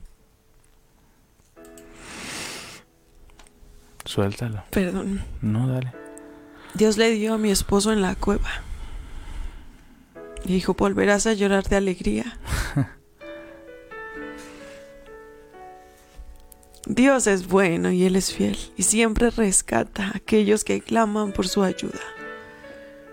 Suéltalo. 4.08 4.62
perdón, 4.70 5.20
No, 5.42 5.68
dale. 5.68 5.92
Dios 6.72 6.96
le 6.96 7.10
dio 7.10 7.34
a 7.34 7.38
mi 7.38 7.50
esposo 7.50 7.92
en 7.92 8.00
la 8.00 8.14
cueva. 8.14 8.48
Y 10.46 10.52
dijo, 10.54 10.72
volverás 10.72 11.26
a 11.26 11.34
llorar 11.34 11.64
de 11.64 11.76
alegría. 11.76 12.38
Dios 16.86 17.26
es 17.26 17.48
bueno 17.48 17.90
y 17.90 18.04
Él 18.04 18.16
es 18.16 18.32
fiel 18.32 18.56
y 18.76 18.84
siempre 18.84 19.28
rescata 19.30 20.06
a 20.08 20.16
aquellos 20.16 20.64
que 20.64 20.80
claman 20.80 21.32
por 21.32 21.46
su 21.46 21.62
ayuda. 21.62 22.00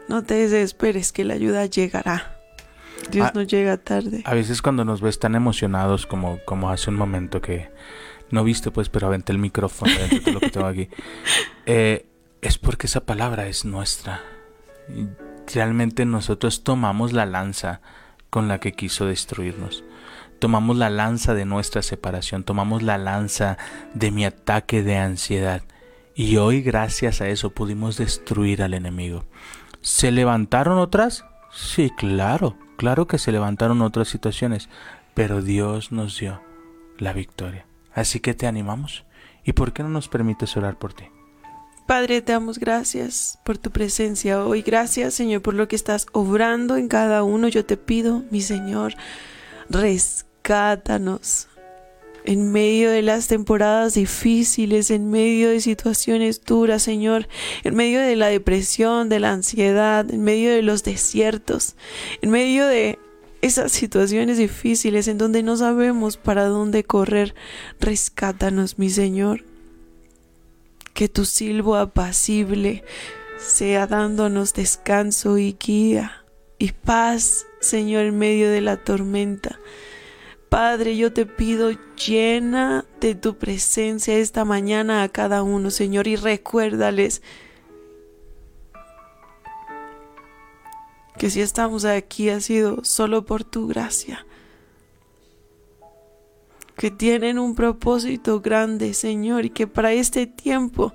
No 0.08 0.24
te 0.24 0.36
desesperes 0.36 1.12
que 1.12 1.26
la 1.26 1.34
ayuda 1.34 1.66
llegará. 1.66 2.38
Dios 3.12 3.28
Ah, 3.28 3.32
no 3.36 3.42
llega 3.42 3.76
tarde. 3.78 4.22
A 4.26 4.34
veces 4.34 4.62
cuando 4.62 4.86
nos 4.86 5.02
ves 5.02 5.20
tan 5.20 5.36
emocionados 5.36 6.06
como, 6.06 6.40
como 6.46 6.70
hace 6.70 6.90
un 6.90 6.96
momento 6.96 7.42
que 7.42 7.70
no 8.32 8.44
viste 8.44 8.72
pues, 8.72 8.90
pero 8.90 9.08
aventé 9.08 9.32
el 9.32 9.40
micrófono 9.40 9.92
de 9.94 10.20
todo 10.20 10.34
lo 10.36 10.40
que 10.40 10.50
tengo 10.50 10.68
aquí, 10.68 10.90
eh, 11.66 12.08
es 12.42 12.58
porque 12.58 12.88
esa 12.88 13.06
palabra 13.06 13.48
es 13.48 13.66
nuestra. 13.66 14.22
Realmente 15.54 16.06
nosotros 16.06 16.64
tomamos 16.64 17.14
la 17.14 17.26
lanza 17.26 17.82
con 18.30 18.48
la 18.48 18.60
que 18.60 18.74
quiso 18.74 19.06
destruirnos. 19.06 19.84
Tomamos 20.40 20.78
la 20.78 20.90
lanza 20.90 21.34
de 21.34 21.46
nuestra 21.46 21.82
separación, 21.82 22.44
tomamos 22.44 22.84
la 22.84 22.98
lanza 22.98 23.58
de 23.94 24.12
mi 24.12 24.26
ataque 24.26 24.84
de 24.84 24.98
ansiedad. 24.98 25.64
Y 26.14 26.38
hoy 26.38 26.62
gracias 26.62 27.22
a 27.22 27.30
eso 27.30 27.52
pudimos 27.52 27.98
destruir 27.98 28.62
al 28.62 28.74
enemigo. 28.74 29.26
¿Se 29.82 30.12
levantaron 30.12 30.78
otras? 30.78 31.26
Sí, 31.52 31.92
claro, 31.98 32.58
claro 32.78 33.08
que 33.08 33.18
se 33.18 33.32
levantaron 33.32 33.82
otras 33.82 34.08
situaciones, 34.08 34.70
pero 35.14 35.42
Dios 35.42 35.92
nos 35.92 36.20
dio 36.20 36.42
la 36.98 37.14
victoria. 37.14 37.66
Así 37.96 38.20
que 38.20 38.36
te 38.36 38.46
animamos. 38.46 39.06
¿Y 39.44 39.54
por 39.54 39.74
qué 39.74 39.82
no 39.82 39.90
nos 39.90 40.08
permites 40.10 40.56
orar 40.58 40.78
por 40.78 40.94
ti? 40.94 41.06
Padre, 41.88 42.22
te 42.22 42.32
damos 42.32 42.60
gracias 42.60 43.40
por 43.46 43.58
tu 43.58 43.72
presencia 43.72 44.44
hoy. 44.44 44.64
Gracias, 44.64 45.14
Señor, 45.14 45.42
por 45.42 45.54
lo 45.54 45.68
que 45.68 45.76
estás 45.76 46.08
obrando 46.12 46.78
en 46.78 46.88
cada 46.88 47.24
uno. 47.24 47.48
Yo 47.48 47.64
te 47.64 47.78
pido, 47.78 48.24
mi 48.32 48.42
Señor, 48.42 48.96
rescátanos 49.70 51.48
en 52.26 52.52
medio 52.52 52.90
de 52.90 53.04
las 53.04 53.28
temporadas 53.28 53.94
difíciles, 53.94 54.90
en 54.90 55.12
medio 55.12 55.52
de 55.52 55.60
situaciones 55.60 56.44
duras, 56.44 56.82
Señor, 56.82 57.28
en 57.64 57.76
medio 57.76 58.02
de 58.02 58.16
la 58.16 58.28
depresión, 58.28 59.08
de 59.08 59.20
la 59.20 59.32
ansiedad, 59.32 60.10
en 60.12 60.24
medio 60.24 60.52
de 60.52 60.64
los 60.64 60.84
desiertos, 60.84 61.76
en 62.22 62.32
medio 62.32 62.66
de 62.66 62.98
esas 63.46 63.72
situaciones 63.72 64.38
difíciles 64.38 65.08
en 65.08 65.18
donde 65.18 65.44
no 65.44 65.58
sabemos 65.58 66.18
para 66.18 66.46
dónde 66.46 66.84
correr. 66.84 67.36
Rescátanos, 67.80 68.80
mi 68.80 68.90
Señor 68.90 69.44
que 70.96 71.10
tu 71.10 71.26
silbo 71.26 71.76
apacible 71.76 72.84
sea 73.38 73.86
dándonos 73.86 74.54
descanso 74.54 75.38
y 75.38 75.58
guía 75.60 76.24
y 76.58 76.72
paz, 76.72 77.46
Señor, 77.60 78.06
en 78.06 78.18
medio 78.18 78.50
de 78.50 78.62
la 78.62 78.78
tormenta. 78.78 79.60
Padre, 80.48 80.96
yo 80.96 81.12
te 81.12 81.26
pido 81.26 81.72
llena 81.98 82.86
de 83.02 83.14
tu 83.14 83.38
presencia 83.38 84.18
esta 84.18 84.46
mañana 84.46 85.04
a 85.04 85.10
cada 85.10 85.44
uno, 85.44 85.70
Señor, 85.70 86.08
y 86.08 86.16
recuérdales 86.16 87.22
que 91.18 91.30
si 91.30 91.42
estamos 91.42 91.86
aquí 91.86 92.30
ha 92.30 92.40
sido 92.40 92.84
solo 92.84 93.26
por 93.26 93.44
tu 93.44 93.68
gracia 93.68 94.26
que 96.78 96.92
tienen 96.92 97.40
un 97.40 97.56
propósito 97.56 98.42
grande, 98.42 98.94
Señor, 98.94 99.46
y 99.46 99.50
que 99.50 99.68
para 99.68 99.94
este 99.94 100.28
tiempo 100.28 100.94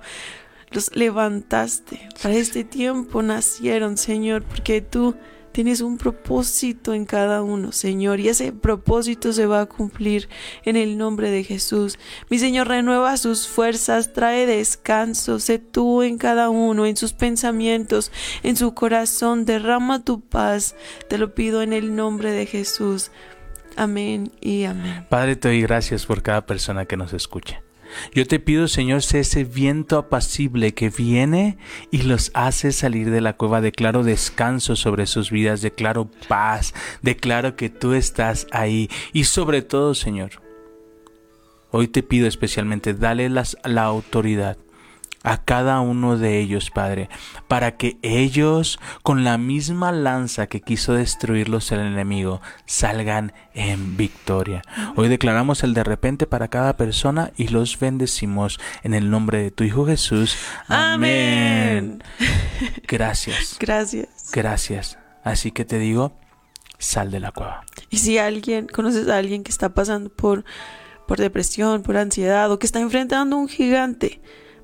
los 0.69 0.95
levantaste, 0.95 2.07
para 2.21 2.35
este 2.35 2.63
tiempo 2.63 3.21
nacieron, 3.21 3.97
Señor, 3.97 4.43
porque 4.43 4.81
tú 4.81 5.15
tienes 5.51 5.81
un 5.81 5.97
propósito 5.97 6.93
en 6.93 7.05
cada 7.05 7.41
uno, 7.41 7.71
Señor, 7.71 8.19
y 8.19 8.29
ese 8.29 8.51
propósito 8.51 9.33
se 9.33 9.45
va 9.45 9.61
a 9.61 9.65
cumplir 9.65 10.29
en 10.65 10.75
el 10.75 10.97
nombre 10.97 11.29
de 11.29 11.43
Jesús. 11.43 11.97
Mi 12.29 12.39
Señor, 12.39 12.67
renueva 12.67 13.17
sus 13.17 13.47
fuerzas, 13.47 14.13
trae 14.13 14.45
descanso, 14.45 15.39
sé 15.39 15.59
tú 15.59 16.01
en 16.03 16.17
cada 16.17 16.49
uno, 16.49 16.85
en 16.85 16.97
sus 16.97 17.13
pensamientos, 17.13 18.11
en 18.43 18.55
su 18.55 18.73
corazón, 18.73 19.45
derrama 19.45 20.03
tu 20.03 20.21
paz, 20.21 20.75
te 21.07 21.17
lo 21.17 21.35
pido 21.35 21.61
en 21.61 21.73
el 21.73 21.95
nombre 21.95 22.31
de 22.31 22.45
Jesús. 22.45 23.11
Amén 23.75 24.31
y 24.41 24.65
amén. 24.65 25.05
Padre, 25.09 25.35
te 25.35 25.47
doy 25.47 25.61
gracias 25.61 26.05
por 26.05 26.21
cada 26.21 26.45
persona 26.45 26.85
que 26.85 26.97
nos 26.97 27.13
escucha. 27.13 27.61
Yo 28.13 28.25
te 28.25 28.39
pido, 28.39 28.67
Señor, 28.67 29.01
sé 29.01 29.19
ese 29.19 29.43
viento 29.43 29.97
apacible 29.97 30.73
que 30.73 30.89
viene 30.89 31.57
y 31.91 32.03
los 32.03 32.31
hace 32.33 32.71
salir 32.71 33.11
de 33.11 33.21
la 33.21 33.33
cueva. 33.33 33.61
Declaro 33.61 34.03
descanso 34.03 34.75
sobre 34.75 35.05
sus 35.05 35.31
vidas, 35.31 35.61
declaro 35.61 36.09
paz, 36.27 36.73
declaro 37.01 37.55
que 37.55 37.69
tú 37.69 37.93
estás 37.93 38.47
ahí. 38.51 38.89
Y 39.13 39.25
sobre 39.25 39.61
todo, 39.61 39.95
Señor, 39.95 40.31
hoy 41.71 41.87
te 41.87 42.03
pido 42.03 42.27
especialmente, 42.27 42.93
dale 42.93 43.29
las, 43.29 43.57
la 43.63 43.83
autoridad 43.83 44.57
a 45.23 45.43
cada 45.43 45.79
uno 45.81 46.17
de 46.17 46.39
ellos, 46.39 46.71
Padre, 46.71 47.09
para 47.47 47.77
que 47.77 47.97
ellos, 48.01 48.79
con 49.03 49.23
la 49.23 49.37
misma 49.37 49.91
lanza 49.91 50.47
que 50.47 50.61
quiso 50.61 50.93
destruirlos 50.93 51.71
el 51.71 51.79
enemigo, 51.79 52.41
salgan 52.65 53.33
en 53.53 53.97
victoria. 53.97 54.61
Hoy 54.95 55.09
declaramos 55.09 55.63
el 55.63 55.73
de 55.73 55.83
repente 55.83 56.27
para 56.27 56.47
cada 56.47 56.77
persona 56.77 57.31
y 57.37 57.49
los 57.49 57.79
bendecimos 57.79 58.59
en 58.83 58.93
el 58.93 59.09
nombre 59.09 59.43
de 59.43 59.51
tu 59.51 59.63
Hijo 59.63 59.85
Jesús. 59.85 60.37
Amén. 60.67 62.03
Gracias, 62.87 63.57
Gracias. 63.59 64.31
gracias. 64.33 64.97
Así 65.23 65.51
que 65.51 65.65
te 65.65 65.77
digo, 65.77 66.13
sal 66.79 67.11
de 67.11 67.19
la 67.19 67.31
cueva. 67.31 67.63
Y 67.89 67.97
si 67.97 68.17
alguien, 68.17 68.67
conoces 68.67 69.07
a 69.07 69.17
alguien 69.17 69.43
que 69.43 69.51
está 69.51 69.69
pasando 69.69 70.09
por, 70.09 70.43
por 71.07 71.19
depresión, 71.19 71.83
por 71.83 71.97
ansiedad 71.97 72.51
o 72.51 72.57
que 72.57 72.65
está 72.65 72.79
enfrentando 72.79 73.37
un 73.37 73.47
gigante, 73.47 74.21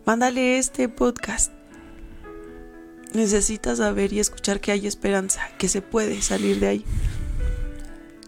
mándale 0.07 0.57
este 0.57 0.87
podcast. 0.87 1.51
necesitas 3.13 3.79
saber 3.79 4.13
y 4.13 4.19
escuchar 4.19 4.61
que 4.61 4.71
hay 4.71 4.87
esperanza, 4.87 5.41
que 5.57 5.67
se 5.67 5.81
puede 5.81 6.21
salir 6.21 6.61
de 6.61 6.67
ahí. 6.67 6.85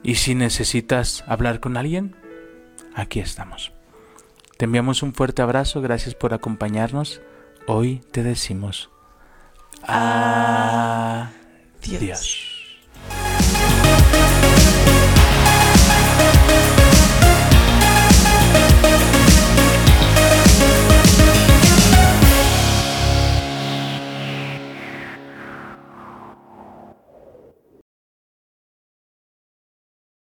Y 0.03 0.15
si 0.15 0.35
necesitas 0.35 1.23
hablar 1.25 1.61
con 1.61 1.77
alguien, 1.77 2.17
aquí 2.95 3.21
estamos. 3.21 3.71
Te 4.57 4.65
enviamos 4.65 5.03
un 5.03 5.13
fuerte 5.13 5.41
abrazo, 5.41 5.79
gracias 5.81 6.15
por 6.15 6.33
acompañarnos. 6.33 7.21
Hoy 7.65 8.01
te 8.11 8.23
decimos 8.23 8.89
Adiós. 9.81 10.99